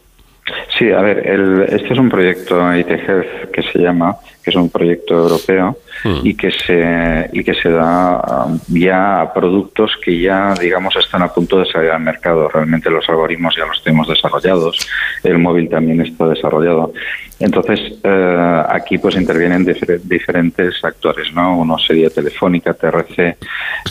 Sí, 0.78 0.89
a 0.91 1.01
ver, 1.01 1.28
el, 1.28 1.61
este 1.69 1.93
es 1.93 1.99
un 1.99 2.09
proyecto 2.09 2.76
IT 2.76 2.89
Health 2.89 3.51
que 3.53 3.61
se 3.61 3.80
llama, 3.80 4.15
que 4.43 4.49
es 4.49 4.55
un 4.55 4.69
proyecto 4.69 5.13
europeo 5.15 5.78
hmm. 6.04 6.20
y 6.24 6.34
que 6.36 6.52
se 6.52 7.30
y 7.34 7.43
que 7.43 7.54
se 7.54 7.70
da 7.70 8.45
um, 8.45 8.60
ya 8.68 9.22
a 9.22 9.34
productos 9.34 9.91
que 10.04 10.20
ya 10.20 10.54
digamos 10.60 10.95
están 10.95 11.24
a 11.24 11.28
punto 11.28 11.60
de 11.60 11.66
salir 11.66 11.91
al 11.91 12.02
mercado. 12.02 12.47
Realmente 12.49 12.89
los 12.89 13.08
algoritmos 13.10 13.56
ya 13.56 13.66
los 13.66 13.84
tenemos 13.84 14.08
desarrollados, 14.08 14.78
el 15.24 15.38
móvil 15.38 15.70
también 15.70 16.02
está 16.02 16.28
desarrollado. 16.28 16.93
Entonces 17.39 17.80
eh, 18.04 18.64
aquí 18.70 18.99
pues 18.99 19.16
intervienen 19.16 19.66
diferentes 19.66 20.84
actores, 20.84 21.34
¿no? 21.34 21.58
Uno 21.58 21.78
sería 21.80 22.10
Telefónica, 22.10 22.74
TRC, 22.74 23.38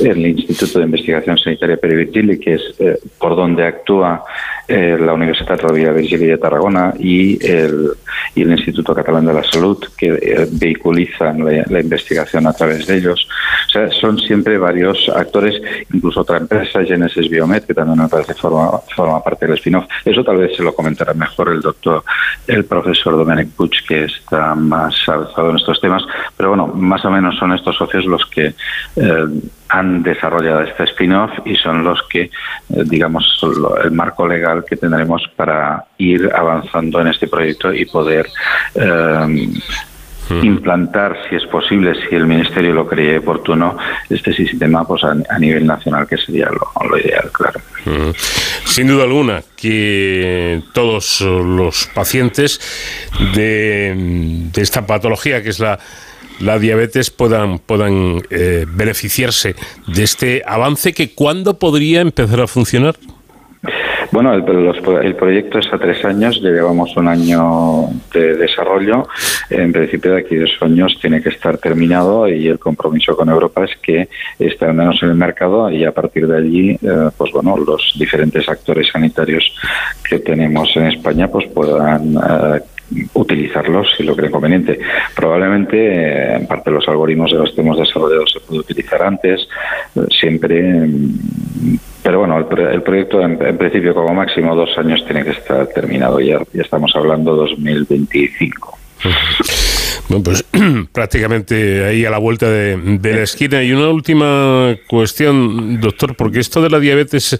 el 0.00 0.26
Instituto 0.26 0.78
de 0.78 0.84
Investigación 0.84 1.36
Sanitaria 1.36 1.76
Perivitili, 1.76 2.38
que 2.38 2.54
es 2.54 2.62
eh, 2.78 2.98
por 3.18 3.34
donde 3.34 3.64
actúa 3.66 4.24
eh, 4.68 4.96
la 5.00 5.14
Universidad 5.14 5.58
Rovira 5.60 5.90
Virgili 5.92 6.26
de 6.26 6.38
Tarragona 6.38 6.94
y 6.96 7.44
el, 7.44 7.90
y 8.36 8.42
el 8.42 8.52
Instituto 8.52 8.94
Catalán 8.94 9.26
de 9.26 9.34
la 9.34 9.42
Salud, 9.42 9.84
que 9.98 10.06
eh, 10.06 10.46
vehiculizan 10.48 11.44
la, 11.44 11.80
investigación 11.80 11.99
a 12.46 12.52
través 12.52 12.86
de 12.86 12.96
ellos. 12.96 13.28
O 13.68 13.70
sea, 13.70 13.90
son 13.90 14.18
siempre 14.18 14.58
varios 14.58 15.08
actores, 15.08 15.60
incluso 15.92 16.20
otra 16.20 16.38
empresa, 16.38 16.84
Genesis 16.84 17.28
Biomed, 17.28 17.62
que 17.62 17.74
también 17.74 17.98
me 17.98 18.08
parece 18.08 18.34
forma, 18.34 18.78
forma 18.94 19.22
parte 19.22 19.46
del 19.46 19.56
spin-off. 19.56 19.84
Eso 20.04 20.24
tal 20.24 20.38
vez 20.38 20.56
se 20.56 20.62
lo 20.62 20.74
comentará 20.74 21.14
mejor 21.14 21.50
el 21.50 21.60
doctor, 21.60 22.02
el 22.46 22.64
profesor 22.64 23.16
Domenic 23.16 23.50
Puig, 23.50 23.72
que 23.86 24.04
está 24.04 24.54
más 24.54 24.94
avanzado 25.08 25.50
en 25.50 25.56
estos 25.56 25.80
temas. 25.80 26.02
Pero 26.36 26.50
bueno, 26.50 26.66
más 26.68 27.04
o 27.04 27.10
menos 27.10 27.36
son 27.36 27.52
estos 27.52 27.76
socios 27.76 28.04
los 28.06 28.24
que 28.26 28.54
eh, 28.96 29.26
han 29.68 30.02
desarrollado 30.02 30.62
este 30.62 30.84
spin-off 30.84 31.30
y 31.44 31.54
son 31.56 31.84
los 31.84 32.02
que, 32.08 32.22
eh, 32.22 32.30
digamos, 32.84 33.40
el 33.84 33.90
marco 33.92 34.26
legal 34.26 34.64
que 34.68 34.76
tendremos 34.76 35.22
para 35.36 35.84
ir 35.98 36.30
avanzando 36.34 37.00
en 37.00 37.08
este 37.08 37.28
proyecto 37.28 37.72
y 37.72 37.84
poder 37.84 38.28
eh, 38.74 39.48
implantar, 40.42 41.16
si 41.28 41.36
es 41.36 41.44
posible, 41.46 41.94
si 41.94 42.14
el 42.14 42.26
Ministerio 42.26 42.72
lo 42.72 42.86
cree 42.86 43.18
oportuno, 43.18 43.76
este 44.08 44.32
sistema 44.32 44.86
pues 44.86 45.02
a, 45.04 45.38
nivel 45.38 45.66
nacional, 45.66 46.06
que 46.06 46.16
sería 46.16 46.48
lo, 46.48 46.98
ideal, 46.98 47.30
claro. 47.32 47.60
Sin 48.64 48.88
duda 48.88 49.04
alguna 49.04 49.42
que 49.56 50.62
todos 50.72 51.20
los 51.20 51.88
pacientes 51.94 52.60
de, 53.34 53.94
de 54.52 54.62
esta 54.62 54.86
patología, 54.86 55.42
que 55.42 55.50
es 55.50 55.60
la 55.60 55.78
la 56.40 56.58
diabetes 56.58 57.10
puedan, 57.10 57.58
puedan 57.58 58.22
eh, 58.30 58.66
beneficiarse 58.66 59.54
de 59.86 60.02
este 60.02 60.42
avance 60.46 60.92
que 60.92 61.14
cuándo 61.14 61.58
podría 61.58 62.00
empezar 62.00 62.40
a 62.40 62.46
funcionar? 62.46 62.96
Bueno, 64.12 64.32
el, 64.34 64.44
el, 65.02 65.14
proyecto 65.14 65.58
es 65.58 65.72
a 65.72 65.78
tres 65.78 66.04
años, 66.04 66.40
ya 66.42 66.50
llevamos 66.50 66.96
un 66.96 67.08
año 67.08 67.88
de 68.12 68.36
desarrollo. 68.36 69.06
En 69.48 69.72
principio, 69.72 70.12
de 70.12 70.20
aquí 70.20 70.36
dos 70.36 70.56
años 70.60 70.98
tiene 71.00 71.22
que 71.22 71.30
estar 71.30 71.58
terminado 71.58 72.28
y 72.28 72.48
el 72.48 72.58
compromiso 72.58 73.16
con 73.16 73.28
Europa 73.28 73.64
es 73.64 73.76
que 73.82 74.08
menos 74.72 75.02
en 75.02 75.10
el 75.10 75.14
mercado 75.14 75.70
y 75.70 75.84
a 75.84 75.92
partir 75.92 76.26
de 76.26 76.36
allí, 76.36 76.70
eh, 76.70 77.10
pues 77.16 77.32
bueno, 77.32 77.56
los 77.56 77.94
diferentes 77.98 78.48
actores 78.48 78.88
sanitarios 78.92 79.52
que 80.08 80.18
tenemos 80.18 80.74
en 80.76 80.86
España 80.86 81.28
pues 81.28 81.46
puedan 81.48 82.14
eh, 82.16 82.60
utilizarlos 83.14 83.88
si 83.96 84.02
lo 84.02 84.16
creen 84.16 84.32
conveniente. 84.32 84.78
Probablemente, 85.14 85.76
eh, 85.76 86.36
en 86.36 86.46
parte, 86.46 86.70
los 86.70 86.86
algoritmos 86.88 87.30
de 87.30 87.38
los 87.38 87.52
que 87.52 87.60
hemos 87.60 87.78
desarrollado 87.78 88.26
se 88.26 88.40
puede 88.40 88.60
utilizar 88.60 89.02
antes, 89.02 89.46
eh, 89.96 90.00
siempre. 90.10 90.88
Pero 92.02 92.20
bueno, 92.20 92.38
el, 92.38 92.82
proyecto 92.82 93.20
en, 93.20 93.58
principio 93.58 93.94
como 93.94 94.14
máximo 94.14 94.54
dos 94.54 94.76
años 94.78 95.04
tiene 95.04 95.22
que 95.22 95.30
estar 95.30 95.66
terminado. 95.68 96.20
Ya, 96.20 96.38
ya 96.52 96.62
estamos 96.62 96.92
hablando 96.94 97.36
2025. 97.36 98.78
Bueno, 100.08 100.24
pues 100.24 100.44
prácticamente 100.92 101.84
ahí 101.84 102.04
a 102.04 102.10
la 102.10 102.18
vuelta 102.18 102.48
de, 102.50 102.98
la 103.02 103.22
esquina. 103.22 103.62
Y 103.62 103.72
una 103.72 103.88
última 103.88 104.76
cuestión, 104.88 105.80
doctor, 105.80 106.16
porque 106.16 106.40
esto 106.40 106.62
de 106.62 106.70
la 106.70 106.78
diabetes 106.78 107.38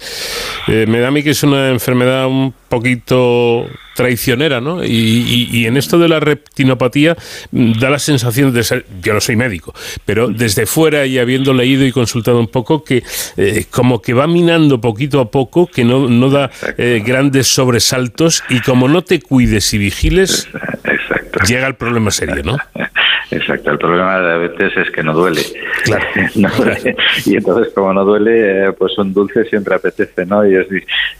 eh, 0.68 0.86
me 0.88 1.00
da 1.00 1.08
a 1.08 1.10
mí 1.10 1.22
que 1.22 1.30
es 1.30 1.42
una 1.42 1.70
enfermedad 1.70 2.26
un 2.26 2.54
poquito 2.68 3.66
traicionera, 3.94 4.60
¿no? 4.62 4.82
Y, 4.82 5.66
en 5.66 5.76
esto 5.76 5.98
de 5.98 6.08
la 6.08 6.20
retinopatía 6.20 7.16
mm, 7.50 7.72
da 7.78 7.90
la 7.90 7.98
sensación 7.98 8.50
de 8.52 8.62
ser, 8.64 8.86
yo 9.02 9.12
no 9.12 9.20
soy 9.20 9.36
médico, 9.36 9.74
pero 10.06 10.28
desde 10.28 10.64
fuera 10.64 11.04
y 11.04 11.18
habiendo 11.18 11.52
leído 11.52 11.84
y 11.84 11.92
consultado 11.92 12.38
un 12.38 12.48
poco, 12.48 12.82
que 12.82 13.02
eh, 13.36 13.66
como 13.70 14.00
que 14.00 14.14
va 14.14 14.26
minando 14.26 14.80
poquito 14.80 15.20
a 15.20 15.30
poco, 15.30 15.66
que 15.66 15.84
no, 15.84 16.08
no 16.08 16.30
da 16.30 16.50
eh, 16.78 17.02
grandes 17.04 17.48
sobresaltos 17.48 18.42
y 18.48 18.60
como 18.60 18.88
no 18.88 19.02
te 19.02 19.20
cuides 19.20 19.74
y 19.74 19.78
vigiles, 19.78 20.48
llega 21.46 21.66
el 21.66 21.74
problema 21.74 22.10
serio, 22.10 22.42
¿no? 22.44 22.56
Exacto, 23.30 23.70
el 23.70 23.78
problema 23.78 24.16
de 24.16 24.22
la 24.22 24.38
diabetes 24.38 24.76
es 24.76 24.90
que 24.90 25.02
no 25.04 25.12
duele. 25.12 25.42
Claro. 25.84 26.04
Y 27.26 27.36
entonces, 27.36 27.72
como 27.74 27.92
no 27.92 28.04
duele, 28.04 28.66
eh, 28.66 28.72
pues 28.72 28.96
un 28.98 29.12
dulce 29.12 29.44
siempre 29.44 29.74
apetece, 29.74 30.26
¿no? 30.26 30.46
Y 30.46 30.56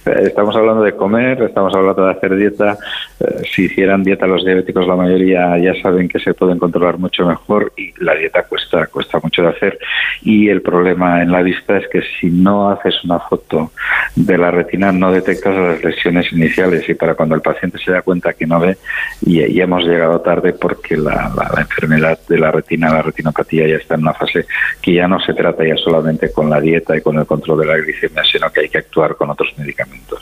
estamos 0.05 0.57
hablando 0.57 0.83
de 0.83 0.97
comer, 0.97 1.43
estamos 1.43 1.75
hablando 1.75 2.05
de 2.05 2.13
hacer 2.13 2.35
dieta. 2.35 2.77
Eh, 3.21 3.43
si 3.55 3.65
hicieran 3.67 4.03
dieta 4.03 4.27
los 4.27 4.45
diabéticos, 4.45 4.87
la 4.87 4.97
mayoría 4.97 5.57
ya 5.59 5.81
saben 5.83 6.09
que 6.09 6.19
se 6.19 6.35
pueden 6.35 6.59
controlar 6.59 6.99
mucho 6.99 7.27
mejor 7.27 7.73
y 7.77 7.93
la 8.03 8.15
dieta 8.15 8.43
cuesta, 8.43 8.87
cuesta 8.87 9.21
mucho 9.23 9.43
de 9.43 9.49
hacer. 9.49 9.79
Y 10.23 10.49
el 10.49 10.63
problema 10.63 11.23
en 11.23 11.31
la 11.31 11.43
vista 11.43 11.77
es 11.77 11.87
que 11.89 12.03
si 12.19 12.31
no 12.31 12.71
haces 12.71 13.05
una 13.05 13.21
foto 13.21 13.73
de 14.17 14.39
la 14.39 14.51
retina, 14.51 14.91
no 14.91 15.13
detectas 15.13 15.55
las 15.55 15.85
lesiones 15.85 16.33
iniciales 16.33 16.89
y 16.89 16.95
para 16.95 17.15
cuando 17.15 17.35
el 17.35 17.41
paciente 17.41 17.79
se 17.79 17.93
da 17.93 18.03
cuenta 18.03 18.33
que 18.33 18.47
no 18.47 18.59
ve, 18.59 18.77
y, 19.23 19.55
ya 19.55 19.65
hemos 19.65 19.85
llegado 19.85 20.10
tarde 20.19 20.53
porque 20.53 20.97
la, 20.97 21.33
la 21.37 21.61
enfermedad 21.61 22.19
de 22.29 22.39
la 22.39 22.51
retina, 22.51 22.93
la 22.93 23.03
retinopatía 23.03 23.69
ya 23.69 23.77
está 23.77 23.95
en 23.95 24.03
una 24.03 24.15
fase 24.15 24.47
que 24.83 24.95
ya 24.95 25.07
no 25.07 25.21
se 25.21 25.33
trata 25.33 25.65
ya 25.65 25.77
solamente 25.77 26.33
con 26.33 26.51
la 26.51 26.61
dieta 26.61 26.97
y 26.97 27.01
con 27.01 27.19
el 27.19 27.27
control 27.27 27.61
de 27.61 27.67
la 27.67 27.77
glicemia, 27.77 28.23
sino 28.25 28.51
que 28.51 28.61
hay 28.61 28.69
que 28.69 28.79
actuar 28.79 29.17
con 29.17 29.31
otros 29.31 29.53
medicamentos. 29.57 30.21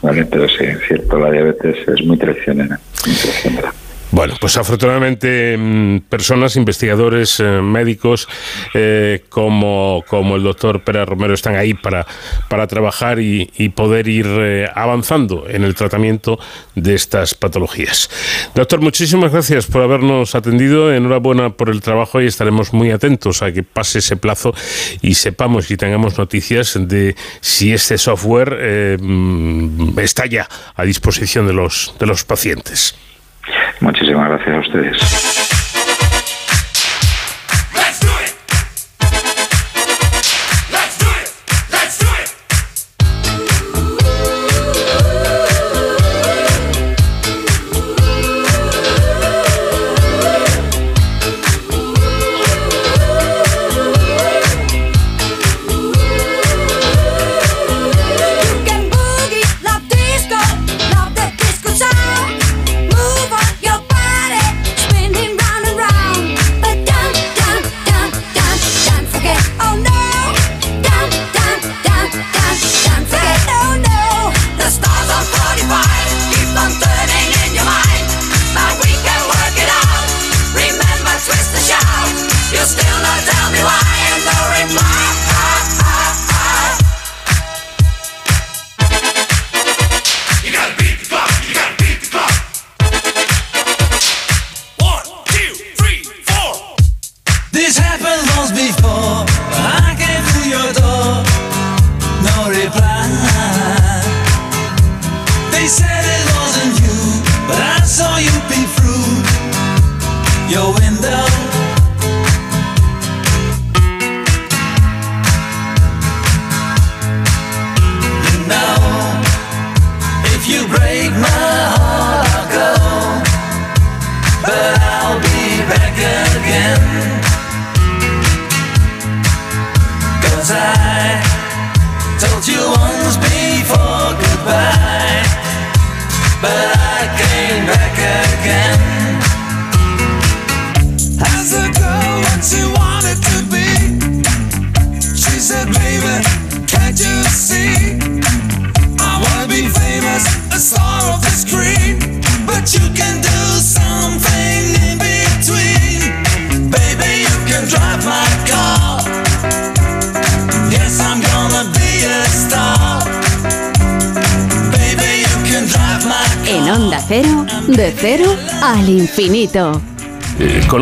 Pero 0.00 0.48
sí, 0.48 0.64
es 0.64 0.78
cierto, 0.86 1.18
la 1.18 1.30
diabetes 1.30 1.88
es 1.88 2.06
muy 2.06 2.16
traicionera. 2.16 2.78
Muy 3.06 3.16
traicionera. 3.16 3.72
Bueno, 4.12 4.34
pues 4.40 4.56
afortunadamente 4.56 5.56
mm, 5.56 6.00
personas, 6.08 6.56
investigadores, 6.56 7.38
eh, 7.38 7.44
médicos 7.62 8.26
eh, 8.74 9.24
como, 9.28 10.04
como 10.08 10.34
el 10.34 10.42
doctor 10.42 10.82
Pérez 10.82 11.08
Romero 11.08 11.32
están 11.32 11.54
ahí 11.54 11.74
para, 11.74 12.06
para 12.48 12.66
trabajar 12.66 13.20
y, 13.20 13.46
poder 13.76 14.08
ir 14.08 14.26
eh, 14.26 14.68
avanzando 14.74 15.48
en 15.48 15.62
el 15.62 15.76
tratamiento 15.76 16.40
de 16.74 16.94
estas 16.96 17.34
patologías. 17.34 18.10
Doctor, 18.54 18.80
muchísimas 18.80 19.30
gracias 19.30 19.66
por 19.66 19.82
habernos 19.82 20.34
atendido. 20.34 20.92
Enhorabuena 20.92 21.50
por 21.50 21.70
el 21.70 21.80
trabajo 21.80 22.20
y 22.20 22.26
estaremos 22.26 22.72
muy 22.72 22.90
atentos 22.90 23.42
a 23.42 23.52
que 23.52 23.62
pase 23.62 24.00
ese 24.00 24.16
plazo 24.16 24.52
y 25.02 25.14
sepamos 25.14 25.70
y 25.70 25.76
tengamos 25.76 26.18
noticias 26.18 26.76
de 26.76 27.14
si 27.40 27.72
este 27.72 27.96
software 27.96 28.98
mm, 29.00 29.98
está 30.00 30.26
ya 30.26 30.48
a 30.74 30.82
disposición 30.82 31.46
de 31.46 31.52
los, 31.52 31.94
de 32.00 32.06
los 32.06 32.24
pacientes. 32.24 32.96
Muchísimas 33.80 34.28
gracias 34.28 34.56
a 34.56 34.60
ustedes. 34.60 35.59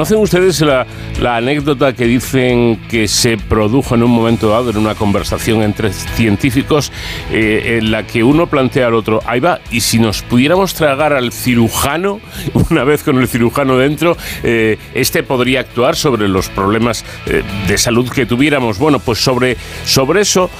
¿Conocen 0.08 0.22
ustedes 0.22 0.60
la, 0.62 0.86
la 1.20 1.36
anécdota 1.36 1.94
que 1.94 2.04
dicen 2.04 2.80
que 2.88 3.08
se 3.08 3.36
produjo 3.36 3.96
en 3.96 4.04
un 4.04 4.10
momento 4.10 4.50
dado 4.50 4.70
en 4.70 4.76
una 4.76 4.94
conversación 4.94 5.62
entre 5.62 5.92
científicos 5.92 6.92
eh, 7.32 7.78
en 7.78 7.90
la 7.90 8.06
que 8.06 8.22
uno 8.22 8.46
plantea 8.46 8.86
al 8.86 8.94
otro, 8.94 9.20
ahí 9.26 9.40
va, 9.40 9.60
y 9.70 9.80
si 9.80 9.98
nos 9.98 10.22
pudiéramos 10.22 10.74
tragar 10.74 11.12
al 11.12 11.32
cirujano, 11.32 12.20
una 12.70 12.84
vez 12.84 13.02
con 13.02 13.18
el 13.18 13.26
cirujano 13.26 13.76
dentro, 13.76 14.16
eh, 14.44 14.78
este 14.94 15.22
podría 15.22 15.60
actuar 15.60 15.96
sobre 15.96 16.28
los 16.28 16.48
problemas 16.48 17.04
eh, 17.26 17.42
de 17.66 17.78
salud 17.78 18.08
que 18.10 18.26
tuviéramos? 18.26 18.78
Bueno, 18.78 19.00
pues 19.00 19.18
sobre, 19.18 19.56
sobre 19.84 20.20
eso 20.20 20.50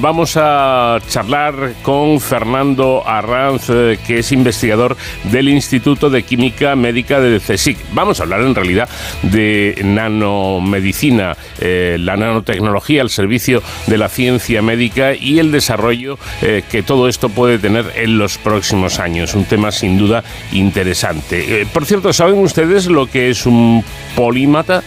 vamos 0.00 0.36
a 0.36 0.98
charlar 1.08 1.74
con 1.82 2.20
Fernando 2.20 3.02
Arranz, 3.06 3.66
que 4.06 4.18
es 4.18 4.32
investigador 4.32 4.96
del 5.24 5.48
Instituto 5.48 6.10
de 6.10 6.22
Química 6.22 6.74
Médica 6.76 7.20
de 7.20 7.38
CSIC. 7.38 7.78
Vamos 7.92 8.20
a 8.20 8.24
hablar 8.24 8.40
en 8.40 8.54
realidad 8.54 8.88
de 9.22 9.91
nanomedicina, 9.94 11.36
eh, 11.60 11.96
la 11.98 12.16
nanotecnología 12.16 13.02
al 13.02 13.10
servicio 13.10 13.62
de 13.86 13.98
la 13.98 14.08
ciencia 14.08 14.62
médica 14.62 15.14
y 15.14 15.38
el 15.38 15.52
desarrollo 15.52 16.18
eh, 16.40 16.62
que 16.70 16.82
todo 16.82 17.08
esto 17.08 17.28
puede 17.28 17.58
tener 17.58 17.92
en 17.96 18.18
los 18.18 18.38
próximos 18.38 18.98
años. 18.98 19.34
Un 19.34 19.44
tema 19.44 19.70
sin 19.70 19.98
duda 19.98 20.24
interesante. 20.52 21.62
Eh, 21.62 21.66
por 21.72 21.86
cierto, 21.86 22.12
¿saben 22.12 22.38
ustedes 22.38 22.86
lo 22.86 23.06
que 23.06 23.30
es 23.30 23.46
un 23.46 23.84
polímata? 24.16 24.82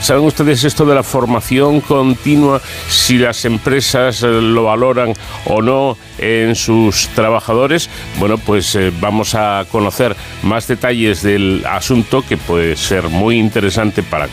¿Saben 0.00 0.24
ustedes 0.24 0.64
esto 0.64 0.84
de 0.84 0.94
la 0.94 1.02
formación 1.02 1.80
continua? 1.80 2.60
Si 2.88 3.18
las 3.18 3.44
empresas 3.44 4.22
lo 4.22 4.64
valoran 4.64 5.12
o 5.46 5.60
no 5.60 5.96
en 6.18 6.54
sus 6.54 7.08
trabajadores. 7.08 7.88
Bueno, 8.18 8.38
pues 8.38 8.78
vamos 9.00 9.34
a 9.34 9.64
conocer 9.70 10.16
más 10.42 10.66
detalles 10.66 11.22
del 11.22 11.64
asunto 11.66 12.22
que 12.26 12.36
puede 12.36 12.76
ser 12.76 13.08
muy 13.08 13.38
interesante 13.38 14.01
para 14.10 14.28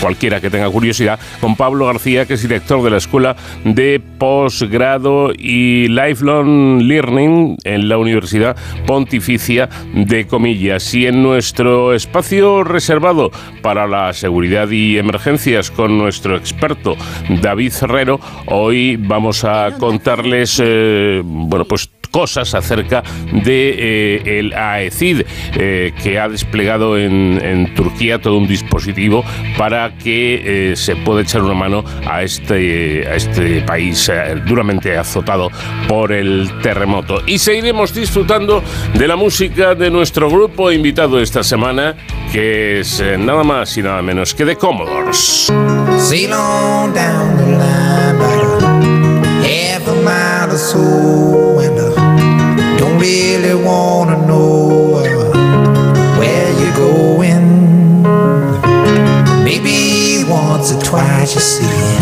cualquiera 0.00 0.40
que 0.40 0.50
tenga 0.50 0.68
curiosidad, 0.70 1.18
con 1.40 1.56
Pablo 1.56 1.86
García, 1.86 2.26
que 2.26 2.34
es 2.34 2.42
director 2.42 2.82
de 2.82 2.90
la 2.90 2.98
Escuela 2.98 3.36
de 3.64 4.00
Posgrado 4.18 5.32
y 5.36 5.88
Lifelong 5.88 6.82
Learning 6.82 7.56
en 7.64 7.88
la 7.88 7.98
Universidad 7.98 8.56
Pontificia 8.86 9.68
de 9.94 10.26
Comillas. 10.26 10.94
Y 10.94 11.06
en 11.06 11.22
nuestro 11.22 11.94
espacio 11.94 12.64
reservado 12.64 13.30
para 13.62 13.86
la 13.86 14.12
seguridad 14.12 14.68
y 14.70 14.98
emergencias 14.98 15.70
con 15.70 15.96
nuestro 15.96 16.36
experto 16.36 16.96
David 17.42 17.72
Ferrero, 17.72 18.20
hoy 18.46 18.96
vamos 18.96 19.44
a 19.44 19.72
contarles, 19.78 20.60
eh, 20.62 21.22
bueno, 21.24 21.64
pues 21.64 21.88
cosas 22.14 22.54
acerca 22.54 23.02
de 23.32 23.74
eh, 23.76 24.38
el 24.38 24.54
AECID 24.54 25.22
eh, 25.56 25.92
que 26.00 26.20
ha 26.20 26.28
desplegado 26.28 26.96
en, 26.96 27.74
Turquía 27.74 28.20
todo 28.20 28.36
un 28.36 28.46
dispositivo 28.46 29.24
para 29.58 29.96
que 29.98 30.70
eh, 30.70 30.76
se 30.76 30.94
pueda 30.94 31.22
echar 31.22 31.42
una 31.42 31.54
mano 31.54 31.84
a 32.06 32.22
este, 32.22 33.16
este 33.16 33.62
país 33.62 34.10
duramente 34.46 34.96
azotado 34.96 35.50
por 35.88 36.12
el 36.12 36.48
terremoto. 36.62 37.20
Y 37.26 37.38
seguiremos 37.38 37.92
disfrutando 37.92 38.62
de 38.94 39.08
la 39.08 39.16
música 39.16 39.74
de 39.74 39.90
nuestro 39.90 40.30
grupo 40.30 40.70
invitado 40.70 41.20
esta 41.20 41.42
semana, 41.42 41.96
que 42.30 42.80
es 42.80 43.02
nada 43.18 43.42
más 43.42 43.76
y 43.76 43.82
nada 43.82 44.02
menos 44.02 44.34
que 44.34 44.44
de 44.44 44.54
Commodores. 44.54 45.52
Down 46.94 47.36
the 47.38 47.46
line 47.58 48.16
about 48.16 48.62
half 49.42 49.88
a 49.88 49.94
mile 50.04 50.52
or 50.52 50.58
so, 50.58 51.93
really 53.04 53.54
wanna 53.62 54.16
know 54.26 55.02
where 56.18 56.50
you're 56.58 56.74
going. 56.74 58.02
Maybe 59.44 60.24
once 60.26 60.72
or 60.72 60.80
twice 60.80 61.34
you 61.34 61.40
see, 61.42 61.98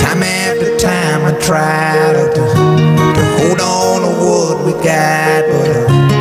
time 0.00 0.22
after 0.22 0.76
time 0.78 1.26
I 1.26 1.32
try 1.40 2.12
to, 2.16 2.24
to, 2.36 2.44
to 3.16 3.24
hold 3.36 3.60
on 3.60 3.96
to 4.04 4.10
what 4.24 4.64
we 4.64 4.72
got, 4.82 5.44
but 5.50 6.13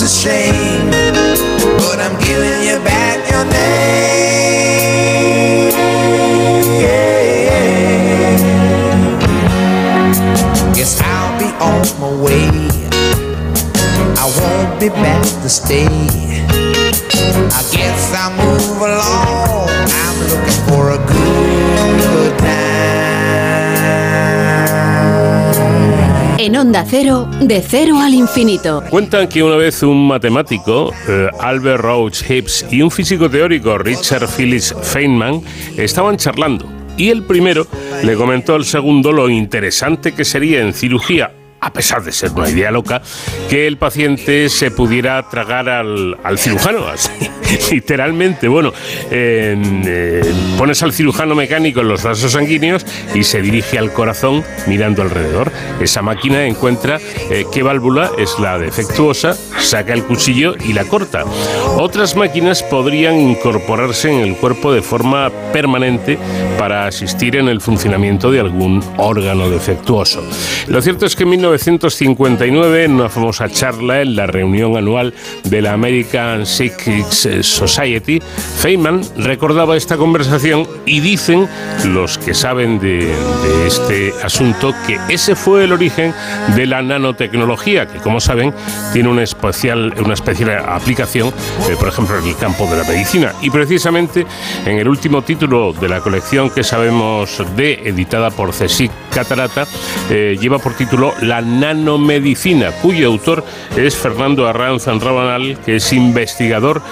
it's 0.00 0.24
a 0.24 0.28
shame, 0.28 0.90
but 1.78 1.98
I'm 1.98 2.16
giving 2.20 2.62
you 2.68 2.78
back 2.84 3.18
your 3.30 3.44
name. 3.44 3.58
Guess 10.74 11.00
I'll 11.02 11.38
be 11.40 11.46
on 11.58 11.82
my 11.98 12.10
way. 12.22 12.48
I 14.16 14.24
won't 14.38 14.78
be 14.78 14.88
back 14.88 15.24
to 15.24 15.48
stay. 15.48 16.27
En 26.48 26.56
Onda 26.56 26.82
Cero, 26.88 27.28
de 27.42 27.60
cero 27.60 27.98
al 28.00 28.14
infinito. 28.14 28.82
Cuentan 28.88 29.28
que 29.28 29.42
una 29.42 29.56
vez 29.56 29.82
un 29.82 30.08
matemático, 30.08 30.94
eh, 31.06 31.28
Albert 31.40 31.82
Rhodes 31.82 32.24
Hibbs, 32.30 32.64
y 32.70 32.80
un 32.80 32.90
físico 32.90 33.28
teórico, 33.28 33.76
Richard 33.76 34.26
Phillips 34.26 34.74
Feynman, 34.80 35.42
estaban 35.76 36.16
charlando. 36.16 36.64
Y 36.96 37.10
el 37.10 37.24
primero 37.24 37.66
le 38.02 38.14
comentó 38.14 38.54
al 38.54 38.64
segundo 38.64 39.12
lo 39.12 39.28
interesante 39.28 40.14
que 40.14 40.24
sería 40.24 40.62
en 40.62 40.72
cirugía 40.72 41.32
a 41.60 41.72
pesar 41.72 42.02
de 42.02 42.12
ser 42.12 42.30
una 42.32 42.48
idea 42.48 42.70
loca, 42.70 43.02
que 43.48 43.66
el 43.66 43.76
paciente 43.76 44.48
se 44.48 44.70
pudiera 44.70 45.28
tragar 45.28 45.68
al, 45.68 46.16
cirujano, 46.36 46.86
literalmente. 47.70 48.48
Bueno, 48.48 48.72
en, 49.10 49.82
pones 50.56 50.82
al 50.82 50.92
cirujano 50.92 51.34
mecánico 51.34 51.80
en 51.80 51.88
los 51.88 52.02
vasos 52.02 52.32
sanguíneos 52.32 52.84
y 53.14 53.24
se 53.24 53.42
dirige 53.42 53.78
al 53.78 53.92
corazón 53.92 54.44
mirando 54.66 55.02
alrededor. 55.02 55.52
Esa 55.80 56.02
máquina 56.02 56.44
encuentra 56.44 57.00
eh, 57.30 57.44
qué 57.52 57.62
válvula 57.62 58.10
es 58.18 58.38
la 58.38 58.58
defectuosa 58.58 59.36
saca 59.60 59.92
el 59.92 60.04
cuchillo 60.04 60.54
y 60.64 60.72
la 60.72 60.84
corta. 60.84 61.24
Otras 61.76 62.16
máquinas 62.16 62.62
podrían 62.62 63.18
incorporarse 63.18 64.10
en 64.10 64.20
el 64.20 64.36
cuerpo 64.36 64.72
de 64.72 64.82
forma 64.82 65.30
permanente 65.52 66.18
para 66.58 66.86
asistir 66.86 67.36
en 67.36 67.48
el 67.48 67.60
funcionamiento 67.60 68.30
de 68.30 68.40
algún 68.40 68.82
órgano 68.96 69.50
defectuoso. 69.50 70.22
Lo 70.68 70.80
cierto 70.80 71.06
es 71.06 71.14
que 71.16 71.24
en 71.24 71.30
1959, 71.48 72.84
en 72.84 72.92
una 72.92 73.08
famosa 73.08 73.48
charla 73.48 74.02
en 74.02 74.16
la 74.16 74.26
reunión 74.26 74.76
anual 74.76 75.14
de 75.44 75.62
la 75.62 75.72
American 75.72 76.44
Psychics 76.44 77.28
Society, 77.42 78.20
Feynman 78.20 79.00
recordaba 79.16 79.76
esta 79.76 79.96
conversación 79.96 80.66
y 80.84 81.00
dicen 81.00 81.48
los 81.86 82.18
que 82.18 82.34
saben 82.34 82.78
de, 82.78 83.06
de 83.06 83.66
este 83.66 84.12
asunto 84.22 84.74
que 84.86 84.98
ese 85.08 85.34
fue 85.34 85.64
el 85.64 85.72
origen 85.72 86.14
de 86.54 86.66
la 86.66 86.82
nanotecnología, 86.82 87.86
que 87.86 87.98
como 87.98 88.20
saben 88.20 88.52
tiene 88.92 89.08
una 89.08 89.22
especial, 89.22 89.94
una 90.04 90.14
especial 90.14 90.50
aplicación, 90.66 91.28
eh, 91.28 91.76
por 91.78 91.88
ejemplo, 91.88 92.18
en 92.18 92.26
el 92.26 92.36
campo 92.36 92.66
de 92.66 92.76
la 92.76 92.84
medicina. 92.84 93.32
Y 93.42 93.50
precisamente 93.50 94.26
en 94.66 94.78
el 94.78 94.88
último 94.88 95.22
título 95.22 95.72
de 95.72 95.88
la 95.88 96.00
colección 96.00 96.50
que 96.50 96.62
sabemos 96.62 97.42
de, 97.56 97.88
editada 97.88 98.30
por 98.30 98.50
CSIC 98.50 99.07
Catarata, 99.12 99.66
eh, 100.10 100.36
lleva 100.40 100.58
por 100.58 100.74
título 100.74 101.14
La 101.22 101.40
nanomedicina, 101.40 102.70
cuyo 102.82 103.08
autor 103.08 103.44
es 103.76 103.96
Fernando 103.96 104.46
Arranz 104.46 104.86
Rabanal, 104.86 105.58
que 105.64 105.76
es 105.76 105.92
investigador 105.92 106.82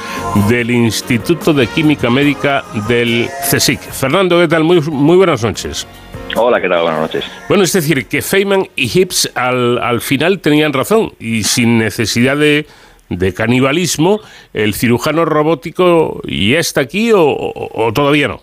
del 0.49 0.71
Instituto 0.71 1.53
de 1.53 1.67
Química 1.67 2.11
Médica 2.11 2.65
del 2.89 3.29
CSIC. 3.51 3.81
Fernando, 3.81 4.39
¿qué 4.41 4.49
tal? 4.49 4.65
Muy, 4.65 4.81
muy 4.81 5.17
buenas 5.17 5.43
noches. 5.43 5.87
Hola, 6.35 6.61
¿qué 6.61 6.69
tal? 6.69 6.83
Buenas 6.83 7.01
noches. 7.01 7.25
Bueno, 7.49 7.65
es 7.65 7.73
decir, 7.73 8.07
que 8.07 8.21
Feynman 8.21 8.69
y 8.77 8.99
Hibbs 8.99 9.31
al, 9.35 9.79
al 9.79 10.01
final 10.01 10.41
tenían 10.41 10.73
razón 10.73 11.13
y 11.21 11.45
sin 11.45 11.79
necesidad 11.79 12.37
de, 12.37 12.67
de 13.09 13.33
canibalismo, 13.33 14.21
el 14.53 14.75
cirujano 14.75 15.25
robótico 15.25 16.21
ya 16.27 16.59
está 16.59 16.81
aquí 16.83 17.13
o, 17.13 17.23
o- 17.23 17.87
o 17.87 17.93
todavía 17.93 18.29
no. 18.29 18.43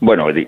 Bueno, 0.00 0.32
di- 0.32 0.46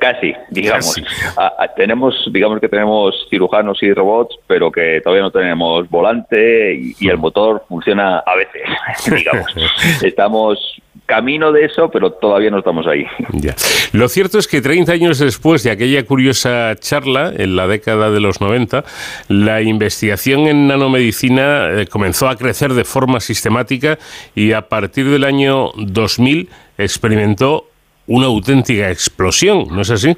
casi, 0.00 0.34
digamos. 0.50 0.94
Casi. 0.96 1.72
Tenemos, 1.76 2.14
digamos 2.30 2.60
que 2.60 2.68
tenemos 2.68 3.14
cirujanos 3.30 3.82
y 3.82 3.92
robots, 3.92 4.36
pero 4.46 4.70
que 4.70 5.00
todavía 5.02 5.22
no 5.22 5.30
tenemos 5.30 5.88
volante 5.88 6.74
y, 6.74 6.94
y 7.00 7.08
el 7.08 7.16
motor 7.18 7.64
funciona 7.68 8.18
a 8.18 8.36
veces, 8.36 8.62
digamos. 9.16 9.46
Estamos 10.02 10.58
camino 11.06 11.52
de 11.52 11.64
eso, 11.64 11.90
pero 11.90 12.12
todavía 12.12 12.50
no 12.50 12.58
estamos 12.58 12.86
ahí. 12.86 13.04
Ya. 13.32 13.54
Lo 13.92 14.08
cierto 14.08 14.38
es 14.38 14.46
que 14.46 14.62
30 14.62 14.92
años 14.92 15.18
después 15.18 15.62
de 15.62 15.70
aquella 15.70 16.04
curiosa 16.06 16.74
charla, 16.78 17.32
en 17.36 17.56
la 17.56 17.66
década 17.66 18.10
de 18.10 18.20
los 18.20 18.40
90, 18.40 18.84
la 19.28 19.60
investigación 19.62 20.46
en 20.46 20.68
nanomedicina 20.68 21.70
eh, 21.80 21.86
comenzó 21.86 22.28
a 22.28 22.36
crecer 22.36 22.72
de 22.72 22.84
forma 22.84 23.20
sistemática 23.20 23.98
y 24.34 24.52
a 24.52 24.68
partir 24.68 25.10
del 25.10 25.24
año 25.24 25.72
2000 25.76 26.48
experimentó 26.78 27.66
una 28.06 28.26
auténtica 28.26 28.90
explosión, 28.90 29.66
¿no 29.70 29.82
es 29.82 29.90
así? 29.90 30.16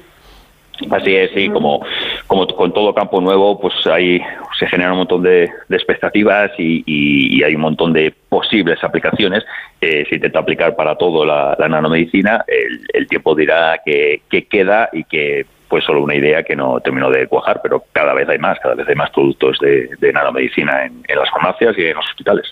Así 0.91 1.15
es, 1.15 1.31
sí, 1.33 1.47
como, 1.49 1.85
como 2.27 2.47
con 2.47 2.73
todo 2.73 2.93
campo 2.93 3.21
nuevo, 3.21 3.59
pues 3.59 3.73
ahí 3.87 4.19
se 4.59 4.67
genera 4.67 4.91
un 4.91 4.99
montón 4.99 5.23
de, 5.23 5.49
expectativas 5.69 6.51
y, 6.57 7.41
hay 7.43 7.55
un 7.55 7.61
montón 7.61 7.93
de 7.93 8.13
posibles 8.29 8.83
aplicaciones. 8.83 9.45
Eh, 9.79 10.05
se 10.09 10.15
intenta 10.15 10.39
aplicar 10.39 10.75
para 10.75 10.95
todo 10.95 11.25
la, 11.25 11.55
nanomedicina, 11.57 12.43
el, 12.47 12.81
el 12.93 13.07
tiempo 13.07 13.35
dirá 13.35 13.79
que, 13.85 14.21
que 14.29 14.47
queda 14.47 14.89
y 14.91 15.05
que 15.05 15.45
pues 15.67 15.83
solo 15.83 16.01
una 16.03 16.15
idea 16.15 16.43
que 16.43 16.55
no 16.55 16.79
terminó 16.79 17.09
de 17.09 17.27
cuajar, 17.27 17.59
pero 17.61 17.83
cada 17.91 18.13
vez 18.13 18.27
hay 18.29 18.37
más, 18.37 18.59
cada 18.59 18.75
vez 18.75 18.87
hay 18.87 18.95
más 18.95 19.09
productos 19.11 19.57
de, 19.59 19.89
nanomedicina 20.13 20.85
en, 20.85 21.03
las 21.15 21.29
farmacias 21.29 21.75
y 21.77 21.83
en 21.83 21.95
los 21.95 22.05
hospitales. 22.05 22.45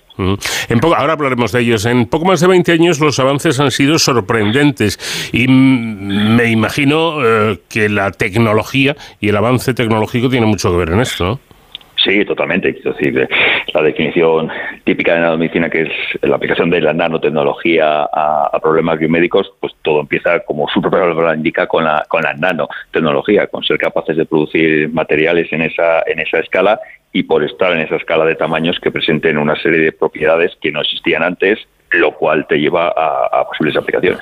En 0.70 0.80
poco- 0.80 0.96
ahora 0.96 1.14
hablaremos 1.14 1.52
de 1.52 1.62
ellos. 1.62 1.86
En 1.86 2.06
poco 2.08 2.26
más 2.26 2.42
de 2.42 2.48
20 2.48 2.72
años 2.72 3.00
los 3.00 3.20
avances 3.20 3.60
han 3.60 3.72
sido 3.72 4.00
sorprendentes 4.00 5.30
y 5.32 5.48
me 5.48 6.46
imagino 6.50 7.18
eh, 7.24 7.60
que 7.70 7.90
la 7.90 8.12
tecnología 8.12 8.96
y 9.20 9.30
el 9.30 9.38
avance 9.38 9.74
tecnológico 9.74 10.30
tiene 10.30 10.46
mucho 10.46 10.72
que 10.72 10.78
ver 10.78 10.90
en 10.90 11.02
esto, 11.02 11.26
¿no? 11.26 11.53
Sí, 12.04 12.26
totalmente. 12.26 12.70
Es 12.70 12.84
decir, 12.84 13.18
eh, 13.18 13.30
la 13.74 13.82
definición 13.82 14.50
típica 14.84 15.14
de 15.14 15.22
nanomedicina, 15.22 15.70
que 15.70 15.84
es 15.84 15.90
la 16.22 16.36
aplicación 16.36 16.70
de 16.70 16.82
la 16.82 16.94
nanotecnología 16.94 18.04
a, 18.12 18.50
a 18.52 18.60
problemas 18.60 19.00
biomédicos, 19.00 19.54
pues 19.62 19.74
todo 19.84 20.02
empieza, 20.02 20.42
como 20.42 20.68
su 20.68 20.82
propia 20.82 21.00
palabra 21.00 21.36
indica, 21.36 21.68
con 21.68 21.86
la, 21.86 22.04
con 22.10 22.22
la 22.24 22.34
nanotecnología, 22.34 23.48
con 23.48 23.64
ser 23.64 23.78
capaces 23.78 24.18
de 24.18 24.26
producir 24.26 24.90
materiales 24.90 25.52
en 25.54 25.62
esa, 25.62 26.04
en 26.06 26.20
esa 26.20 26.40
escala 26.40 26.80
y 27.14 27.24
por 27.24 27.44
estar 27.44 27.72
en 27.72 27.80
esa 27.80 27.96
escala 27.96 28.26
de 28.26 28.36
tamaños 28.36 28.80
que 28.80 28.92
presenten 28.92 29.38
una 29.38 29.56
serie 29.56 29.80
de 29.80 29.92
propiedades 29.92 30.52
que 30.62 30.72
no 30.72 30.82
existían 30.82 31.24
antes, 31.24 31.60
lo 31.94 32.14
cual 32.16 32.46
te 32.48 32.58
lleva 32.58 32.88
a, 32.90 33.28
a 33.32 33.48
posibles 33.48 33.76
aplicaciones. 33.76 34.22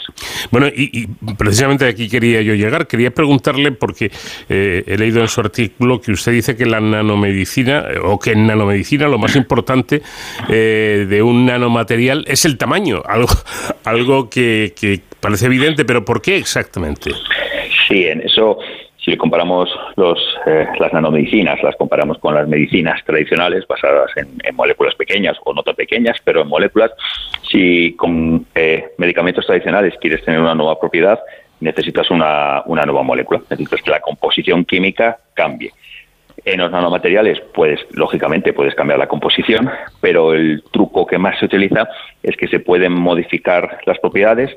Bueno, 0.50 0.68
y, 0.68 1.04
y 1.04 1.08
precisamente 1.36 1.86
aquí 1.88 2.10
quería 2.10 2.42
yo 2.42 2.54
llegar. 2.54 2.88
Quería 2.88 3.12
preguntarle, 3.12 3.72
porque 3.72 4.12
eh, 4.50 4.84
he 4.86 4.98
leído 4.98 5.22
en 5.22 5.28
su 5.28 5.42
artículo 5.42 6.02
que 6.02 6.12
usted 6.12 6.32
dice 6.32 6.56
que 6.56 6.66
la 6.66 6.80
nanomedicina, 6.80 7.86
eh, 7.90 8.00
o 8.02 8.20
que 8.20 8.32
en 8.32 8.48
nanomedicina 8.48 9.08
lo 9.08 9.18
más 9.18 9.36
importante 9.36 10.02
eh, 10.50 11.06
de 11.10 11.22
un 11.22 11.46
nanomaterial 11.46 12.24
es 12.28 12.46
el 12.46 12.58
tamaño, 12.58 13.02
algo, 13.06 13.30
algo 13.84 14.30
que, 14.30 14.74
que 14.80 15.00
parece 15.20 15.46
evidente, 15.46 15.86
pero 15.86 16.04
¿por 16.04 16.22
qué 16.22 16.38
exactamente? 16.38 17.12
Sí, 17.88 18.06
en 18.06 18.22
eso, 18.22 18.58
si 19.04 19.18
comparamos 19.18 19.70
los, 19.96 20.20
eh, 20.46 20.68
las 20.80 20.94
nanomedicinas, 20.94 21.62
las 21.64 21.76
comparamos 21.76 22.20
con 22.20 22.36
las 22.36 22.48
medicinas 22.48 23.04
tradicionales 23.04 23.66
basadas 23.68 24.12
en, 24.16 24.56
moléculas 24.56 24.94
pequeñas 24.96 25.38
o 25.44 25.54
no 25.54 25.64
tan 25.64 25.76
pequeñas, 25.76 26.18
pero 26.24 26.42
en 26.42 26.48
moléculas, 26.48 26.92
si 27.50 27.94
con 27.94 28.46
eh, 28.54 28.90
medicamentos 28.98 29.46
tradicionales 29.46 29.96
quieres 30.00 30.24
tener 30.24 30.40
una 30.40 30.54
nueva 30.54 30.80
propiedad, 30.80 31.20
necesitas 31.62 32.12
una, 32.12 32.62
una 32.66 32.84
nueva 32.84 33.02
molécula, 33.02 33.42
necesitas 33.50 33.82
que 33.82 33.92
la 33.92 34.02
composición 34.02 34.66
química 34.66 35.18
cambie. 35.34 35.72
En 36.46 36.60
los 36.60 36.72
nanomateriales, 36.72 37.40
puedes, 37.54 37.80
lógicamente, 37.92 38.54
puedes 38.54 38.76
cambiar 38.76 39.00
la 39.00 39.08
composición, 39.08 39.70
pero 40.00 40.34
el 40.34 40.64
truco 40.72 41.06
que 41.06 41.18
más 41.18 41.40
se 41.40 41.46
utiliza 41.46 41.88
es 42.24 42.36
que 42.38 42.48
se 42.48 42.60
pueden 42.60 42.94
modificar 42.94 43.80
las 43.86 44.00
propiedades 44.00 44.56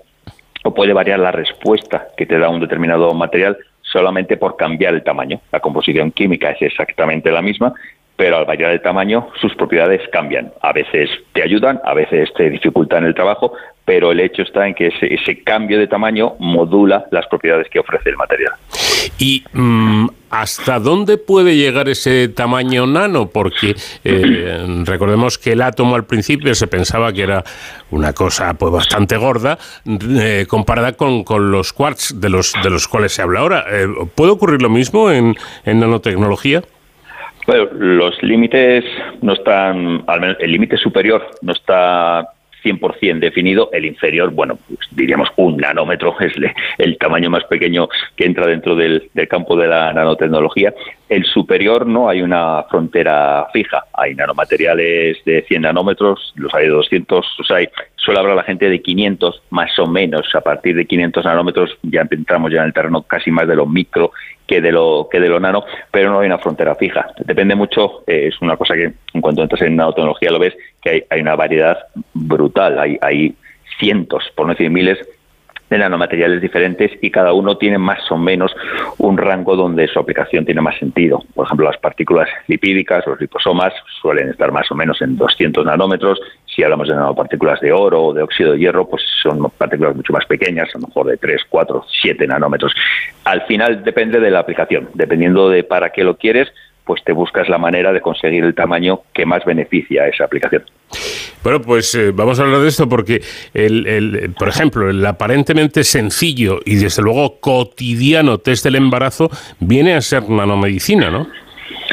o 0.64 0.72
puede 0.72 0.94
variar 0.94 1.18
la 1.18 1.30
respuesta 1.30 2.08
que 2.16 2.26
te 2.26 2.38
da 2.38 2.48
un 2.48 2.60
determinado 2.60 3.12
material 3.12 3.58
solamente 3.94 4.36
por 4.36 4.56
cambiar 4.56 4.92
el 4.92 5.04
tamaño. 5.04 5.40
La 5.52 5.60
composición 5.60 6.10
química 6.10 6.50
es 6.50 6.60
exactamente 6.62 7.30
la 7.30 7.40
misma, 7.40 7.72
pero 8.16 8.36
al 8.36 8.44
variar 8.44 8.70
el 8.70 8.80
tamaño 8.80 9.28
sus 9.40 9.54
propiedades 9.54 10.00
cambian. 10.12 10.52
A 10.62 10.72
veces 10.72 11.10
te 11.32 11.42
ayudan, 11.42 11.80
a 11.84 11.94
veces 11.94 12.32
te 12.36 12.48
dificultan 12.50 13.04
el 13.04 13.14
trabajo, 13.14 13.54
pero 13.84 14.12
el 14.12 14.20
hecho 14.20 14.42
está 14.42 14.66
en 14.66 14.74
que 14.74 14.88
ese, 14.88 15.12
ese 15.12 15.42
cambio 15.42 15.78
de 15.78 15.86
tamaño 15.86 16.34
modula 16.38 17.06
las 17.10 17.26
propiedades 17.26 17.68
que 17.68 17.80
ofrece 17.80 18.10
el 18.10 18.16
material. 18.16 18.54
¿Y 19.18 19.44
mm, 19.52 20.06
hasta 20.30 20.78
dónde 20.78 21.18
puede 21.18 21.56
llegar 21.56 21.88
ese 21.88 22.28
tamaño 22.28 22.86
nano? 22.86 23.28
Porque 23.28 23.76
eh, 24.04 24.66
recordemos 24.84 25.38
que 25.38 25.52
el 25.52 25.62
átomo 25.62 25.96
al 25.96 26.04
principio 26.04 26.54
se 26.54 26.66
pensaba 26.66 27.12
que 27.12 27.22
era 27.22 27.44
una 27.90 28.12
cosa 28.12 28.54
pues 28.54 28.72
bastante 28.72 29.16
gorda 29.16 29.58
eh, 29.86 30.46
comparada 30.48 30.92
con, 30.92 31.24
con 31.24 31.50
los 31.50 31.72
quarks 31.72 32.20
de 32.20 32.30
los, 32.30 32.54
de 32.62 32.70
los 32.70 32.88
cuales 32.88 33.12
se 33.12 33.22
habla 33.22 33.40
ahora. 33.40 33.64
Eh, 33.70 33.86
¿Puede 34.14 34.32
ocurrir 34.32 34.62
lo 34.62 34.70
mismo 34.70 35.10
en, 35.10 35.36
en 35.64 35.80
nanotecnología? 35.80 36.62
Bueno, 37.46 37.68
los 37.72 38.22
límites 38.22 38.84
no 39.20 39.34
están, 39.34 40.02
al 40.06 40.20
menos 40.20 40.36
el 40.40 40.52
límite 40.52 40.76
superior 40.78 41.26
no 41.42 41.52
está 41.52 42.26
100% 42.64 43.18
definido, 43.20 43.68
el 43.72 43.84
inferior, 43.84 44.30
bueno, 44.30 44.58
pues 44.66 44.80
diríamos 44.90 45.28
un 45.36 45.58
nanómetro 45.58 46.16
es 46.20 46.32
el 46.78 46.96
tamaño 46.98 47.30
más 47.30 47.44
pequeño 47.44 47.88
que 48.16 48.24
entra 48.24 48.46
dentro 48.46 48.74
del, 48.74 49.10
del 49.12 49.28
campo 49.28 49.56
de 49.56 49.68
la 49.68 49.92
nanotecnología. 49.92 50.72
El 51.08 51.24
superior 51.26 51.86
no 51.86 52.08
hay 52.08 52.22
una 52.22 52.64
frontera 52.64 53.46
fija, 53.52 53.84
hay 53.92 54.14
nanomateriales 54.14 55.18
de 55.24 55.44
100 55.46 55.62
nanómetros, 55.62 56.32
los 56.36 56.52
hay 56.54 56.64
de 56.64 56.70
200, 56.70 57.26
los 57.38 57.50
hay, 57.50 57.68
suele 57.96 58.20
hablar 58.20 58.36
la 58.36 58.42
gente 58.42 58.70
de 58.70 58.80
500 58.80 59.42
más 59.50 59.78
o 59.78 59.86
menos, 59.86 60.34
a 60.34 60.40
partir 60.40 60.74
de 60.74 60.86
500 60.86 61.24
nanómetros 61.24 61.76
ya 61.82 62.06
entramos 62.10 62.50
ya 62.50 62.60
en 62.60 62.66
el 62.66 62.72
terreno 62.72 63.02
casi 63.02 63.30
más 63.30 63.46
de 63.46 63.56
lo 63.56 63.66
micro 63.66 64.12
que 64.46 64.60
de 64.60 64.72
lo 64.72 65.08
que 65.10 65.20
de 65.20 65.28
lo 65.28 65.40
nano, 65.40 65.64
pero 65.90 66.10
no 66.10 66.20
hay 66.20 66.26
una 66.26 66.38
frontera 66.38 66.74
fija. 66.74 67.08
Depende 67.24 67.54
mucho, 67.54 68.02
eh, 68.06 68.28
es 68.28 68.40
una 68.40 68.56
cosa 68.56 68.74
que 68.74 68.92
en 69.12 69.20
cuanto 69.20 69.42
entras 69.42 69.62
en 69.62 69.76
nanotecnología 69.76 70.30
lo 70.30 70.38
ves, 70.38 70.54
que 70.82 70.90
hay, 70.90 71.04
hay 71.10 71.20
una 71.20 71.36
variedad 71.36 71.78
brutal, 72.12 72.78
hay, 72.78 72.98
hay 73.00 73.34
cientos, 73.78 74.24
por 74.34 74.46
no 74.46 74.52
decir 74.52 74.70
miles, 74.70 74.98
de 75.70 75.78
nanomateriales 75.78 76.40
diferentes 76.40 76.92
y 77.00 77.10
cada 77.10 77.32
uno 77.32 77.56
tiene 77.56 77.78
más 77.78 78.10
o 78.10 78.18
menos 78.18 78.54
un 78.98 79.16
rango 79.16 79.56
donde 79.56 79.88
su 79.88 79.98
aplicación 79.98 80.44
tiene 80.44 80.60
más 80.60 80.78
sentido. 80.78 81.22
Por 81.34 81.46
ejemplo, 81.46 81.66
las 81.66 81.78
partículas 81.78 82.28
lipídicas, 82.46 83.06
los 83.06 83.20
liposomas, 83.20 83.72
suelen 84.00 84.28
estar 84.28 84.52
más 84.52 84.70
o 84.70 84.74
menos 84.74 85.00
en 85.02 85.16
200 85.16 85.64
nanómetros. 85.64 86.20
Si 86.54 86.62
hablamos 86.62 86.88
de 86.88 86.94
nanopartículas 86.94 87.60
de 87.60 87.72
oro 87.72 88.02
o 88.04 88.12
de 88.14 88.22
óxido 88.22 88.52
de 88.52 88.58
hierro, 88.58 88.88
pues 88.88 89.02
son 89.22 89.50
partículas 89.58 89.96
mucho 89.96 90.12
más 90.12 90.24
pequeñas, 90.26 90.68
a 90.74 90.78
lo 90.78 90.86
mejor 90.86 91.06
de 91.06 91.16
3, 91.16 91.42
4, 91.48 91.84
7 92.02 92.26
nanómetros. 92.26 92.72
Al 93.24 93.42
final 93.46 93.82
depende 93.82 94.20
de 94.20 94.30
la 94.30 94.40
aplicación. 94.40 94.88
Dependiendo 94.94 95.48
de 95.48 95.64
para 95.64 95.90
qué 95.90 96.04
lo 96.04 96.16
quieres, 96.16 96.48
pues 96.84 97.02
te 97.02 97.12
buscas 97.12 97.48
la 97.48 97.58
manera 97.58 97.92
de 97.92 98.00
conseguir 98.02 98.44
el 98.44 98.54
tamaño 98.54 99.00
que 99.14 99.24
más 99.26 99.44
beneficia 99.44 100.02
a 100.02 100.08
esa 100.08 100.24
aplicación. 100.24 100.62
Bueno, 101.42 101.60
pues 101.60 101.94
eh, 101.94 102.10
vamos 102.12 102.38
a 102.38 102.42
hablar 102.44 102.60
de 102.60 102.68
esto 102.68 102.88
porque, 102.88 103.20
el, 103.52 103.86
el- 103.86 104.34
por 104.38 104.48
ejemplo, 104.48 104.88
el 104.90 105.04
aparentemente 105.04 105.82
sencillo 105.82 106.60
y 106.64 106.76
desde 106.76 107.02
luego 107.02 107.40
cotidiano 107.40 108.38
test 108.38 108.64
del 108.64 108.76
embarazo 108.76 109.28
viene 109.60 109.94
a 109.94 110.00
ser 110.00 110.28
nanomedicina, 110.28 111.10
¿no? 111.10 111.26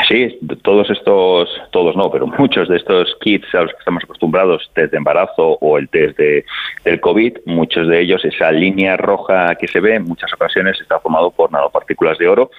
Sí, 0.08 0.38
todos 0.62 0.90
estos, 0.90 1.50
todos 1.72 1.96
no, 1.96 2.12
pero 2.12 2.28
muchos 2.40 2.68
de 2.70 2.78
estos 2.78 3.16
kits 3.22 3.54
a 3.56 3.62
los 3.62 3.72
que 3.72 3.80
estamos 3.80 4.04
acostumbrados, 4.04 4.70
test 4.74 4.92
de 4.92 4.98
embarazo 4.98 5.58
o 5.62 5.78
el 5.78 5.90
test 5.90 6.18
de, 6.18 6.46
del 6.86 7.00
COVID, 7.00 7.38
muchos 7.46 7.88
de 7.88 8.02
ellos, 8.02 8.24
esa 8.26 8.52
línea 8.52 8.98
roja 8.98 9.56
que 9.56 9.68
se 9.68 9.80
ve 9.80 9.96
en 9.96 10.04
muchas 10.04 10.32
ocasiones 10.34 10.80
está 10.80 11.00
formado 11.00 11.32
por 11.32 11.52
nanopartículas 11.52 12.18
de 12.18 12.28
oro, 12.28 12.52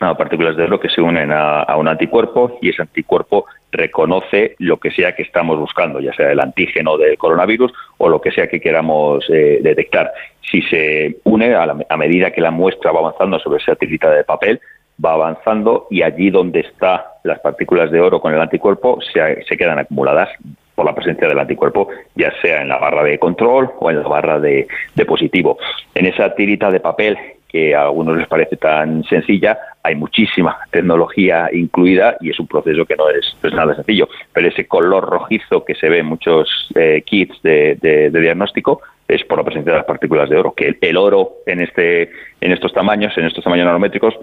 nanopartículas 0.00 0.56
de 0.56 0.64
oro 0.64 0.80
que 0.80 0.88
se 0.88 1.00
unen 1.02 1.30
a, 1.32 1.76
un 1.76 1.86
anticuerpo 1.88 2.58
y 2.62 2.70
ese 2.70 2.82
anticuerpo 2.82 3.44
reconoce 3.72 4.56
lo 4.58 4.78
que 4.78 4.90
sea 4.90 5.14
que 5.14 5.22
estamos 5.22 5.58
buscando, 5.58 6.00
ya 6.00 6.12
sea 6.14 6.32
el 6.32 6.40
antígeno 6.40 6.96
del 6.96 7.16
coronavirus 7.18 7.72
o 7.98 8.08
lo 8.08 8.20
que 8.20 8.30
sea 8.32 8.48
que 8.48 8.60
queramos 8.60 9.24
eh, 9.30 9.60
detectar. 9.62 10.10
Si 10.50 10.62
se 10.62 11.16
une 11.24 11.54
a, 11.54 11.66
la- 11.66 11.76
a 11.88 11.96
medida 11.96 12.30
que 12.32 12.40
la 12.40 12.50
muestra 12.50 12.92
va 12.92 13.00
avanzando 13.00 13.38
sobre 13.38 13.58
esa 13.62 13.76
tirita 13.76 14.10
de 14.10 14.24
papel, 14.24 14.60
va 15.04 15.12
avanzando 15.12 15.86
y 15.90 16.02
allí 16.02 16.30
donde 16.30 16.60
están 16.60 17.00
las 17.24 17.40
partículas 17.40 17.90
de 17.90 18.00
oro 18.00 18.20
con 18.20 18.34
el 18.34 18.40
anticuerpo 18.40 18.98
se, 19.00 19.56
quedan 19.56 19.78
acumuladas 19.78 20.28
por 20.74 20.86
la 20.86 20.94
presencia 20.94 21.28
del 21.28 21.38
anticuerpo, 21.38 21.88
ya 22.14 22.32
sea 22.40 22.62
en 22.62 22.68
la 22.68 22.78
barra 22.78 23.04
de 23.04 23.18
control 23.18 23.70
o 23.78 23.90
en 23.90 24.02
la 24.02 24.08
barra 24.08 24.40
de, 24.40 24.66
de 24.94 25.04
positivo. 25.04 25.58
En 25.94 26.06
esa 26.06 26.34
tirita 26.34 26.70
de 26.70 26.80
papel 26.80 27.18
que 27.50 27.74
a 27.74 27.82
algunos 27.82 28.16
les 28.16 28.28
parece 28.28 28.56
tan 28.56 29.02
sencilla, 29.04 29.58
hay 29.82 29.96
muchísima 29.96 30.58
tecnología 30.70 31.48
incluida 31.52 32.16
y 32.20 32.30
es 32.30 32.38
un 32.38 32.46
proceso 32.46 32.84
que 32.86 32.94
no 32.96 33.10
es, 33.10 33.34
nada 33.52 33.74
sencillo. 33.74 34.08
Pero 34.32 34.48
ese 34.48 34.66
color 34.66 35.04
rojizo 35.04 35.64
que 35.64 35.74
se 35.74 35.88
ve 35.88 35.98
en 35.98 36.06
muchos 36.06 36.48
eh, 36.76 37.02
kits 37.04 37.42
de, 37.42 38.10
diagnóstico 38.12 38.82
es 39.08 39.24
por 39.24 39.38
la 39.38 39.44
presencia 39.44 39.72
de 39.72 39.78
las 39.78 39.86
partículas 39.86 40.30
de 40.30 40.36
oro, 40.36 40.54
que 40.54 40.68
el, 40.68 40.78
el 40.80 40.96
oro 40.96 41.38
en, 41.44 41.60
este, 41.60 42.10
en 42.40 42.52
estos 42.52 42.72
tamaños, 42.72 43.18
en 43.18 43.26
estos 43.26 43.42
tamaños 43.42 43.66
nanométricos, 43.66 44.14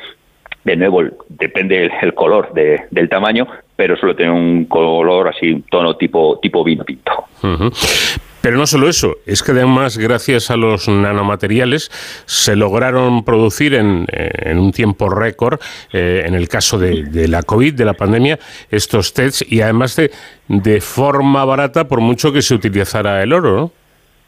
de 0.68 0.78
nuevo, 0.78 1.02
depende 1.30 1.90
el, 2.02 2.14
color 2.14 2.54
de- 2.54 2.82
del 2.92 3.10
tamaño, 3.10 3.48
pero 3.76 3.96
suele 3.98 4.16
tener 4.16 4.32
un 4.32 4.66
color 4.66 5.30
así, 5.30 5.64
tono 5.72 5.96
tipo, 5.98 6.40
tipo 6.42 6.64
vino 6.64 6.84
tinto. 6.84 7.12
Pero 8.42 8.58
no 8.58 8.68
solo 8.68 8.88
eso, 8.88 9.18
es 9.26 9.42
que 9.44 9.52
además, 9.52 9.98
gracias 9.98 10.52
a 10.52 10.58
los 10.58 10.88
nanomateriales, 10.88 11.90
se 12.26 12.56
lograron 12.56 13.26
producir 13.26 13.74
en, 13.74 14.06
eh, 14.12 14.54
un 14.56 14.72
tiempo 14.72 15.10
récord, 15.10 15.60
eh, 15.92 16.24
en 16.26 16.34
el 16.36 16.48
caso 16.48 16.78
de, 16.78 17.04
de 17.04 17.28
la 17.28 17.44
COVID, 17.44 17.74
de 17.74 17.84
la 17.86 17.94
pandemia, 17.94 18.40
estos 18.70 19.14
tests 19.14 19.44
y 19.50 19.62
además 19.62 19.96
de, 19.96 20.12
de 20.48 20.80
forma 20.82 21.44
barata, 21.46 21.88
por 21.88 22.00
mucho 22.00 22.32
que 22.32 22.42
se 22.42 22.54
utilizara 22.54 23.22
el 23.24 23.34
oro, 23.34 23.56
¿no? 23.58 23.72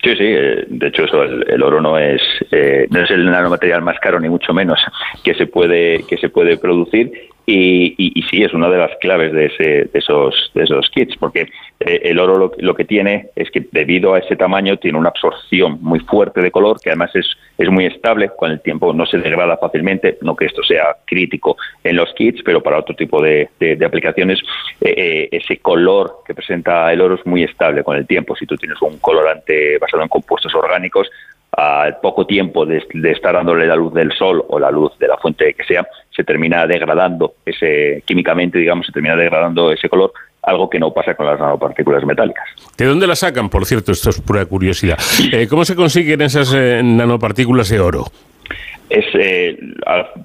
Sí, 0.01 0.15
sí, 0.15 0.23
eh, 0.23 0.65
de 0.67 0.87
hecho 0.87 1.03
eso, 1.03 1.23
el, 1.23 1.45
el 1.49 1.61
oro 1.61 1.81
no 1.81 1.97
es 1.97 2.21
eh, 2.51 2.87
no 2.89 3.01
es 3.01 3.11
el 3.11 3.25
nanomaterial 3.25 3.81
más 3.81 3.99
caro 3.99 4.19
ni 4.19 4.29
mucho 4.29 4.53
menos 4.53 4.79
que 5.23 5.33
se 5.33 5.45
puede 5.45 6.05
que 6.07 6.17
se 6.17 6.29
puede 6.29 6.57
producir 6.57 7.28
y, 7.51 7.95
y- 7.97 8.11
y 8.19 8.21
sí 8.23 8.43
es 8.43 8.53
una 8.53 8.69
de 8.69 8.77
las 8.77 8.91
claves 9.01 9.31
de, 9.33 9.45
ese, 9.47 9.63
de 9.85 9.89
esos 9.93 10.51
de 10.53 10.63
esos 10.63 10.89
kits 10.89 11.15
porque 11.17 11.41
eh, 11.79 12.01
el 12.03 12.19
oro 12.19 12.37
lo, 12.37 12.51
lo 12.57 12.75
que 12.75 12.85
tiene 12.85 13.29
es 13.35 13.49
que 13.51 13.65
debido 13.71 14.13
a 14.13 14.19
ese 14.19 14.35
tamaño 14.35 14.77
tiene 14.77 14.97
una 14.97 15.09
absorción 15.09 15.77
muy 15.81 15.99
fuerte 16.01 16.41
de 16.41 16.51
color 16.51 16.79
que 16.81 16.89
además 16.89 17.15
es 17.15 17.27
es 17.57 17.69
muy 17.69 17.85
estable 17.85 18.29
con 18.37 18.51
el 18.51 18.61
tiempo 18.61 18.93
no 18.93 19.05
se 19.05 19.17
degrada 19.17 19.57
fácilmente 19.57 20.17
no 20.21 20.35
que 20.35 20.45
esto 20.45 20.63
sea 20.63 20.95
crítico 21.05 21.57
en 21.83 21.95
los 21.97 22.13
kits 22.13 22.41
pero 22.43 22.61
para 22.63 22.77
otro 22.79 22.95
tipo 22.95 23.21
de, 23.21 23.49
de- 23.59 23.85
aplicaciones 23.85 24.39
eh, 24.81 24.93
eh, 24.97 25.29
ese 25.31 25.57
color 25.57 26.17
que 26.25 26.33
presenta 26.35 26.91
el 26.93 27.01
oro 27.01 27.15
es 27.15 27.25
muy 27.25 27.43
estable 27.43 27.83
con 27.83 27.97
el 27.97 28.05
tiempo. 28.05 28.35
Si 28.35 28.45
tú 28.45 28.55
tienes 28.55 28.79
un 28.81 28.97
colorante 28.99 29.77
basado 29.79 30.03
en 30.03 30.09
compuestos 30.09 30.53
orgánicos 30.53 31.09
al 31.51 31.99
poco 31.99 32.25
tiempo 32.25 32.65
de, 32.65 32.83
estar 33.11 33.33
dándole 33.33 33.67
la 33.67 33.75
luz 33.75 33.93
del 33.93 34.11
sol 34.13 34.43
o 34.47 34.59
la 34.59 34.71
luz 34.71 34.91
de 34.99 35.07
la 35.07 35.17
fuente 35.17 35.53
que 35.53 35.63
sea, 35.63 35.85
se 36.15 36.23
termina 36.23 36.67
degradando 36.67 37.33
ese 37.45 38.03
químicamente, 38.05 38.59
digamos, 38.59 38.85
se 38.85 38.91
termina 38.91 39.15
degradando 39.15 39.71
ese 39.71 39.89
color, 39.89 40.13
algo 40.43 40.69
que 40.69 40.79
no 40.79 40.93
pasa 40.93 41.15
con 41.15 41.25
las 41.25 41.39
nanopartículas 41.39 42.05
metálicas. 42.05 42.47
¿De 42.77 42.85
dónde 42.85 43.07
la 43.07 43.15
sacan? 43.15 43.49
Por 43.49 43.65
cierto, 43.65 43.91
esto 43.91 44.09
es 44.09 44.21
pura 44.21 44.45
curiosidad. 44.45 44.97
Eh, 45.31 45.47
¿Cómo 45.47 45.65
se 45.65 45.75
consiguen 45.75 46.21
esas 46.21 46.53
eh, 46.55 46.81
nanopartículas 46.83 47.69
de 47.69 47.79
oro? 47.79 48.05
Es, 48.89 49.05
eh, 49.13 49.57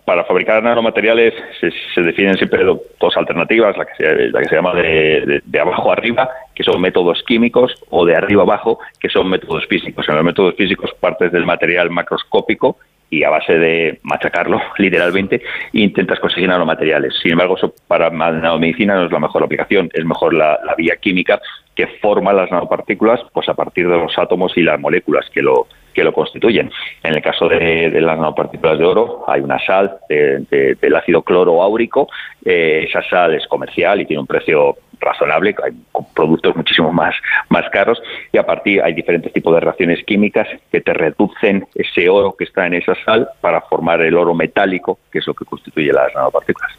para 0.07 0.25
fabricar 0.25 0.63
nanomateriales 0.63 1.35
se, 1.61 1.71
se 1.95 2.01
definen 2.01 2.35
siempre 2.37 2.65
do- 2.65 2.81
dos 2.99 3.15
alternativas, 3.17 3.77
la 3.77 3.85
que 3.85 3.95
se, 3.97 4.29
la 4.31 4.41
que 4.41 4.49
se 4.49 4.55
llama 4.57 4.75
de, 4.75 5.43
de- 5.45 5.61
abajo 5.61 5.93
arriba, 5.93 6.31
que 6.55 6.65
son 6.65 6.81
métodos 6.81 7.23
químicos, 7.27 7.75
o 7.91 8.07
de 8.07 8.17
arriba 8.17 8.43
abajo, 8.43 8.79
que 9.01 9.11
son 9.11 9.29
métodos 9.29 9.67
físicos. 9.67 10.09
En 10.09 10.15
los 10.17 10.25
métodos 10.25 10.55
físicos 10.55 10.93
partes 10.99 11.31
del 11.31 11.45
material 11.45 11.91
macroscópico 11.91 12.79
y 13.11 13.23
a 13.23 13.29
base 13.31 13.59
de 13.59 14.01
machacarlo 14.03 14.61
literalmente 14.79 15.43
intentas 15.73 16.19
conseguir 16.19 16.49
nanomateriales. 16.49 17.15
Sin 17.23 17.33
embargo, 17.33 17.57
eso 17.59 17.75
para 17.87 18.09
nanomedicina 18.09 18.95
no 18.95 19.05
es 19.05 19.13
la 19.13 19.21
mejor 19.21 19.43
aplicación, 19.43 19.91
es 19.93 20.05
mejor 20.07 20.33
la, 20.33 20.59
la 20.65 20.75
vía 20.75 20.97
química 20.97 21.39
que 21.77 21.87
forma 22.01 22.33
las 22.33 22.51
nanopartículas 22.51 23.21
pues 23.35 23.49
a 23.49 23.55
partir 23.55 23.89
de 23.89 23.99
los 23.99 24.17
átomos 24.19 24.57
y 24.57 24.63
las 24.63 24.81
moléculas 24.81 25.29
que 25.35 25.43
lo 25.43 25.67
que 25.95 26.05
lo 26.05 26.13
constituyen. 26.13 26.71
En 27.03 27.15
el 27.15 27.23
caso 27.23 27.49
de, 27.49 27.91
las 28.01 28.19
nanopartículas 28.19 28.79
de 28.79 28.85
oro 28.85 29.25
hay 29.29 29.41
una 29.41 29.59
sal 29.65 29.97
de- 30.09 30.77
del 30.81 30.97
ácido 30.97 31.23
cloroáurico, 31.23 32.09
eh, 32.45 32.87
esa 32.89 33.03
sal 33.09 33.35
es 33.35 33.47
comercial 33.47 34.01
y 34.01 34.07
tiene 34.07 34.21
un 34.21 34.27
precio 34.27 34.77
razonable, 35.01 35.55
hay 35.63 35.73
productos 36.15 36.57
muchísimo 36.57 36.91
más, 36.93 37.15
más 37.51 37.69
caros 37.71 38.01
y 38.33 38.39
a 38.39 38.47
partir 38.47 38.81
hay 38.83 38.95
diferentes 38.95 39.33
tipos 39.33 39.53
de 39.55 39.61
reacciones 39.61 40.03
químicas 40.05 40.49
que 40.73 40.81
te 40.81 40.95
reducen 40.95 41.67
ese 41.75 42.09
oro 42.09 42.35
que 42.39 42.45
está 42.45 42.67
en 42.67 42.75
esa 42.75 42.95
sal 43.05 43.29
para 43.41 43.61
formar 43.63 44.01
el 44.01 44.17
oro 44.17 44.35
metálico, 44.35 44.99
que 45.13 45.19
es 45.19 45.27
lo 45.27 45.35
que 45.35 45.45
constituye 45.45 45.93
las 45.93 46.15
nanopartículas. 46.15 46.73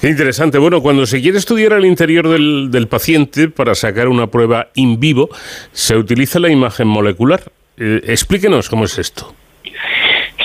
Qué 0.00 0.08
interesante. 0.08 0.58
Bueno, 0.58 0.80
cuando 0.80 1.04
se 1.04 1.20
quiere 1.20 1.38
estudiar 1.38 1.72
el 1.74 1.84
interior 1.84 2.28
del, 2.28 2.70
del 2.70 2.88
paciente 2.88 3.48
para 3.48 3.74
sacar 3.74 4.08
una 4.08 4.28
prueba 4.28 4.68
in 4.74 4.98
vivo, 5.00 5.28
se 5.72 5.96
utiliza 5.96 6.38
la 6.38 6.50
imagen 6.50 6.86
molecular. 6.88 7.40
Eh, 7.78 8.00
explíquenos 8.04 8.68
cómo 8.68 8.84
es 8.84 8.98
esto. 8.98 9.34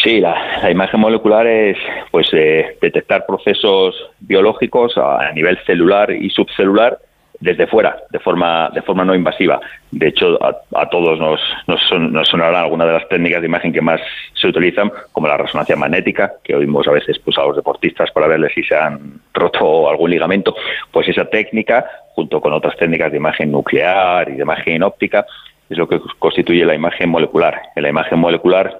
Sí, 0.03 0.19
la, 0.19 0.69
imagen 0.71 0.99
molecular 0.99 1.45
es 1.45 1.77
pues 2.09 2.27
eh, 2.33 2.77
detectar 2.81 3.25
procesos 3.25 3.95
biológicos 4.19 4.97
a, 4.97 5.27
a 5.27 5.31
nivel 5.31 5.57
celular 5.65 6.11
y 6.11 6.29
subcelular 6.31 6.97
desde 7.39 7.65
fuera, 7.67 7.97
de 8.11 8.19
forma 8.19 8.69
de 8.73 8.81
forma 8.83 9.03
no 9.03 9.15
invasiva. 9.15 9.59
De 9.91 10.07
hecho, 10.09 10.37
a, 10.43 10.55
a 10.79 10.89
todos 10.89 11.19
nos, 11.19 11.39
nos, 11.67 11.81
son- 11.87 12.13
nos 12.13 12.27
sonarán 12.27 12.63
algunas 12.63 12.87
de 12.87 12.93
las 12.93 13.09
técnicas 13.09 13.41
de 13.41 13.47
imagen 13.47 13.73
que 13.73 13.81
más 13.81 13.99
se 14.33 14.47
utilizan, 14.47 14.91
como 15.11 15.27
la 15.27 15.37
resonancia 15.37 15.75
magnética, 15.75 16.33
que 16.43 16.55
oímos 16.55 16.87
a 16.87 16.91
veces 16.91 17.17
pues, 17.19 17.37
a 17.37 17.43
los 17.43 17.55
deportistas 17.55 18.11
para 18.11 18.27
verles 18.27 18.51
si 18.53 18.63
se 18.63 18.75
han 18.75 19.19
roto 19.33 19.89
algún 19.89 20.11
ligamento. 20.11 20.55
Pues 20.91 21.07
esa 21.09 21.25
técnica, 21.25 21.85
junto 22.13 22.39
con 22.41 22.53
otras 22.53 22.75
técnicas 22.77 23.11
de 23.11 23.17
imagen 23.17 23.51
nuclear 23.51 24.29
y 24.29 24.33
de 24.33 24.41
imagen 24.43 24.83
óptica, 24.83 25.25
es 25.71 25.77
lo 25.77 25.87
que 25.87 25.99
constituye 26.19 26.65
la 26.65 26.75
imagen 26.75 27.09
molecular. 27.09 27.61
En 27.75 27.83
la 27.83 27.89
imagen 27.89 28.19
molecular 28.19 28.79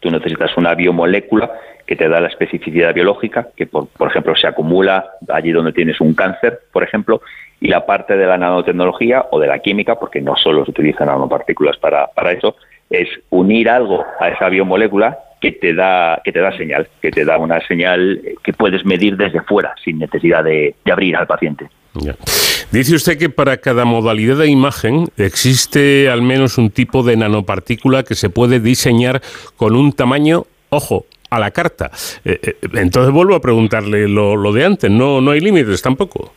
tú 0.00 0.10
necesitas 0.10 0.56
una 0.56 0.74
biomolécula 0.74 1.50
que 1.86 1.94
te 1.94 2.08
da 2.08 2.20
la 2.20 2.28
especificidad 2.28 2.92
biológica, 2.92 3.48
que 3.56 3.66
por, 3.66 3.86
por 3.88 4.10
ejemplo 4.10 4.34
se 4.34 4.48
acumula 4.48 5.06
allí 5.28 5.52
donde 5.52 5.72
tienes 5.72 6.00
un 6.00 6.14
cáncer, 6.14 6.58
por 6.72 6.82
ejemplo, 6.82 7.22
y 7.60 7.68
la 7.68 7.86
parte 7.86 8.16
de 8.16 8.26
la 8.26 8.36
nanotecnología 8.36 9.26
o 9.30 9.38
de 9.38 9.46
la 9.46 9.60
química, 9.60 9.94
porque 9.94 10.20
no 10.20 10.36
solo 10.36 10.64
se 10.64 10.72
utilizan 10.72 11.06
nanopartículas 11.06 11.76
para, 11.78 12.08
para 12.08 12.32
eso, 12.32 12.56
es 12.90 13.08
unir 13.30 13.70
algo 13.70 14.04
a 14.18 14.28
esa 14.28 14.48
biomolécula 14.48 15.18
que 15.40 15.52
te 15.52 15.74
da 15.74 16.20
que 16.24 16.32
te 16.32 16.40
da 16.40 16.56
señal, 16.56 16.88
que 17.00 17.10
te 17.12 17.24
da 17.24 17.38
una 17.38 17.60
señal 17.66 18.20
que 18.42 18.52
puedes 18.52 18.84
medir 18.84 19.16
desde 19.16 19.42
fuera 19.42 19.74
sin 19.84 19.98
necesidad 20.00 20.42
de, 20.42 20.74
de 20.84 20.92
abrir 20.92 21.16
al 21.16 21.26
paciente. 21.28 21.68
Ya. 22.00 22.16
Dice 22.72 22.94
usted 22.94 23.18
que 23.18 23.30
para 23.30 23.58
cada 23.58 23.84
modalidad 23.84 24.38
de 24.38 24.48
imagen 24.48 25.08
existe 25.16 26.08
al 26.08 26.22
menos 26.22 26.58
un 26.58 26.70
tipo 26.70 27.02
de 27.02 27.16
nanopartícula 27.16 28.02
que 28.02 28.14
se 28.14 28.28
puede 28.28 28.60
diseñar 28.60 29.22
con 29.56 29.76
un 29.76 29.92
tamaño, 29.92 30.46
ojo, 30.68 31.06
a 31.30 31.38
la 31.38 31.50
carta. 31.50 31.90
Eh, 32.24 32.38
eh, 32.42 32.56
entonces 32.74 33.12
vuelvo 33.12 33.34
a 33.34 33.40
preguntarle 33.40 34.08
lo, 34.08 34.36
lo 34.36 34.52
de 34.52 34.64
antes, 34.64 34.90
no, 34.90 35.20
no 35.20 35.30
hay 35.30 35.40
límites 35.40 35.82
tampoco. 35.82 36.32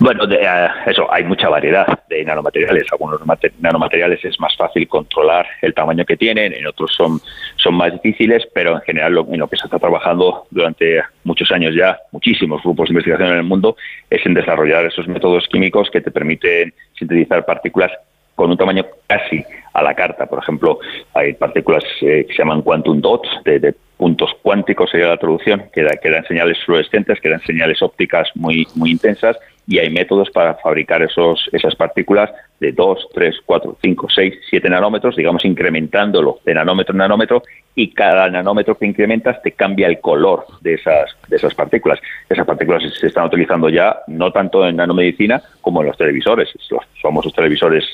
Bueno, 0.00 0.26
de, 0.26 0.36
eh, 0.36 0.68
eso, 0.86 1.12
hay 1.12 1.24
mucha 1.24 1.48
variedad 1.48 1.86
de 2.08 2.24
nanomateriales. 2.24 2.84
Algunos 2.92 3.20
mate- 3.26 3.52
nanomateriales 3.60 4.24
es 4.24 4.38
más 4.40 4.56
fácil 4.56 4.86
controlar 4.88 5.46
el 5.62 5.74
tamaño 5.74 6.04
que 6.04 6.16
tienen, 6.16 6.52
en 6.52 6.66
otros 6.66 6.92
son, 6.96 7.20
son 7.56 7.74
más 7.74 7.92
difíciles, 7.92 8.46
pero 8.54 8.74
en 8.74 8.80
general 8.82 9.14
lo, 9.14 9.26
en 9.32 9.40
lo 9.40 9.48
que 9.48 9.56
se 9.56 9.66
está 9.66 9.78
trabajando 9.78 10.46
durante 10.50 11.02
muchos 11.24 11.50
años 11.52 11.74
ya, 11.74 11.98
muchísimos 12.12 12.62
grupos 12.62 12.88
de 12.88 12.92
investigación 12.94 13.30
en 13.30 13.36
el 13.38 13.42
mundo, 13.44 13.76
es 14.10 14.24
en 14.26 14.34
desarrollar 14.34 14.84
esos 14.86 15.06
métodos 15.08 15.46
químicos 15.48 15.90
que 15.90 16.00
te 16.00 16.10
permiten 16.10 16.72
sintetizar 16.98 17.44
partículas 17.44 17.90
con 18.34 18.50
un 18.50 18.56
tamaño 18.56 18.86
casi 19.06 19.44
a 19.74 19.82
la 19.82 19.94
carta. 19.94 20.26
Por 20.26 20.38
ejemplo, 20.40 20.78
hay 21.14 21.34
partículas 21.34 21.82
eh, 22.02 22.24
que 22.28 22.32
se 22.34 22.38
llaman 22.38 22.62
quantum 22.62 23.00
dots, 23.00 23.28
de, 23.44 23.58
de 23.58 23.74
puntos 23.96 24.30
cuánticos 24.42 24.90
sería 24.90 25.08
la 25.08 25.16
traducción, 25.16 25.64
que, 25.72 25.82
da- 25.82 25.96
que 26.00 26.08
dan 26.10 26.24
señales 26.26 26.56
fluorescentes, 26.64 27.20
que 27.20 27.28
dan 27.30 27.40
señales 27.42 27.82
ópticas 27.82 28.28
muy, 28.36 28.64
muy 28.76 28.92
intensas, 28.92 29.36
y 29.68 29.78
hay 29.78 29.90
métodos 29.90 30.30
para 30.30 30.54
fabricar 30.54 31.02
esos, 31.02 31.46
esas 31.52 31.76
partículas 31.76 32.30
de 32.58 32.72
2, 32.72 33.08
3, 33.12 33.36
4, 33.44 33.76
5, 33.82 34.08
6, 34.08 34.34
7 34.48 34.70
nanómetros, 34.70 35.14
digamos 35.14 35.44
incrementándolo 35.44 36.38
de 36.46 36.54
nanómetro 36.54 36.94
en 36.94 36.98
nanómetro, 36.98 37.42
y 37.74 37.92
cada 37.92 38.30
nanómetro 38.30 38.76
que 38.76 38.86
incrementas 38.86 39.40
te 39.42 39.52
cambia 39.52 39.86
el 39.86 40.00
color 40.00 40.46
de 40.62 40.74
esas, 40.74 41.14
de 41.28 41.36
esas 41.36 41.54
partículas. 41.54 42.00
Esas 42.30 42.46
partículas 42.46 42.82
se 42.98 43.06
están 43.06 43.26
utilizando 43.26 43.68
ya 43.68 43.98
no 44.06 44.32
tanto 44.32 44.66
en 44.66 44.76
nanomedicina 44.76 45.42
como 45.60 45.82
en 45.82 45.88
los 45.88 45.98
televisores, 45.98 46.48
los 46.70 46.82
famosos 47.02 47.34
televisores 47.34 47.84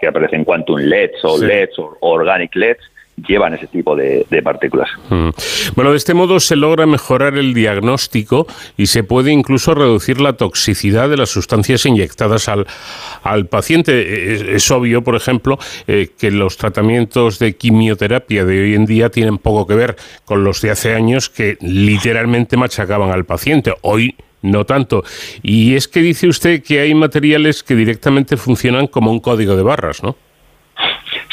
que 0.00 0.06
aparecen 0.06 0.44
quantum 0.44 0.78
LEDs 0.78 1.24
o 1.24 1.38
Sí. 1.38 1.46
LEDs 1.46 1.78
o 1.78 1.96
organic 2.00 2.54
LEDs, 2.54 2.90
llevan 3.16 3.54
ese 3.54 3.66
tipo 3.66 3.96
de, 3.96 4.26
partículas. 4.44 4.90
Mm. 5.08 5.30
Bueno, 5.74 5.90
de 5.90 5.96
este 5.96 6.14
modo 6.14 6.38
se 6.40 6.56
logra 6.56 6.86
mejorar 6.86 7.36
el 7.36 7.54
diagnóstico 7.54 8.46
y 8.76 8.86
se 8.86 9.04
puede 9.04 9.32
incluso 9.32 9.74
reducir 9.74 10.20
la 10.20 10.34
toxicidad 10.34 11.08
de 11.08 11.16
las 11.16 11.30
sustancias 11.30 11.86
inyectadas 11.86 12.48
al, 12.48 12.66
al 13.22 13.46
paciente. 13.46 14.34
Es, 14.34 14.42
es 14.42 14.70
obvio, 14.70 15.02
por 15.02 15.16
ejemplo, 15.16 15.58
eh, 15.86 16.10
que 16.18 16.30
los 16.30 16.56
tratamientos 16.56 17.38
de 17.38 17.56
quimioterapia 17.56 18.44
de 18.44 18.62
hoy 18.62 18.74
en 18.74 18.86
día 18.86 19.10
tienen 19.10 19.38
poco 19.38 19.66
que 19.66 19.74
ver 19.74 19.96
con 20.24 20.44
los 20.44 20.60
de 20.60 20.70
hace 20.70 20.94
años 20.94 21.30
que 21.30 21.56
literalmente 21.60 22.56
machacaban 22.56 23.10
al 23.10 23.24
paciente. 23.24 23.72
Hoy 23.82 24.14
no 24.42 24.64
tanto. 24.64 25.04
Y 25.42 25.74
es 25.74 25.88
que 25.88 26.00
dice 26.00 26.28
usted 26.28 26.62
que 26.62 26.80
hay 26.80 26.94
materiales 26.94 27.62
que 27.62 27.74
directamente 27.74 28.36
funcionan 28.36 28.86
como 28.86 29.10
un 29.10 29.20
código 29.20 29.56
de 29.56 29.62
barras, 29.62 30.02
¿no? 30.02 30.16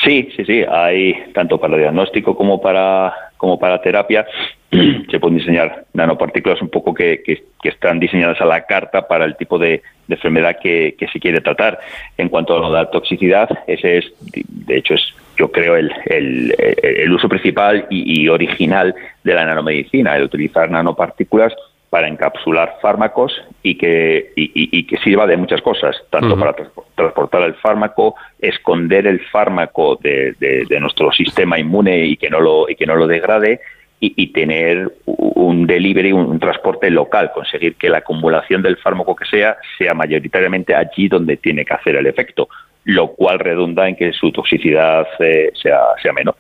Sí, 0.04 0.30
sí, 0.36 0.44
sí. 0.46 0.64
Hay 0.70 1.14
tanto 1.34 1.58
para 1.60 1.78
diagnóstico 1.78 2.36
como 2.36 2.62
para 2.62 3.14
como 3.38 3.60
para 3.60 3.82
terapia. 3.82 4.26
Se 5.12 5.20
pueden 5.20 5.38
diseñar 5.38 5.86
nanopartículas 5.94 6.62
un 6.62 6.70
poco 6.70 6.94
que, 6.94 7.22
que- 7.24 7.44
están 7.64 7.98
diseñadas 8.00 8.42
a 8.42 8.46
la 8.46 8.66
carta 8.66 9.08
para 9.08 9.24
el 9.24 9.38
tipo 9.38 9.58
de, 9.58 9.82
de 10.08 10.16
enfermedad 10.16 10.58
que, 10.62 10.96
que 11.00 11.08
se 11.08 11.20
quiere 11.22 11.40
tratar. 11.40 11.80
En 12.18 12.28
cuanto 12.28 12.54
a 12.56 12.60
lo 12.60 12.68
de 12.70 12.74
la 12.74 12.92
toxicidad, 12.92 13.48
ese 13.68 14.00
es, 14.00 14.14
de 14.34 14.78
hecho, 14.78 14.96
es 14.96 15.02
yo 15.38 15.50
creo 15.50 15.78
el, 15.78 15.90
el- 16.08 16.54
el 16.60 17.12
uso 17.14 17.30
principal 17.30 17.86
y, 17.90 18.24
y 18.24 18.28
original 18.28 18.94
de 19.24 19.34
la 19.34 19.46
nanomedicina, 19.46 20.16
el 20.18 20.24
utilizar 20.24 20.70
nanopartículas 20.70 21.54
para 21.94 22.08
encapsular 22.08 22.78
fármacos 22.82 23.32
y 23.62 23.76
que, 23.78 24.32
y, 24.36 24.46
y- 24.46 24.80
y 24.80 24.84
que 24.88 24.98
sirva 24.98 25.28
de 25.28 25.38
muchas 25.38 25.62
cosas, 25.62 25.96
tanto 26.10 26.36
para 26.40 26.54
trans- 26.54 26.72
transportar 26.96 27.44
el 27.44 27.54
fármaco, 27.54 28.16
esconder 28.40 29.06
el 29.06 29.20
fármaco 29.28 30.00
de, 30.02 30.34
de- 30.40 30.66
de 30.68 30.80
nuestro 30.80 31.12
sistema 31.12 31.60
inmune 31.60 32.00
y 32.04 32.18
que 32.18 32.32
no 32.32 32.40
lo, 32.40 32.68
y 32.68 32.74
que 32.74 32.88
no 32.88 32.96
lo 32.96 33.06
degrade, 33.06 33.60
y, 34.00 34.28
tener 34.34 34.92
un 35.06 35.68
delivery, 35.68 36.12
un, 36.12 36.26
un 36.26 36.40
transporte 36.40 36.90
local, 36.90 37.32
conseguir 37.32 37.76
que 37.76 37.90
la 37.90 38.00
acumulación 38.00 38.64
del 38.64 38.78
fármaco 38.78 39.16
que 39.16 39.26
sea 39.26 39.56
sea 39.78 39.94
mayoritariamente 39.94 40.74
allí 40.76 41.08
donde 41.08 41.38
tiene 41.38 41.64
que 41.64 41.76
hacer 41.76 41.96
el 41.96 42.08
efecto, 42.08 42.50
lo 42.86 43.10
cual 43.14 43.38
redunda 43.38 43.88
en 43.88 43.96
que 43.96 44.12
su 44.14 44.32
toxicidad 44.32 45.08
eh, 45.20 45.52
sea, 45.62 45.80
sea 46.02 46.12
menor. 46.12 46.36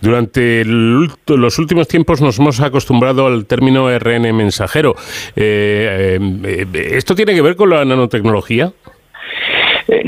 Durante 0.00 0.60
el 0.60 1.10
los 1.26 1.58
últimos 1.58 1.88
tiempos 1.88 2.20
nos 2.20 2.38
hemos 2.38 2.60
acostumbrado 2.60 3.26
al 3.26 3.46
término 3.46 3.90
RN 3.98 4.32
mensajero. 4.32 4.94
Eh, 5.34 6.18
eh, 6.20 6.66
eh, 6.72 6.88
¿Esto 6.92 7.14
tiene 7.14 7.34
que 7.34 7.42
ver 7.42 7.56
con 7.56 7.70
la 7.70 7.84
nanotecnología? 7.84 8.72
Eh, 9.88 10.02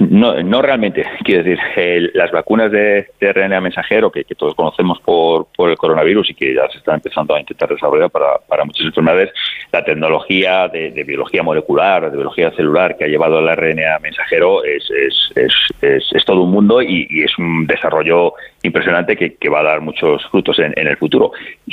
no, 0.00 0.42
no 0.42 0.62
realmente. 0.62 1.04
Quiero 1.24 1.42
decir, 1.42 2.10
las 2.14 2.30
vacunas 2.30 2.70
de, 2.70 3.06
de 3.18 3.32
RNA 3.32 3.60
mensajero 3.60 4.10
que, 4.10 4.24
todos 4.36 4.54
conocemos 4.54 5.00
por, 5.00 5.46
el 5.70 5.76
coronavirus 5.76 6.30
y 6.30 6.34
que 6.34 6.54
ya 6.54 6.68
se 6.68 6.78
están 6.78 6.96
empezando 6.96 7.34
a 7.34 7.40
intentar 7.40 7.68
desarrollar 7.68 8.10
para, 8.10 8.64
muchas 8.64 8.86
enfermedades, 8.86 9.30
la 9.72 9.84
tecnología 9.84 10.68
de, 10.68 10.90
biología 11.04 11.42
molecular, 11.42 12.10
de 12.10 12.16
biología 12.16 12.50
celular 12.52 12.96
que 12.96 13.04
ha 13.04 13.08
llevado 13.08 13.38
al 13.38 13.56
RNA 13.56 13.98
mensajero 14.00 14.64
es, 14.64 14.90
es, 15.34 16.24
todo 16.24 16.42
un 16.42 16.50
mundo 16.50 16.82
y, 16.82 17.06
es 17.24 17.36
un 17.38 17.66
desarrollo 17.66 18.34
impresionante 18.62 19.16
que, 19.16 19.48
va 19.48 19.60
a 19.60 19.64
dar 19.64 19.80
muchos 19.80 20.24
frutos 20.30 20.58
en, 20.58 20.72
en 20.76 20.86
el 20.86 20.96
futuro. 20.96 21.32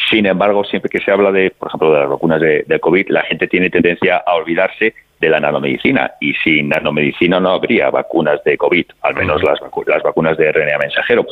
Sin 0.09 0.25
embargo, 0.25 0.63
siempre 0.65 0.89
que 0.89 0.99
se 0.99 1.11
habla 1.11 1.31
de, 1.31 1.51
por 1.51 1.69
ejemplo, 1.69 1.93
de 1.93 1.99
las 1.99 2.09
vacunas 2.09 2.41
de 2.41 2.79
COVID, 2.79 3.09
la 3.09 3.23
gente 3.23 3.47
tiene 3.47 3.69
tendencia 3.69 4.17
a 4.25 4.35
olvidarse 4.35 4.93
de 5.19 5.29
la 5.29 5.39
nanomedicina. 5.39 6.11
Y 6.19 6.33
sin 6.35 6.69
nanomedicina 6.69 7.39
no 7.39 7.49
habría 7.49 7.89
vacunas 7.89 8.43
de 8.43 8.57
COVID, 8.57 8.85
al 9.01 9.15
menos 9.15 9.43
las, 9.43 9.59
vacu- 9.59 9.87
las 9.87 10.03
vacunas 10.03 10.37
de 10.37 10.51
RNA 10.51 10.77
mensajero, 10.77 11.25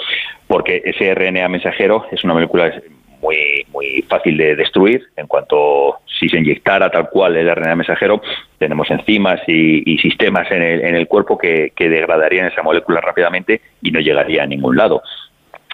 porque 0.48 0.82
ese 0.86 1.14
RNA 1.14 1.48
mensajero 1.48 2.06
es 2.12 2.24
una 2.24 2.34
molécula 2.34 2.72
muy 3.20 3.66
muy 3.74 4.06
fácil 4.08 4.38
de 4.38 4.56
destruir. 4.56 5.08
En 5.16 5.26
cuanto 5.26 6.00
si 6.20 6.30
se 6.30 6.38
inyectara 6.38 6.92
tal 6.92 7.10
cual 7.10 7.36
el 7.36 7.50
RNA 7.54 7.76
mensajero 7.76 8.22
tenemos 8.60 8.90
enzimas 8.92 9.42
y, 9.48 9.92
y 9.92 9.98
sistemas 9.98 10.52
en 10.52 10.62
el, 10.62 10.82
en 10.86 10.96
el 10.96 11.08
cuerpo 11.08 11.38
que, 11.38 11.72
que 11.76 11.90
degradarían 11.90 12.48
esa 12.48 12.62
molécula 12.62 13.02
rápidamente 13.02 13.62
y 13.82 13.92
no 13.92 14.00
llegaría 14.00 14.44
a 14.44 14.48
ningún 14.48 14.76
lado 14.76 15.02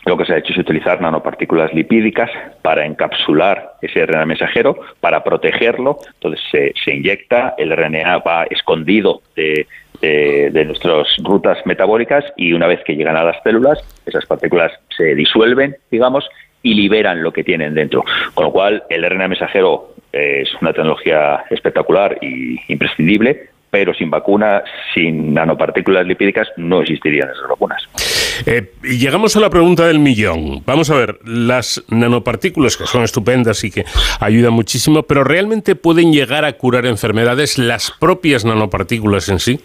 lo 0.06 0.18
que 0.18 0.26
se 0.26 0.34
ha 0.34 0.38
hecho 0.38 0.52
es 0.54 0.60
utilizar 0.60 1.00
nanopartículas 1.02 1.74
lipídicas 1.74 2.30
para 2.62 2.86
encapsular 2.86 3.76
ese 3.82 4.06
RNA 4.06 4.26
mensajero, 4.26 4.80
para 5.00 5.24
protegerlo. 5.24 5.98
Entonces 6.16 6.42
se, 6.52 6.74
se 6.84 6.96
inyecta, 6.96 7.56
el 7.58 7.72
RNA 7.76 8.18
va 8.20 8.44
escondido 8.50 9.22
de, 9.36 9.66
de- 10.02 10.50
de 10.52 10.66
nuestras 10.66 11.08
rutas 11.24 11.58
metabólicas 11.66 12.26
y 12.36 12.52
una 12.54 12.68
vez 12.68 12.82
que 12.84 12.96
llegan 12.96 13.16
a 13.16 13.24
las 13.24 13.42
células, 13.44 13.80
esas 14.06 14.26
partículas 14.26 14.72
se 14.96 15.16
disuelven, 15.16 15.78
digamos, 15.90 16.28
y 16.62 16.74
liberan 16.74 17.24
lo 17.24 17.32
que 17.32 17.44
tienen 17.44 17.74
dentro. 17.74 18.04
Con 18.34 18.46
lo 18.46 18.52
cual, 18.52 18.84
el 18.90 19.04
RNA 19.10 19.30
mensajero 19.30 19.94
eh, 20.12 20.42
es 20.44 20.54
una 20.62 20.74
tecnología 20.74 21.44
espectacular 21.50 22.18
y 22.22 22.60
imprescindible, 22.68 23.50
pero 23.74 23.92
sin 23.96 24.12
vacuna, 24.12 24.62
sin 24.94 25.34
nanopartículas 25.34 26.06
lipídicas, 26.06 26.48
no 26.58 26.82
existirían 26.82 27.28
esas 27.32 27.50
vacunas. 27.50 27.82
Eh, 28.46 28.72
y 28.84 29.00
llegamos 29.00 29.36
a 29.36 29.40
la 29.40 29.50
pregunta 29.50 29.88
del 29.88 29.98
millón. 29.98 30.62
Vamos 30.64 30.92
a 30.92 30.96
ver, 30.96 31.18
las 31.26 31.84
nanopartículas, 31.90 32.78
que 32.78 32.86
son 32.86 33.02
estupendas 33.02 33.64
y 33.64 33.72
que 33.72 33.84
ayudan 34.20 34.54
muchísimo, 34.54 35.02
pero 35.02 35.24
¿realmente 35.24 35.74
pueden 35.74 36.14
llegar 36.14 36.46
a 36.46 36.54
curar 36.54 36.86
enfermedades 36.86 37.58
las 37.58 37.90
propias 37.90 38.46
nanopartículas 38.46 39.28
en 39.30 39.40
sí? 39.40 39.60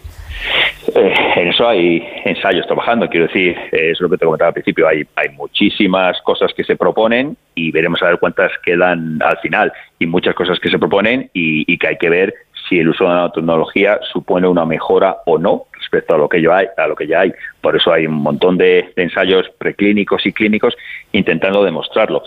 Eh, 0.95 1.13
en 1.35 1.49
eso 1.49 1.67
hay 1.67 2.03
ensayos 2.25 2.65
trabajando, 2.65 3.07
quiero 3.09 3.27
decir, 3.27 3.55
eh, 3.71 3.91
es 3.91 4.01
lo 4.01 4.09
que 4.09 4.17
te 4.17 4.25
comentaba 4.25 4.47
al 4.47 4.53
principio, 4.53 4.87
hay, 4.87 5.03
hay 5.15 5.29
muchísimas 5.29 6.19
cosas 6.23 6.51
que 6.55 6.63
se 6.63 6.75
proponen 6.75 7.37
y 7.53 7.71
veremos 7.71 8.01
a 8.01 8.07
ver 8.07 8.17
cuántas 8.19 8.51
quedan 8.65 9.19
al 9.21 9.37
final, 9.37 9.71
y 9.99 10.07
muchas 10.07 10.33
cosas 10.33 10.59
que 10.59 10.69
se 10.69 10.79
proponen 10.79 11.29
y, 11.33 11.71
y 11.71 11.77
que 11.77 11.89
hay 11.89 11.97
que 11.97 12.09
ver 12.09 12.33
si 12.69 12.79
el 12.79 12.89
uso 12.89 13.03
de 13.03 13.09
la 13.09 13.15
nanotecnología 13.15 13.99
supone 14.13 14.47
una 14.47 14.63
mejora 14.63 15.17
o 15.25 15.37
no 15.37 15.65
respecto 15.73 16.13
a 16.13 16.17
lo 16.17 16.29
que 16.29 16.41
ya 16.41 16.57
hay, 16.57 16.67
a 16.77 16.87
lo 16.87 16.95
que 16.95 17.07
ya 17.07 17.21
hay. 17.21 17.33
Por 17.61 17.75
eso 17.75 17.91
hay 17.91 18.05
un 18.05 18.13
montón 18.13 18.57
de, 18.57 18.91
ensayos 18.95 19.49
preclínicos 19.57 20.25
y 20.25 20.31
clínicos 20.31 20.77
intentando 21.11 21.63
demostrarlo. 21.63 22.23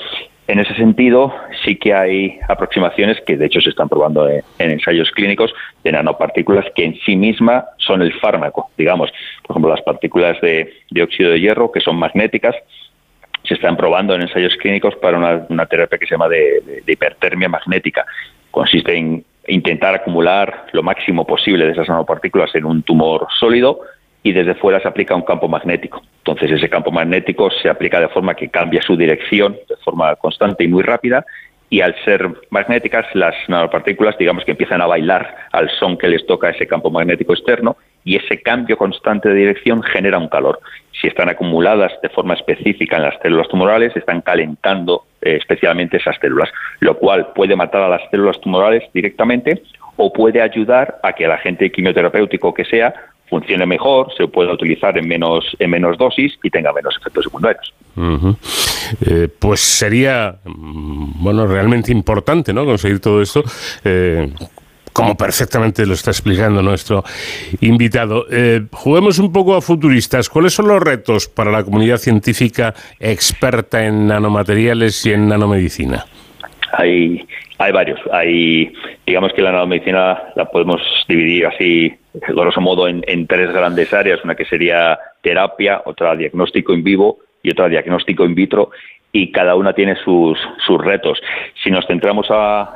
En 0.49 0.59
ese 0.59 0.75
sentido, 0.75 1.33
sí 1.65 1.77
que 1.77 1.95
hay 1.95 2.39
aproximaciones 2.49 3.21
que 3.21 3.37
de 3.37 3.47
hecho 3.47 3.61
se 3.61 3.71
están 3.71 3.89
probando 3.89 4.29
en, 4.29 4.43
en 4.59 4.73
ensayos 4.73 5.11
clínicos 5.13 5.55
de 5.85 5.93
nanopartículas 5.93 6.67
que 6.75 6.85
en 6.85 6.99
sí 7.07 7.15
misma 7.15 7.65
son 7.79 8.03
el 8.03 8.13
fármaco, 8.19 8.71
digamos. 8.77 9.11
Por 9.43 9.55
ejemplo, 9.55 9.71
las 9.71 9.83
partículas 9.83 10.41
de 10.41 10.73
dióxido 10.91 11.31
de 11.31 11.41
hierro, 11.41 11.71
que 11.71 11.81
son 11.81 11.97
magnéticas, 11.97 12.57
se 13.45 13.55
están 13.55 13.77
probando 13.77 14.15
en 14.15 14.23
ensayos 14.23 14.57
clínicos 14.57 14.97
para 14.97 15.17
una, 15.49 15.67
terapia 15.67 15.99
que 15.99 16.07
se 16.07 16.15
llama 16.15 16.29
de 16.29 16.83
hipertermia 16.87 17.49
magnética. 17.49 18.05
Consiste 18.51 18.95
en 18.95 19.25
intentar 19.49 19.95
acumular 19.95 20.67
lo 20.73 20.83
máximo 20.83 21.27
posible 21.27 21.67
de 21.67 21.73
esas 21.73 21.89
nanopartículas 21.89 22.55
en 22.55 22.65
un 22.65 22.83
tumor 22.83 23.27
sólido 23.39 23.81
y 24.23 24.33
desde 24.33 24.55
fuera 24.55 24.81
se 24.81 24.89
aplica 24.89 25.17
un 25.17 25.23
campo 25.23 25.49
magnético. 25.49 26.03
Entonces 26.19 26.53
ese 26.53 26.69
campo 26.71 26.93
magnético 26.93 27.51
se 27.51 27.69
aplica 27.69 28.01
de 28.01 28.09
forma 28.09 28.35
que 28.35 28.49
cambia 28.49 28.81
su 28.83 28.97
dirección 28.97 29.57
de 29.69 29.77
forma 29.85 30.15
constante 30.17 30.65
y 30.65 30.69
muy 30.69 30.83
rápida 30.83 31.25
y 31.73 31.81
al 31.81 31.95
ser 32.05 32.29
magnéticas 32.51 33.07
las 33.15 33.35
nanopartículas 33.49 34.19
digamos 34.19 34.45
que 34.45 34.51
empiezan 34.51 34.83
a 34.83 34.87
bailar 34.87 35.35
al 35.53 35.71
son 35.71 35.97
que 35.97 36.07
les 36.07 36.27
toca 36.27 36.51
ese 36.51 36.67
campo 36.67 36.91
magnético 36.91 37.33
externo 37.33 37.79
y 38.05 38.17
ese 38.17 38.43
cambio 38.43 38.77
constante 38.77 39.31
de 39.31 39.37
dirección 39.37 39.83
genera 39.83 40.19
un 40.19 40.29
calor. 40.29 40.61
Si 41.01 41.07
están 41.07 41.31
acumuladas 41.31 41.93
de 42.03 42.11
forma 42.11 42.35
específica 42.35 42.97
en 42.97 43.05
las 43.05 43.15
células 43.23 43.49
tumorales, 43.49 43.97
están 43.97 44.21
calentando 44.21 45.07
eh, 45.23 45.37
especialmente 45.41 45.97
esas 45.97 46.19
células, 46.21 46.51
lo 46.81 46.99
cual 46.99 47.33
puede 47.35 47.57
matar 47.57 47.81
a 47.81 47.89
las 47.89 48.03
células 48.11 48.39
tumorales 48.43 48.83
directamente 48.93 49.63
o 49.97 50.13
puede 50.13 50.43
ayudar 50.43 51.01
a 51.03 51.15
que 51.15 51.25
el 51.25 51.33
agente 51.33 51.73
quimioterapéutico 51.73 52.53
que 52.53 52.67
sea 52.67 52.93
funcione 53.33 53.65
mejor, 53.65 54.13
se 54.15 54.29
pueda 54.29 54.53
utilizar 54.53 54.97
en 54.99 55.09
menos, 55.09 55.43
en 55.59 55.71
menos 55.71 55.97
dosis 55.97 56.39
y 56.43 56.51
tenga 56.51 56.71
menos 56.71 56.95
efectos 57.01 57.25
secundarios. 57.25 57.73
Eh, 59.07 59.29
pues 59.39 59.61
sería, 59.61 60.37
mm, 60.45 61.23
bueno, 61.25 61.47
realmente 61.47 61.91
importante, 61.91 62.53
¿no? 62.53 62.67
Conseguir 62.67 63.01
todo 63.01 63.23
esto. 63.23 63.43
eh, 63.85 64.31
como 64.93 65.17
perfectamente 65.17 65.87
lo 65.87 65.95
está 65.95 66.11
explicando 66.11 66.61
nuestro 66.61 67.03
invitado. 67.63 68.27
Eh, 68.31 68.61
juguemos 68.71 69.19
un 69.19 69.33
poco 69.33 69.57
a 69.57 69.63
futuristas. 69.63 70.29
¿Cuáles 70.29 70.53
son 70.53 70.69
los 70.69 70.83
retos 70.83 71.29
para 71.29 71.51
la 71.51 71.65
comunidad 71.65 71.97
científica 71.97 72.75
experta 73.01 73.87
en 73.87 74.09
nanomateriales 74.09 75.07
y 75.07 75.13
en 75.15 75.29
nanomedicina? 75.29 76.05
Hay, 76.75 77.27
hay 77.57 77.73
varios. 77.73 78.01
Hay, 78.13 78.71
digamos 79.07 79.33
que 79.33 79.41
la 79.41 79.53
nanomedicina 79.53 80.19
la 80.37 80.45
podemos 80.45 80.83
dividir 81.09 81.47
así, 81.47 81.95
grosso 82.15 82.61
modo, 82.61 82.89
en, 82.89 83.03
tres 83.27 83.53
grandes 83.53 83.93
áreas. 83.93 84.21
Una 84.25 84.35
que 84.35 84.45
sería 84.45 84.99
terapia, 85.23 85.83
otra 85.85 86.15
diagnóstico 86.17 86.73
en 86.73 86.83
vivo 86.85 87.19
y 87.43 87.51
otra 87.51 87.69
diagnóstico 87.69 88.25
in 88.25 88.35
vitro 88.35 88.71
y 89.13 89.31
cada 89.31 89.57
una 89.57 89.73
tiene 89.75 89.97
sus, 89.97 90.39
sus 90.67 90.83
retos. 90.83 91.21
Si 91.63 91.71
nos 91.71 91.87
centramos 91.87 92.27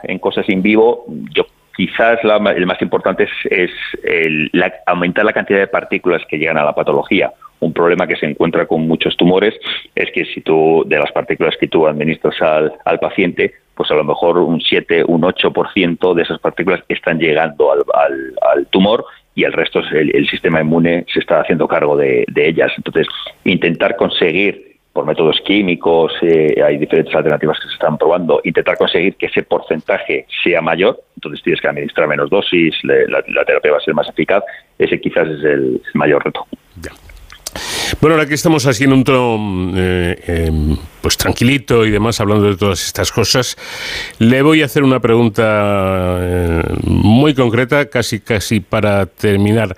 en 0.03 0.19
cosas 0.19 0.49
in 0.49 0.63
vivo, 0.63 1.05
yo 1.33 1.47
quizás 1.77 2.23
la 2.25 2.37
el 2.53 2.67
más 2.67 2.81
importante 2.83 3.25
es, 3.25 3.31
es 3.51 3.71
el- 4.05 4.51
la- 4.53 4.73
aumentar 4.87 5.25
la 5.25 5.33
cantidad 5.33 5.59
de 5.61 5.67
partículas 5.67 6.23
que 6.29 6.39
llegan 6.39 6.59
a 6.59 6.65
la 6.65 6.75
patología. 6.75 7.33
Un 7.61 7.73
problema 7.73 8.07
que 8.07 8.17
se 8.17 8.27
encuentra 8.27 8.67
con 8.67 8.87
muchos 8.87 9.17
tumores 9.17 9.55
es 9.95 10.11
que 10.13 10.27
si 10.27 10.43
tú, 10.43 10.85
de 10.87 10.99
las 10.99 11.11
partículas 11.13 11.57
que 11.59 11.69
tú 11.69 11.87
administras 11.87 12.41
al, 12.43 12.73
al 12.85 12.99
paciente, 12.99 13.55
pues 13.75 13.91
a 13.91 13.95
lo 13.95 14.05
mejor 14.05 14.37
un 14.39 14.61
7, 14.61 15.05
un 15.05 15.23
8% 15.23 16.15
de 16.15 16.23
esas 16.23 16.39
partículas 16.39 16.81
están 16.89 17.19
llegando 17.19 17.73
al, 17.73 17.83
al- 17.95 18.35
al 18.55 18.67
tumor 18.67 19.05
y 19.37 19.45
el 19.45 19.53
resto, 19.53 19.81
es 19.81 19.93
el, 19.93 20.17
el 20.17 20.27
sistema 20.29 20.61
inmune 20.63 21.05
se 21.13 21.21
está 21.21 21.41
haciendo 21.41 21.69
cargo 21.69 21.97
de, 21.97 22.25
ellas. 22.35 22.73
Entonces, 22.77 23.07
intentar 23.45 23.95
conseguir 23.97 24.79
por 24.95 25.05
métodos 25.05 25.39
químicos, 25.45 26.15
eh, 26.23 26.57
hay 26.65 26.79
diferentes 26.79 27.15
alternativas 27.15 27.61
que 27.61 27.69
se 27.69 27.75
están 27.75 27.99
probando, 27.99 28.41
intentar 28.45 28.79
conseguir 28.79 29.15
que 29.17 29.27
ese 29.27 29.43
porcentaje 29.43 30.27
sea 30.43 30.63
mayor, 30.63 30.99
entonces 31.17 31.43
tienes 31.43 31.61
que 31.61 31.69
administrar 31.69 32.09
menos 32.09 32.31
dosis, 32.31 32.75
le- 32.83 33.07
la, 33.09 33.45
terapia 33.45 33.73
va 33.73 33.77
a 33.77 33.81
ser 33.81 33.93
más 33.93 34.09
eficaz, 34.09 34.43
ese 34.79 34.99
quizás 34.99 35.29
es 35.29 35.45
el 35.45 35.83
mayor 35.93 36.25
reto. 36.25 36.47
Bueno, 38.01 38.15
ahora 38.15 38.27
que 38.27 38.35
estamos 38.35 38.67
así 38.67 38.85
en 38.85 38.93
un 38.93 39.05
tono 39.05 39.73
eh, 39.77 40.21
eh, 40.27 40.77
pues 41.01 41.17
tranquilito 41.17 41.85
y 41.85 41.91
demás, 41.91 42.21
hablando 42.21 42.49
de 42.49 42.57
todas 42.57 42.85
estas 42.85 43.13
cosas, 43.13 43.57
le 44.19 44.43
voy 44.43 44.63
a 44.63 44.67
hacer 44.67 44.83
una 44.83 45.01
pregunta 45.01 46.19
eh, 46.21 46.63
muy 46.85 47.35
concreta, 47.35 47.87
casi 47.87 48.21
casi 48.21 48.61
para 48.61 49.07
terminar. 49.07 49.77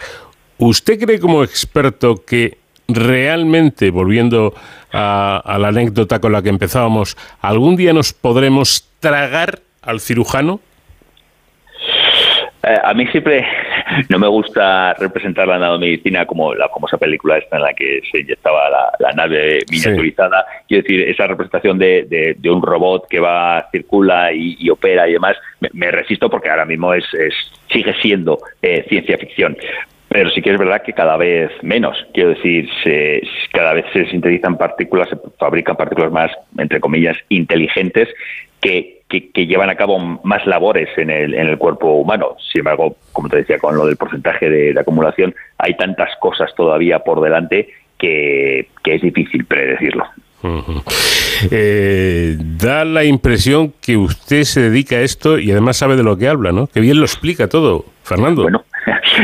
¿Usted 0.57 0.99
cree 0.99 1.21
como 1.21 1.45
experto 1.45 2.25
que 2.25 2.59
realmente, 2.89 3.91
volviendo 3.91 4.55
a 4.91 5.59
la 5.61 5.69
anécdota 5.69 6.19
con 6.19 6.33
la 6.33 6.41
que 6.41 6.49
empezábamos, 6.49 7.17
algún 7.41 7.77
día 7.77 7.93
nos 7.93 8.15
podremos 8.15 8.87
tragar 9.01 9.61
al 9.83 10.01
cirujano? 10.01 10.61
Eh, 12.69 12.79
a 12.83 12.93
mí 12.93 13.07
siempre 13.07 13.47
no 14.11 14.19
me 14.19 14.27
gusta 14.29 14.93
representar 14.95 15.49
la 15.49 15.59
nanomedicina 15.59 16.27
como 16.27 16.55
la 16.55 16.69
famosa 16.69 16.99
película 16.99 17.39
esta 17.39 17.57
en 17.57 17.63
la 17.63 17.73
que 17.73 18.01
se 18.11 18.21
inyectaba 18.21 18.69
la, 18.69 18.93
la 18.99 19.13
nave 19.13 19.61
miniaturizada. 19.71 20.45
Quiero 20.67 20.83
decir, 20.83 21.09
esa 21.09 21.27
representación 21.27 21.79
de, 21.79 22.05
de- 22.09 22.35
de 22.39 22.51
un 22.51 22.61
robot 22.63 23.07
que 23.09 23.21
va, 23.21 23.69
circula 23.73 24.33
y, 24.33 24.57
y 24.59 24.69
opera 24.71 25.09
y 25.09 25.13
demás, 25.15 25.37
me, 25.61 25.69
me 25.73 25.91
resisto 25.91 26.29
porque 26.29 26.51
ahora 26.51 26.65
mismo 26.67 26.93
es, 26.93 27.05
es- 27.15 27.53
sigue 27.73 27.95
siendo 28.03 28.39
eh, 28.61 28.85
ciencia 28.89 29.17
ficción. 29.17 29.57
Pero 30.11 30.31
sí 30.31 30.41
que 30.43 30.51
es 30.51 30.59
verdad 30.59 30.83
que 30.83 30.93
cada 30.95 31.17
vez 31.17 31.51
menos. 31.63 31.97
Quiero 32.15 32.31
decir, 32.31 32.69
se- 32.83 33.23
cada 33.53 33.73
vez 33.75 33.85
se 33.93 34.07
sintetizan 34.11 34.59
partículas, 34.59 35.09
se 35.09 35.17
fabrican 35.39 35.77
partículas 35.77 36.11
más, 36.13 36.31
entre 36.59 36.81
comillas, 36.81 37.17
inteligentes 37.29 38.09
que, 38.61 38.98
que- 39.09 39.31
que 39.31 39.47
llevan 39.47 39.71
a 39.71 39.77
cabo 39.77 39.99
más 40.23 40.47
labores 40.47 40.89
en 40.99 41.11
el, 41.11 41.35
en 41.35 41.49
el 41.49 41.59
cuerpo 41.59 41.93
humano. 41.95 42.37
Sin 42.53 42.61
embargo, 42.61 42.97
como 43.13 43.29
te 43.29 43.39
decía, 43.39 43.59
con 43.59 43.77
lo 43.77 43.87
del 43.87 43.97
porcentaje 43.97 44.49
de, 44.51 44.73
de 44.75 44.81
acumulación, 44.81 45.35
hay 45.59 45.77
tantas 45.77 46.11
cosas 46.21 46.55
todavía 46.55 46.99
por 47.01 47.21
delante 47.23 47.69
que, 47.99 48.69
que 48.85 48.95
es 48.97 49.03
difícil 49.03 49.45
predecirlo. 49.47 50.05
Eh, 51.51 52.37
da 52.39 52.85
la 52.85 53.05
impresión 53.05 53.73
que 53.81 53.97
usted 53.97 54.43
se 54.45 54.61
dedica 54.71 54.97
a 54.97 55.01
esto 55.01 55.39
y 55.39 55.51
además 55.51 55.77
sabe 55.77 55.97
de 55.97 56.03
lo 56.03 56.17
que 56.17 56.29
habla, 56.29 56.53
¿no? 56.53 56.67
Que 56.67 56.81
bien 56.81 56.99
lo 56.99 57.05
explica 57.05 57.49
todo, 57.49 57.85
Fernando. 58.03 58.43
Bueno, 58.43 58.65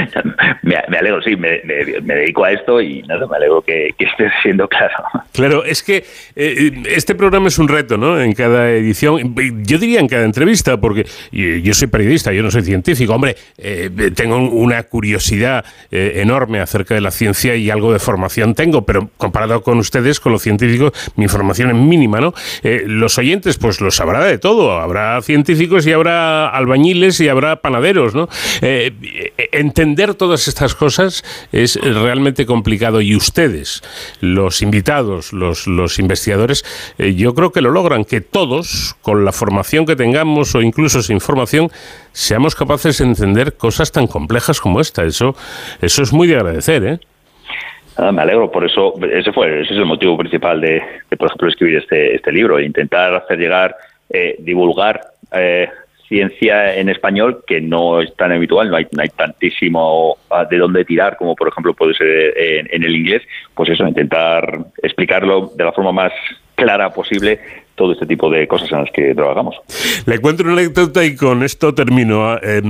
me, 0.62 0.76
alegro, 0.96 1.22
sí, 1.22 1.36
me, 1.36 1.60
dedico 1.60 2.44
a 2.44 2.52
esto 2.52 2.80
y 2.80 3.02
nada, 3.02 3.26
me 3.26 3.36
alegro 3.36 3.62
que, 3.62 3.90
que 3.98 4.06
siendo 4.42 4.68
claro. 4.68 4.94
Claro, 5.32 5.64
es 5.64 5.82
que 5.82 6.04
eh, 6.36 6.82
este 6.86 7.14
programa 7.14 7.48
es 7.48 7.58
un 7.58 7.68
reto, 7.68 7.96
¿no? 7.96 8.20
En 8.20 8.32
cada 8.34 8.70
edición, 8.70 9.34
yo 9.64 9.78
diría 9.78 10.00
en 10.00 10.08
cada 10.08 10.24
entrevista, 10.24 10.80
porque 10.80 11.06
yo 11.32 11.74
yo 11.74 11.74
soy 11.74 11.88
periodista, 11.88 12.32
yo 12.32 12.42
no 12.42 12.50
soy 12.50 12.62
científico. 12.62 13.14
Hombre, 13.14 13.36
eh, 13.58 13.90
tengo 14.14 14.36
una 14.36 14.82
curiosidad 14.84 15.64
eh, 15.90 16.12
enorme 16.16 16.60
acerca 16.60 16.94
de 16.94 17.00
la 17.00 17.10
ciencia 17.10 17.56
y 17.56 17.70
algo 17.70 17.92
de 17.92 17.98
formación 17.98 18.54
tengo, 18.54 18.84
pero 18.84 19.10
comparado 19.16 19.62
con 19.62 19.78
ustedes, 19.78 20.20
con 20.20 20.32
los 20.32 20.42
científicos, 20.42 20.92
mi 21.16 21.28
formación 21.28 21.70
es 21.70 21.76
mínima, 21.76 22.20
¿no? 22.20 22.34
Eh, 22.62 22.84
los 22.86 23.18
oyentes, 23.18 23.58
pues 23.58 23.80
los 23.80 23.96
sabrá 23.96 24.24
de 24.24 24.38
todo. 24.38 24.72
Habrá 24.80 25.20
científicos 25.22 25.86
y 25.86 25.92
habrá 25.92 26.48
albañiles 26.48 27.20
y 27.20 27.28
habrá 27.28 27.56
panaderos, 27.56 28.14
¿no? 28.14 28.28
Eh, 28.60 28.92
entender 29.84 30.14
todas 30.14 30.48
estas 30.48 30.74
cosas 30.74 31.22
es 31.52 31.76
realmente 31.76 32.46
complicado 32.46 33.00
y 33.00 33.14
ustedes, 33.14 33.82
los 34.20 34.62
invitados, 34.62 35.32
los, 35.32 35.98
investigadores, 35.98 36.64
eh, 36.98 37.14
yo 37.14 37.34
creo 37.34 37.52
que 37.52 37.60
lo 37.60 37.70
logran, 37.70 38.04
que 38.04 38.20
todos, 38.20 38.96
con 39.02 39.24
la 39.24 39.32
formación 39.32 39.84
que 39.84 39.94
tengamos 39.94 40.54
o 40.54 40.62
incluso 40.62 41.02
sin 41.02 41.20
formación, 41.20 41.68
seamos 42.12 42.54
capaces 42.54 42.98
de 42.98 43.04
entender 43.04 43.56
cosas 43.56 43.92
tan 43.92 44.06
complejas 44.06 44.60
como 44.60 44.80
esta. 44.80 45.04
Eso, 45.04 45.36
eso 45.80 46.02
es 46.02 46.12
muy 46.12 46.26
de 46.26 46.36
agradecer, 46.36 46.84
¿eh? 46.84 46.98
Nada, 47.98 48.10
me 48.10 48.22
alegro, 48.22 48.50
por 48.50 48.64
eso, 48.64 48.94
ese 49.12 49.32
fue, 49.32 49.60
ese 49.60 49.74
es 49.74 49.78
el 49.78 49.86
motivo 49.86 50.16
principal 50.16 50.60
de, 50.60 50.82
de, 51.10 51.16
por 51.16 51.28
ejemplo, 51.28 51.48
escribir 51.48 51.76
este, 51.76 52.16
este 52.16 52.32
libro, 52.32 52.58
intentar 52.58 53.14
hacer 53.14 53.38
llegar, 53.38 53.76
eh, 54.10 54.34
divulgar 54.40 55.00
eh, 55.32 55.68
ciencia 56.14 56.76
en 56.76 56.88
español 56.88 57.42
que 57.44 57.60
no 57.60 58.00
es 58.00 58.14
tan 58.14 58.30
habitual, 58.30 58.70
no 58.70 58.76
hay, 58.76 58.86
no 58.92 59.02
hay 59.02 59.08
tantísimo 59.08 60.16
ah, 60.30 60.44
de 60.44 60.58
dónde 60.58 60.84
tirar 60.84 61.16
como 61.16 61.34
por 61.34 61.48
ejemplo 61.48 61.74
puede 61.74 61.94
ser 61.94 62.38
en, 62.38 62.68
en 62.70 62.84
el 62.84 62.94
inglés, 62.94 63.22
pues 63.52 63.70
eso, 63.70 63.84
intentar 63.84 64.60
explicarlo 64.80 65.50
de 65.56 65.64
la 65.64 65.72
forma 65.72 65.90
más 65.90 66.12
clara 66.54 66.90
posible 66.90 67.40
todo 67.74 67.92
este 67.92 68.06
tipo 68.06 68.30
de 68.30 68.46
cosas 68.46 68.70
en 68.70 68.80
las 68.80 68.90
que 68.92 69.14
trabajamos. 69.14 69.56
Le 70.06 70.18
cuento 70.18 70.44
una 70.44 70.52
anécdota 70.52 71.04
y 71.04 71.16
con 71.16 71.42
esto 71.42 71.74
termino. 71.74 72.36
Eh, 72.36 72.62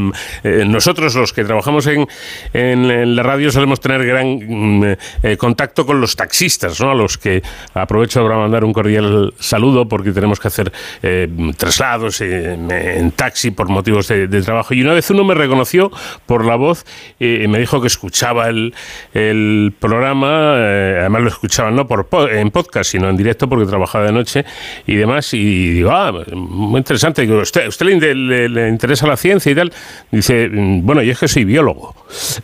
eh, 0.42 0.64
nosotros, 0.66 1.14
los 1.14 1.32
que 1.32 1.44
trabajamos 1.44 1.86
en, 1.86 2.06
en, 2.52 3.16
la 3.16 3.22
radio, 3.22 3.50
solemos 3.50 3.80
tener 3.80 4.04
gran 4.06 4.38
mm, 4.38 4.96
eh, 5.22 5.36
contacto 5.36 5.84
con 5.84 6.00
los 6.00 6.16
taxistas, 6.16 6.80
¿no? 6.80 6.90
a 6.90 6.94
los 6.94 7.18
que 7.18 7.42
aprovecho 7.74 8.22
para 8.22 8.36
mandar 8.36 8.64
un 8.64 8.72
cordial 8.72 9.34
saludo 9.38 9.86
porque 9.86 10.12
tenemos 10.12 10.40
que 10.40 10.48
hacer 10.48 10.72
eh, 11.02 11.28
traslados 11.56 12.20
en, 12.20 13.12
taxi 13.12 13.50
por 13.50 13.68
motivos 13.68 14.08
de, 14.08 14.26
de, 14.26 14.42
trabajo. 14.42 14.74
Y 14.74 14.82
una 14.82 14.94
vez 14.94 15.10
uno 15.10 15.24
me 15.24 15.34
reconoció 15.34 15.90
por 16.26 16.44
la 16.44 16.56
voz 16.56 16.84
y 17.18 17.46
me 17.48 17.58
dijo 17.58 17.80
que 17.80 17.88
escuchaba 17.88 18.48
el, 18.48 18.74
el 19.12 19.74
programa, 19.78 20.54
además 20.54 21.22
lo 21.22 21.28
escuchaba 21.28 21.70
no 21.70 21.86
por 21.86 22.06
en 22.30 22.50
podcast, 22.50 22.90
sino 22.90 23.08
en 23.08 23.16
directo 23.16 23.48
porque 23.48 23.66
trabajaba 23.66 24.06
de 24.06 24.12
noche. 24.12 24.44
Y 24.86 24.93
y 24.94 24.96
demás, 24.96 25.34
y 25.34 25.70
digo, 25.70 25.90
ah, 25.90 26.12
muy 26.32 26.78
interesante. 26.78 27.22
Digo, 27.22 27.38
¿usted, 27.38 27.68
usted 27.68 27.86
le, 27.86 28.14
le, 28.14 28.48
le, 28.48 28.68
interesa 28.68 29.06
la 29.06 29.16
ciencia 29.16 29.50
y 29.50 29.54
tal? 29.54 29.72
Dice, 30.10 30.48
bueno, 30.50 31.02
yo 31.02 31.12
es 31.12 31.18
que 31.18 31.28
soy 31.28 31.44
biólogo. 31.44 31.94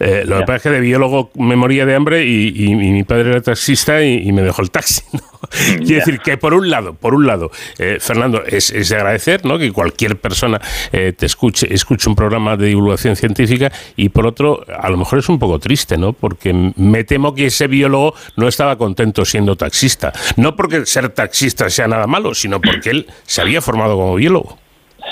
Eh, 0.00 0.24
lo 0.26 0.38
que 0.38 0.42
pasa 0.42 0.56
es 0.56 0.62
que 0.62 0.70
de 0.70 0.80
biólogo 0.80 1.30
me 1.36 1.56
moría 1.56 1.86
de 1.86 1.94
hambre 1.94 2.24
y, 2.24 2.48
y, 2.48 2.72
y 2.72 2.74
mi 2.74 3.04
padre 3.04 3.30
era 3.30 3.40
taxista 3.40 4.02
y, 4.02 4.28
y, 4.28 4.32
me 4.32 4.42
dejó 4.42 4.62
el 4.62 4.70
taxi. 4.70 5.02
¿no? 5.12 5.20
Quiero 5.50 5.84
yeah. 5.84 5.98
decir 5.98 6.20
que 6.20 6.36
por 6.36 6.54
un 6.54 6.70
lado, 6.70 6.94
por 6.94 7.14
un 7.14 7.26
lado, 7.26 7.50
eh, 7.78 7.98
Fernando, 8.00 8.44
es, 8.44 8.70
es, 8.70 8.88
de 8.88 8.96
agradecer 8.96 9.44
¿no? 9.44 9.58
que 9.58 9.72
cualquier 9.72 10.16
persona 10.16 10.60
eh, 10.92 11.12
te 11.16 11.26
escuche, 11.26 11.72
escuche 11.72 12.08
un 12.08 12.16
programa 12.16 12.56
de 12.56 12.66
divulgación 12.66 13.16
científica 13.16 13.72
y 13.96 14.10
por 14.10 14.26
otro, 14.26 14.64
a 14.68 14.88
lo 14.90 14.96
mejor 14.96 15.18
es 15.18 15.28
un 15.28 15.38
poco 15.38 15.58
triste, 15.58 15.96
¿no? 15.96 16.12
Porque 16.12 16.52
me 16.52 17.04
temo 17.04 17.34
que 17.34 17.46
ese 17.46 17.66
biólogo 17.66 18.14
no 18.36 18.48
estaba 18.48 18.76
contento 18.76 19.24
siendo 19.24 19.56
taxista. 19.56 20.12
No 20.36 20.56
porque 20.56 20.86
ser 20.86 21.08
taxista 21.10 21.70
sea 21.70 21.88
nada 21.88 22.06
malo, 22.06 22.34
sino 22.34 22.60
porque 22.60 22.90
él 22.90 23.06
se 23.24 23.40
había 23.40 23.60
formado 23.60 23.96
como 23.96 24.14
biólogo. 24.14 24.58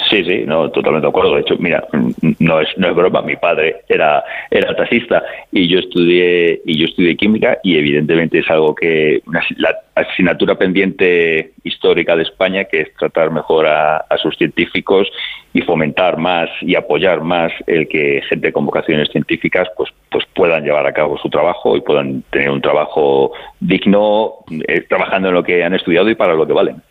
Sí, 0.09 0.25
sí, 0.25 0.45
no, 0.47 0.71
totalmente 0.71 1.07
de 1.07 1.11
acuerdo. 1.11 1.35
De 1.35 1.41
hecho, 1.43 1.57
mira, 1.59 1.87
no 2.39 2.61
es, 2.61 2.69
no 2.77 2.89
es 2.89 2.95
broma, 2.95 3.21
mi 3.23 3.37
padre 3.37 3.83
era, 3.89 4.25
era 4.51 4.75
taxista 4.75 5.23
y 5.53 5.69
yo 5.69 5.81
estudié, 5.81 6.63
y 6.65 6.79
yo 6.79 6.87
estudié 6.87 7.17
química 7.17 7.59
y 7.63 7.77
evidentemente 7.77 8.39
es 8.39 8.51
algo 8.51 8.75
que, 8.75 9.21
una, 9.27 9.43
la 9.57 9.77
asignatura 9.99 10.55
pendiente 10.55 11.53
histórica 11.65 12.17
de 12.17 12.23
España, 12.23 12.65
que 12.65 12.83
es 12.83 12.95
tratar 12.95 13.31
mejor 13.31 13.67
a, 13.67 14.05
sus 14.23 14.37
científicos 14.37 15.09
y 15.53 15.63
fomentar 15.63 16.19
más 16.19 16.51
y 16.61 16.75
apoyar 16.75 17.21
más 17.21 17.53
el 17.67 17.87
que 17.89 18.21
gente 18.29 18.53
con 18.53 18.67
vocaciones 18.67 19.09
científicas 19.11 19.69
pues, 19.77 19.91
pues 20.11 20.25
puedan 20.35 20.65
llevar 20.65 20.87
a 20.87 20.93
cabo 20.93 21.17
su 21.19 21.31
trabajo 21.31 21.77
y 21.77 21.81
puedan 21.81 22.23
tener 22.31 22.51
un 22.51 22.61
trabajo 22.61 23.33
digno 23.61 24.35
eh, 24.67 24.81
trabajando 24.89 25.29
en 25.29 25.35
lo 25.35 25.45
que 25.45 25.63
han 25.63 25.75
estudiado 25.75 26.11
y 26.11 26.17
para 26.17 26.35
lo 26.35 26.47
que 26.47 26.53
valen. 26.53 26.83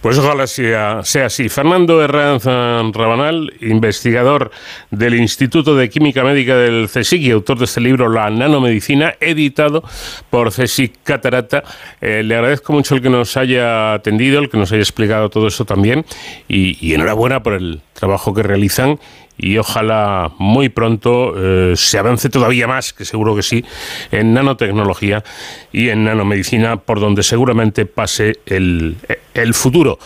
Pues 0.00 0.18
ojalá 0.18 0.46
sea, 0.46 1.02
sea 1.02 1.26
así. 1.26 1.48
Fernando 1.48 2.02
Herranz 2.02 2.46
Rabanal, 2.92 3.52
investigador 3.60 4.50
del 4.90 5.14
Instituto 5.14 5.74
de 5.74 5.88
Química 5.88 6.24
Médica 6.24 6.56
del 6.56 6.88
CSIC 6.88 7.22
y 7.22 7.30
autor 7.30 7.58
de 7.58 7.64
este 7.64 7.80
libro 7.80 8.08
La 8.08 8.30
nanomedicina, 8.30 9.14
editado 9.20 9.84
por 10.30 10.52
CSIC 10.52 11.02
Catarata. 11.02 11.62
Eh, 12.00 12.22
le 12.22 12.34
agradezco 12.34 12.72
mucho 12.72 12.94
el 12.94 13.02
que 13.02 13.10
nos 13.10 13.36
haya 13.36 13.94
atendido, 13.94 14.40
el 14.40 14.48
que 14.48 14.58
nos 14.58 14.72
haya 14.72 14.82
explicado 14.82 15.30
todo 15.30 15.48
eso 15.48 15.64
también 15.64 16.04
y, 16.48 16.94
enhorabuena 16.94 17.42
por 17.42 17.54
el 17.54 17.80
trabajo 17.92 18.34
que 18.34 18.42
realizan 18.42 18.98
y 19.38 19.56
ojalá 19.56 20.32
muy 20.38 20.68
pronto 20.68 21.34
eh, 21.36 21.74
se 21.76 21.98
avance 21.98 22.28
todavía 22.28 22.66
más, 22.66 22.92
que 22.92 23.04
seguro 23.04 23.34
que 23.34 23.42
sí, 23.42 23.64
en 24.10 24.34
nanotecnología 24.34 25.24
y 25.72 25.88
en 25.88 26.04
nanomedicina, 26.04 26.76
por 26.76 27.00
donde 27.00 27.22
seguramente 27.22 27.86
pase 27.86 28.40
el 28.46 29.54
futuro 29.54 29.98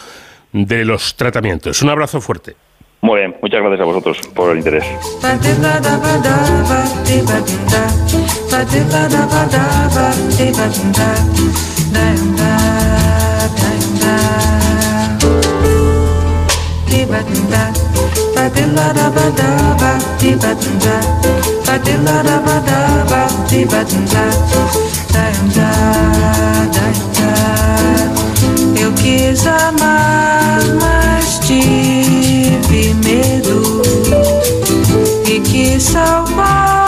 de 0.55 0.85
los 0.85 1.16
tratamientos. 1.16 1.82
Un 1.82 1.90
abrazo 1.90 2.20
fuerte. 2.20 2.56
Muy 3.02 3.18
bien, 3.20 3.36
muchas 3.43 3.60
gracias 3.60 3.81
a 3.81 3.85
vosotros 3.85 4.18
por 4.35 4.52
el 4.52 4.59
interés. 4.59 4.85
quis 29.35 29.47
amar, 29.48 30.61
mas 30.81 31.40
tive 31.40 32.94
medo 32.94 33.82
e 35.28 35.40
quis 35.40 35.82
salvar. 35.82 36.84